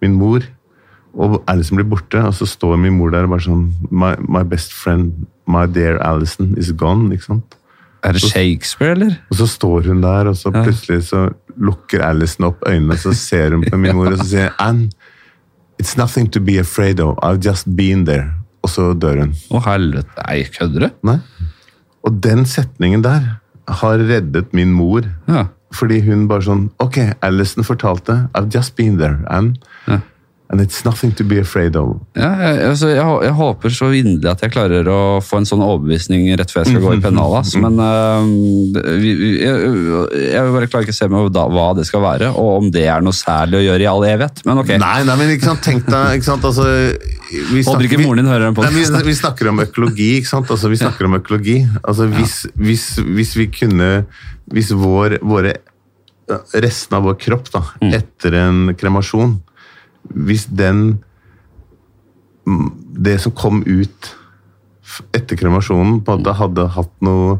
min 0.00 0.14
mor. 0.16 0.40
Og 1.14 1.40
Alison 1.50 1.76
blir 1.80 1.88
borte, 1.90 2.20
og 2.22 2.34
så 2.38 2.46
står 2.46 2.76
min 2.78 2.94
mor 2.98 3.10
der 3.10 3.26
og 3.26 3.32
bare 3.34 3.44
sånn 3.48 3.64
My, 3.90 4.12
my 4.30 4.44
best 4.46 4.74
friend, 4.76 5.26
my 5.50 5.64
dear 5.66 5.98
Alison, 6.06 6.52
is 6.58 6.70
gone. 6.72 7.10
ikke 7.14 7.26
sant? 7.32 7.56
Er 8.06 8.16
det 8.16 8.22
Shakespeare, 8.24 8.94
eller? 8.96 9.16
Og 9.28 9.36
så 9.42 9.46
står 9.50 9.90
hun 9.90 10.00
der, 10.00 10.30
og 10.30 10.36
så 10.38 10.52
plutselig 10.54 11.02
så 11.10 11.26
lukker 11.60 12.00
Alison 12.06 12.46
opp 12.48 12.62
øynene, 12.68 12.94
og 12.96 13.02
så 13.02 13.12
ser 13.16 13.56
hun 13.56 13.66
på 13.66 13.76
min 13.76 13.96
mor, 13.98 14.12
og 14.14 14.22
så 14.22 14.28
sier 14.30 14.54
Anne, 14.62 14.88
it's 15.82 15.96
nothing 15.98 16.30
to 16.32 16.40
be 16.40 16.58
afraid 16.60 17.00
of. 17.00 17.18
I've 17.22 17.42
just 17.44 17.68
been 17.76 18.06
there. 18.08 18.30
Og 18.62 18.70
så 18.72 18.90
dør 18.94 19.22
hun. 19.24 19.34
Å, 19.50 19.60
helvete. 19.66 20.16
Nei, 20.26 20.42
kødder 20.52 20.86
du? 20.86 20.90
Nei. 21.08 21.18
Og 22.06 22.16
den 22.24 22.46
setningen 22.48 23.02
der 23.04 23.26
har 23.80 24.00
reddet 24.00 24.54
min 24.56 24.72
mor. 24.76 25.04
Ja. 25.28 25.46
Fordi 25.76 26.00
hun 26.02 26.24
bare 26.26 26.42
sånn 26.42 26.64
Ok, 26.82 26.98
Alison 27.22 27.62
fortalte. 27.64 28.16
I've 28.34 28.50
just 28.52 28.74
been 28.76 28.96
there. 28.98 29.20
Ann. 29.30 29.54
Ja. 29.86 30.00
And 30.50 30.60
it's 30.60 30.84
nothing 30.84 31.12
to 31.14 31.22
be 31.24 31.38
afraid 31.38 31.76
of. 31.78 31.92
Ja, 32.18 32.30
jeg, 32.42 32.56
altså, 32.72 32.88
jeg, 32.90 33.04
jeg 33.22 33.34
håper 33.38 33.70
så 33.70 33.90
inderlig 33.94 34.30
at 34.32 34.40
jeg 34.42 34.50
klarer 34.50 34.88
å 34.90 34.98
få 35.22 35.38
en 35.38 35.46
sånn 35.46 35.62
overbevisning 35.62 36.24
rett 36.40 36.50
før 36.50 36.64
jeg 36.64 36.72
skal 36.72 36.82
gå 36.82 36.94
i 36.96 37.02
pennalet. 37.04 37.52
Men 37.62 37.78
uh, 37.78 38.24
vi, 38.98 39.12
jeg, 39.38 39.70
jeg 40.32 40.54
bare 40.56 40.70
klarer 40.72 40.88
ikke 40.88 40.96
å 40.96 40.98
se 40.98 41.08
meg 41.12 41.28
da, 41.36 41.44
hva 41.54 41.68
det 41.78 41.86
skal 41.86 42.02
være, 42.02 42.32
og 42.34 42.50
om 42.64 42.72
det 42.74 42.82
er 42.90 43.04
noe 43.06 43.14
særlig 43.14 43.60
å 43.60 43.64
gjøre 43.68 43.86
i 43.86 43.88
all 43.92 44.06
evighet. 44.08 44.42
Men 44.48 44.62
ok. 44.64 44.72
Nei, 44.82 44.96
nei, 45.06 45.16
men 45.22 45.30
ikke 45.36 45.52
sant, 45.52 45.62
tenk 45.62 45.86
deg 45.86 46.18
ikke 46.18 46.28
sant, 46.32 46.48
altså, 46.50 46.66
vi 47.30 47.62
Håper 47.62 47.86
ikke 47.86 48.00
moren 48.02 48.24
din 48.24 48.30
hører 48.32 48.48
den 48.48 48.56
på 48.58 48.64
Nei, 48.66 48.72
vi, 48.74 48.82
vi 49.06 49.14
snakker 49.14 49.52
om 49.52 49.62
økologi, 49.62 50.08
ikke 50.18 50.32
sant? 50.32 50.50
Altså, 50.50 50.66
vi 50.72 50.80
snakker 50.80 51.06
om 51.06 51.14
økologi. 51.20 51.60
Altså, 51.84 52.08
hvis, 52.10 52.40
hvis, 52.58 52.86
hvis 53.06 53.36
vi 53.38 53.46
kunne 53.54 53.90
Hvis 54.50 54.72
vår, 54.74 55.20
våre 55.22 55.52
Resten 56.58 56.94
av 56.98 57.06
vår 57.06 57.16
kropp, 57.22 57.48
da, 57.54 57.62
Mm. 57.80 57.94
etter 57.96 58.34
en 58.38 58.58
kremasjon 58.78 59.38
Hvis 60.08 60.46
den 60.46 61.00
mm, 62.46 62.70
Det 63.00 63.18
som 63.22 63.32
kom 63.36 63.62
ut 63.66 64.14
etter 65.14 65.38
kremasjonen, 65.38 66.00
på 66.02 66.12
en 66.12 66.22
måte 66.22 66.34
hadde 66.34 66.66
hatt 66.74 66.92
noe 67.06 67.38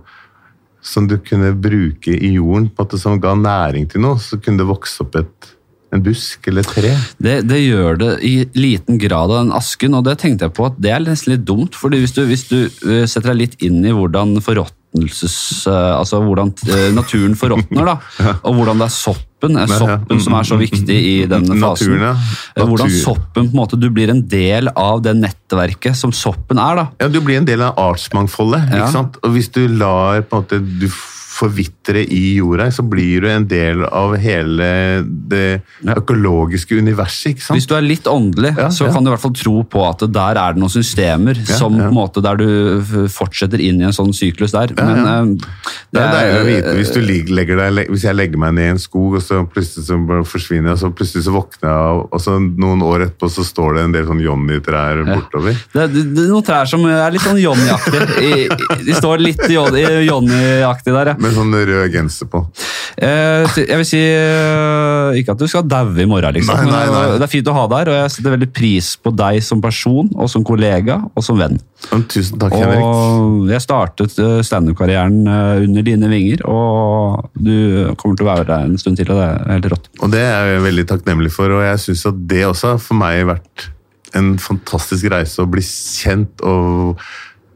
som 0.81 1.09
du 1.11 1.17
kunne 1.21 1.51
bruke 1.61 2.13
i 2.15 2.35
jorden, 2.37 2.71
på 2.73 2.85
at 2.85 2.95
det 2.95 3.01
som 3.03 3.19
ga 3.21 3.35
næring 3.37 3.89
til 3.91 4.05
noe, 4.05 4.21
så 4.23 4.39
kunne 4.41 4.63
det 4.63 4.69
vokse 4.69 5.03
opp 5.05 5.19
et, 5.21 5.51
en 5.93 6.05
busk 6.05 6.47
eller 6.49 6.65
et 6.65 6.73
tre. 6.73 6.93
Det, 7.19 7.35
det 7.51 7.59
gjør 7.61 8.01
det 8.01 8.13
i 8.25 8.35
liten 8.57 9.01
grad 9.03 9.35
av 9.35 9.43
den 9.43 9.53
asken, 9.59 9.99
og 9.99 10.07
det 10.07 10.17
tenkte 10.23 10.49
jeg 10.49 10.57
på 10.57 10.71
at 10.71 10.79
det 10.81 10.95
er 10.95 11.05
nesten 11.05 11.35
litt 11.35 11.45
dumt. 11.49 11.77
fordi 11.77 12.01
hvis 12.01 12.17
du, 12.17 12.23
hvis 12.31 12.47
du 12.49 12.59
eh, 12.63 13.05
setter 13.05 13.33
deg 13.33 13.43
litt 13.43 13.59
inn 13.67 13.83
i 13.85 13.95
hvordan 13.97 14.39
forråtnelses... 14.91 15.67
eh, 15.67 15.99
Altså 15.99 16.21
hvordan 16.23 16.53
eh, 16.69 16.93
naturen 16.95 17.35
forråtner, 17.37 17.85
da, 17.87 17.99
og 18.45 18.55
hvordan 18.55 18.79
det 18.79 18.87
er 18.89 18.95
soppen, 18.95 19.57
er 19.57 19.67
ja. 19.71 19.79
soppen 19.79 20.21
som 20.21 20.35
er 20.37 20.43
så 20.45 20.57
viktig 20.61 20.97
i 20.97 21.27
denne 21.31 21.57
fasen. 21.61 21.95
Eh, 22.03 22.65
Hvordan 22.67 22.91
soppen 22.93 23.47
på 23.47 23.55
en 23.55 23.57
måte, 23.57 23.79
Du 23.81 23.89
blir 23.91 24.11
en 24.11 24.23
del 24.29 24.69
av 24.77 25.01
det 25.03 25.15
nettverket 25.17 25.97
som 25.97 26.13
soppen 26.13 26.59
er. 26.59 26.77
da. 26.77 26.89
Ja, 27.01 27.09
Du 27.09 27.21
blir 27.21 27.39
en 27.39 27.47
del 27.49 27.63
av 27.63 27.75
artsmangfoldet. 27.79 28.69
Ikke 28.69 28.91
sant? 28.93 29.17
Og 29.25 29.33
hvis 29.33 29.49
du 29.51 29.67
lar 29.69 30.21
på 30.23 30.37
en 30.37 30.43
måte, 30.45 30.61
du 30.81 30.89
forvitre 31.41 32.03
i 32.05 32.37
jorda, 32.37 32.69
så 32.75 32.85
blir 32.87 33.25
du 33.25 33.31
en 33.31 33.47
del 33.49 33.85
av 33.87 34.17
hele 34.21 34.69
det 35.31 35.61
økologiske 35.89 36.77
universet. 36.81 37.35
ikke 37.35 37.47
sant? 37.47 37.59
Hvis 37.59 37.69
du 37.71 37.75
er 37.79 37.87
litt 37.87 38.09
åndelig, 38.11 38.55
Ja, 38.59 38.69
så 38.75 38.89
ja. 38.89 38.93
kan 38.95 39.05
du 39.05 39.11
i 39.11 39.15
hvert 39.15 39.23
fall 39.23 39.37
tro 39.39 39.57
på 39.65 39.85
at 39.87 40.05
der 40.13 40.41
er 40.41 40.55
det 40.55 40.63
noen 40.63 40.73
systemer 40.73 41.39
som 41.49 41.79
ja. 41.79 41.87
på 41.87 41.93
en 41.93 41.97
måte 41.97 42.23
der 42.25 42.41
du 42.41 43.09
fortsetter 43.13 43.63
inn 43.63 43.81
i 43.81 43.89
en 43.89 43.97
sånn 43.97 44.13
syklus 44.17 44.55
der. 44.57 44.75
Men 44.79 45.01
eh, 45.07 45.49
Det 45.91 46.03
er 46.03 46.15
deilig 46.15 46.41
å 46.41 46.49
vite 46.49 46.75
hvis, 46.81 46.93
du 46.95 47.01
deg, 47.61 47.81
hvis 47.91 48.07
jeg 48.07 48.19
legger 48.19 48.41
meg 48.43 48.57
ned 48.59 48.69
i 48.69 48.75
en 48.75 48.83
skog, 48.83 49.17
og 49.19 49.25
så 49.25 49.43
plutselig 49.49 49.87
så 49.89 49.99
forsvinner 50.29 50.73
jeg, 50.73 50.77
og 50.77 50.83
så 50.83 50.93
plutselig 50.95 51.27
så 51.27 51.35
våkner 51.35 51.71
jeg 51.71 52.05
og 52.11 52.21
så 52.23 52.37
noen 52.41 52.85
år 52.85 53.07
etterpå 53.07 53.31
så 53.33 53.45
står 53.47 53.77
det 53.77 53.87
en 53.87 53.95
del 53.97 54.07
sånn 54.09 54.23
Johnny-trær 54.25 55.03
bortover. 55.09 55.57
Det, 55.73 55.87
det, 55.95 56.05
det 56.17 56.25
er 56.27 56.33
noen 56.33 56.47
trær 56.47 56.69
som 56.71 56.85
er 56.89 57.15
litt 57.15 57.25
sånn 57.25 57.41
Johnny-aktig. 57.41 58.01
De 58.87 58.97
står 58.97 59.23
litt 59.23 59.43
Johnny-aktig 59.51 60.95
der, 60.95 61.13
ja. 61.13 61.30
Med 61.31 61.39
sånn 61.39 61.55
rød 61.71 61.95
genser 61.95 62.29
på. 62.31 62.43
Eh, 63.01 63.47
Jeg 63.63 63.79
vil 63.81 63.87
si 63.87 64.01
eh, 64.03 65.19
ikke 65.21 65.35
at 65.37 65.41
du 65.41 65.47
skal 65.51 65.65
daue 65.71 65.95
i 66.03 66.07
morgen, 66.11 66.35
liksom. 66.37 66.59
Nei, 66.59 66.67
nei, 66.67 66.85
nei. 66.91 67.05
Men 67.13 67.21
Det 67.23 67.27
er 67.29 67.33
fint 67.33 67.51
å 67.51 67.55
ha 67.57 67.65
deg 67.71 67.83
her, 67.85 67.91
og 67.93 67.99
jeg 68.01 68.13
setter 68.17 68.35
veldig 68.35 68.49
pris 68.57 68.91
på 69.01 69.13
deg 69.17 69.41
som 69.47 69.63
person, 69.65 70.11
og 70.17 70.31
som 70.33 70.45
kollega, 70.47 70.99
og 71.15 71.25
som 71.25 71.39
venn. 71.41 71.59
Men 71.93 72.05
Tusen 72.11 72.41
takk, 72.43 72.57
Henrik. 72.59 72.85
Og 72.85 73.49
jeg 73.55 73.65
startet 73.65 74.19
eh, 74.21 74.41
standup-karrieren 74.47 75.21
eh, 75.25 75.65
under 75.69 75.87
dine 75.87 76.11
vinger, 76.13 76.45
og 76.51 77.31
du 77.39 77.95
kommer 78.01 78.19
til 78.19 78.27
å 78.27 78.31
være 78.35 78.49
der 78.51 78.69
en 78.69 78.79
stund 78.81 79.01
til, 79.01 79.11
og 79.15 79.21
det 79.23 79.29
er 79.31 79.55
helt 79.55 79.71
rått. 79.75 79.91
Og 80.03 80.13
det 80.13 80.25
er 80.27 80.55
jeg 80.57 80.67
veldig 80.67 80.87
takknemlig 80.93 81.33
for, 81.35 81.55
og 81.57 81.65
jeg 81.65 81.85
syns 81.87 82.07
at 82.11 82.21
det 82.35 82.45
også 82.51 82.75
har 82.75 82.83
for 82.83 83.01
meg 83.01 83.23
vært 83.31 83.71
en 84.19 84.33
fantastisk 84.43 85.07
reise 85.13 85.39
å 85.39 85.47
bli 85.47 85.63
kjent 85.63 86.43
og 86.43 86.99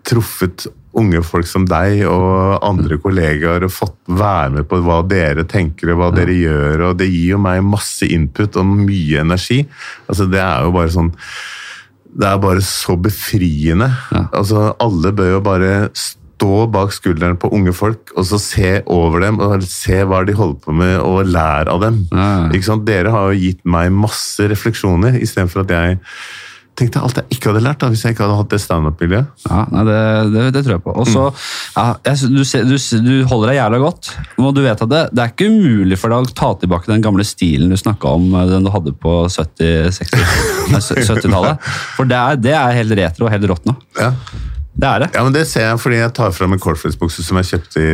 truffet 0.07 0.69
unge 1.01 1.23
folk 1.27 1.49
som 1.49 1.67
deg 1.69 2.05
og 2.09 2.65
andre 2.65 2.99
kollegaer 3.03 3.67
og 3.67 3.75
fått 3.75 3.97
være 4.07 4.59
med 4.59 4.69
på 4.71 4.81
hva 4.85 5.01
dere 5.09 5.47
tenker 5.51 5.93
og 5.93 6.01
hva 6.01 6.11
dere 6.15 6.37
gjør, 6.37 6.89
og 6.91 6.99
det 7.01 7.11
gir 7.11 7.35
jo 7.35 7.43
meg 7.43 7.65
masse 7.67 8.07
input 8.07 8.59
og 8.61 8.69
mye 8.71 9.23
energi. 9.25 9.63
Altså 10.09 10.29
Det 10.31 10.43
er 10.43 10.67
jo 10.67 10.75
bare 10.75 10.93
sånn 10.95 11.13
Det 12.15 12.29
er 12.29 12.43
bare 12.43 12.63
så 12.63 12.95
befriende. 13.01 13.91
Altså 14.31 14.73
Alle 14.79 15.11
bør 15.17 15.33
jo 15.37 15.41
bare 15.45 15.73
stå 15.99 16.67
bak 16.71 16.93
skulderen 16.93 17.37
på 17.41 17.51
unge 17.55 17.73
folk 17.75 18.13
og 18.15 18.27
så 18.29 18.39
se 18.43 18.77
over 18.91 19.23
dem 19.27 19.41
og 19.43 19.63
se 19.67 20.03
hva 20.05 20.23
de 20.27 20.35
holder 20.37 20.61
på 20.63 20.75
med, 20.77 20.97
og 21.01 21.31
lære 21.31 21.71
av 21.73 21.83
dem. 21.83 22.05
Ja, 22.13 22.31
ja. 22.45 22.49
Ikke 22.55 22.69
sant? 22.71 22.87
Dere 22.87 23.13
har 23.15 23.31
jo 23.31 23.41
gitt 23.41 23.63
meg 23.65 23.93
masse 23.95 24.49
refleksjoner, 24.51 25.19
istedenfor 25.23 25.65
at 25.65 25.75
jeg 25.75 26.01
tenkte 26.79 27.03
alt 27.05 27.19
jeg 27.21 27.37
ikke 27.37 27.51
hadde 27.53 27.63
lært 27.65 27.81
da, 27.83 27.89
hvis 27.93 28.03
jeg 28.05 28.15
ikke 28.15 28.25
hadde 28.25 28.39
hatt 28.39 28.53
det 28.53 28.61
standup-miljøet. 28.63 29.45
Ja, 29.47 29.61
nei, 29.73 29.85
det, 29.89 29.99
det, 30.35 30.45
det 30.57 30.63
tror 30.67 30.75
jeg 30.77 30.85
på. 30.85 30.95
Og 31.01 31.09
så, 31.11 31.27
ja, 31.77 32.15
du, 32.25 32.41
du, 32.43 32.77
du 33.07 33.13
holder 33.31 33.53
deg 33.53 33.59
jævla 33.61 33.81
godt, 33.83 34.11
og 34.39 34.51
du 34.57 34.63
vet 34.65 34.85
at 34.87 34.91
det, 34.91 35.03
det 35.15 35.25
er 35.25 35.35
ikke 35.35 35.51
umulig 35.53 35.99
for 36.01 36.15
deg 36.15 36.27
å 36.27 36.37
ta 36.43 36.51
tilbake 36.63 36.91
den 36.91 37.05
gamle 37.05 37.27
stilen 37.27 37.71
du 37.73 37.79
snakka 37.79 38.17
om, 38.19 38.27
eh, 38.41 38.49
den 38.51 38.67
du 38.67 38.73
hadde 38.75 38.95
på 39.05 39.21
70-tallet. 39.31 40.33
70 40.75 41.31
For 41.95 42.11
det 42.11 42.19
er, 42.19 42.43
det 42.43 42.57
er 42.59 42.81
helt 42.81 42.99
retro 42.99 43.29
og 43.29 43.35
helt 43.35 43.49
rått 43.53 43.71
nå. 43.71 43.77
Ja. 44.01 44.13
Det 44.75 44.89
er 44.89 45.05
det. 45.05 45.09
ja, 45.15 45.23
men 45.23 45.35
det 45.35 45.45
ser 45.47 45.69
jeg 45.69 45.79
fordi 45.79 46.01
jeg 46.01 46.11
tar 46.17 46.33
fram 46.35 46.57
en 46.57 46.63
cornflakes-bukse 46.63 47.23
som 47.23 47.39
jeg 47.39 47.53
kjøpte 47.53 47.83
i 47.85 47.93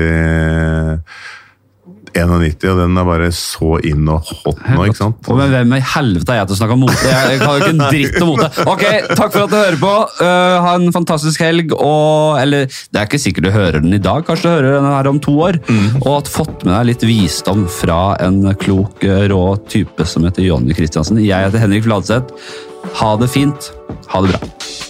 91, 2.14 2.66
og 2.70 2.80
den 2.80 3.00
er 3.00 3.06
bare 3.08 3.30
så 3.34 3.76
inn 3.86 4.08
og 4.10 4.26
hot 4.26 4.60
nå, 4.66 4.86
ikke 4.88 4.98
sant? 4.98 5.30
Og 5.30 5.40
hvem 5.40 5.74
i 5.76 5.80
helvete 5.94 6.34
er 6.34 6.40
jeg 6.40 6.50
til 6.50 6.56
å 6.56 6.60
snakke 6.60 6.76
om 6.76 6.84
mote? 6.84 6.98
Jeg 7.10 7.40
kan 7.40 7.52
jo 7.52 7.60
ikke 7.60 7.74
en 7.74 7.82
dritt 7.84 8.18
om 8.20 8.32
mote. 8.32 8.50
Ok, 8.70 8.84
Takk 9.14 9.34
for 9.34 9.44
at 9.44 9.52
du 9.52 9.58
hører 9.58 9.78
på. 9.80 9.92
Uh, 10.20 10.56
ha 10.66 10.74
en 10.78 10.90
fantastisk 10.94 11.44
helg. 11.44 11.74
Og, 11.76 12.40
eller, 12.40 12.68
det 12.68 13.00
er 13.00 13.08
ikke 13.08 13.22
sikkert 13.22 13.48
du 13.48 13.52
hører 13.54 13.80
den 13.84 13.96
i 13.96 14.02
dag, 14.02 14.24
kanskje 14.26 14.48
du 14.48 14.54
hører 14.56 14.78
den 14.78 14.90
her 14.90 15.10
om 15.10 15.22
to 15.22 15.36
år. 15.46 15.60
Og 16.02 16.12
at 16.18 16.30
fått 16.30 16.64
med 16.66 16.74
deg 16.74 16.90
litt 16.92 17.06
visdom 17.08 17.66
fra 17.70 18.00
en 18.22 18.42
klok, 18.60 19.04
eh, 19.04 19.26
rå 19.30 19.44
type 19.70 20.06
som 20.08 20.26
heter 20.28 20.46
Jonny 20.46 20.76
Kristiansen. 20.76 21.20
Jeg 21.24 21.48
heter 21.48 21.62
Henrik 21.62 21.86
Fladseth. 21.88 22.54
Ha 23.00 23.16
det 23.20 23.30
fint. 23.32 23.72
Ha 24.10 24.24
det 24.24 24.34
bra. 24.34 24.89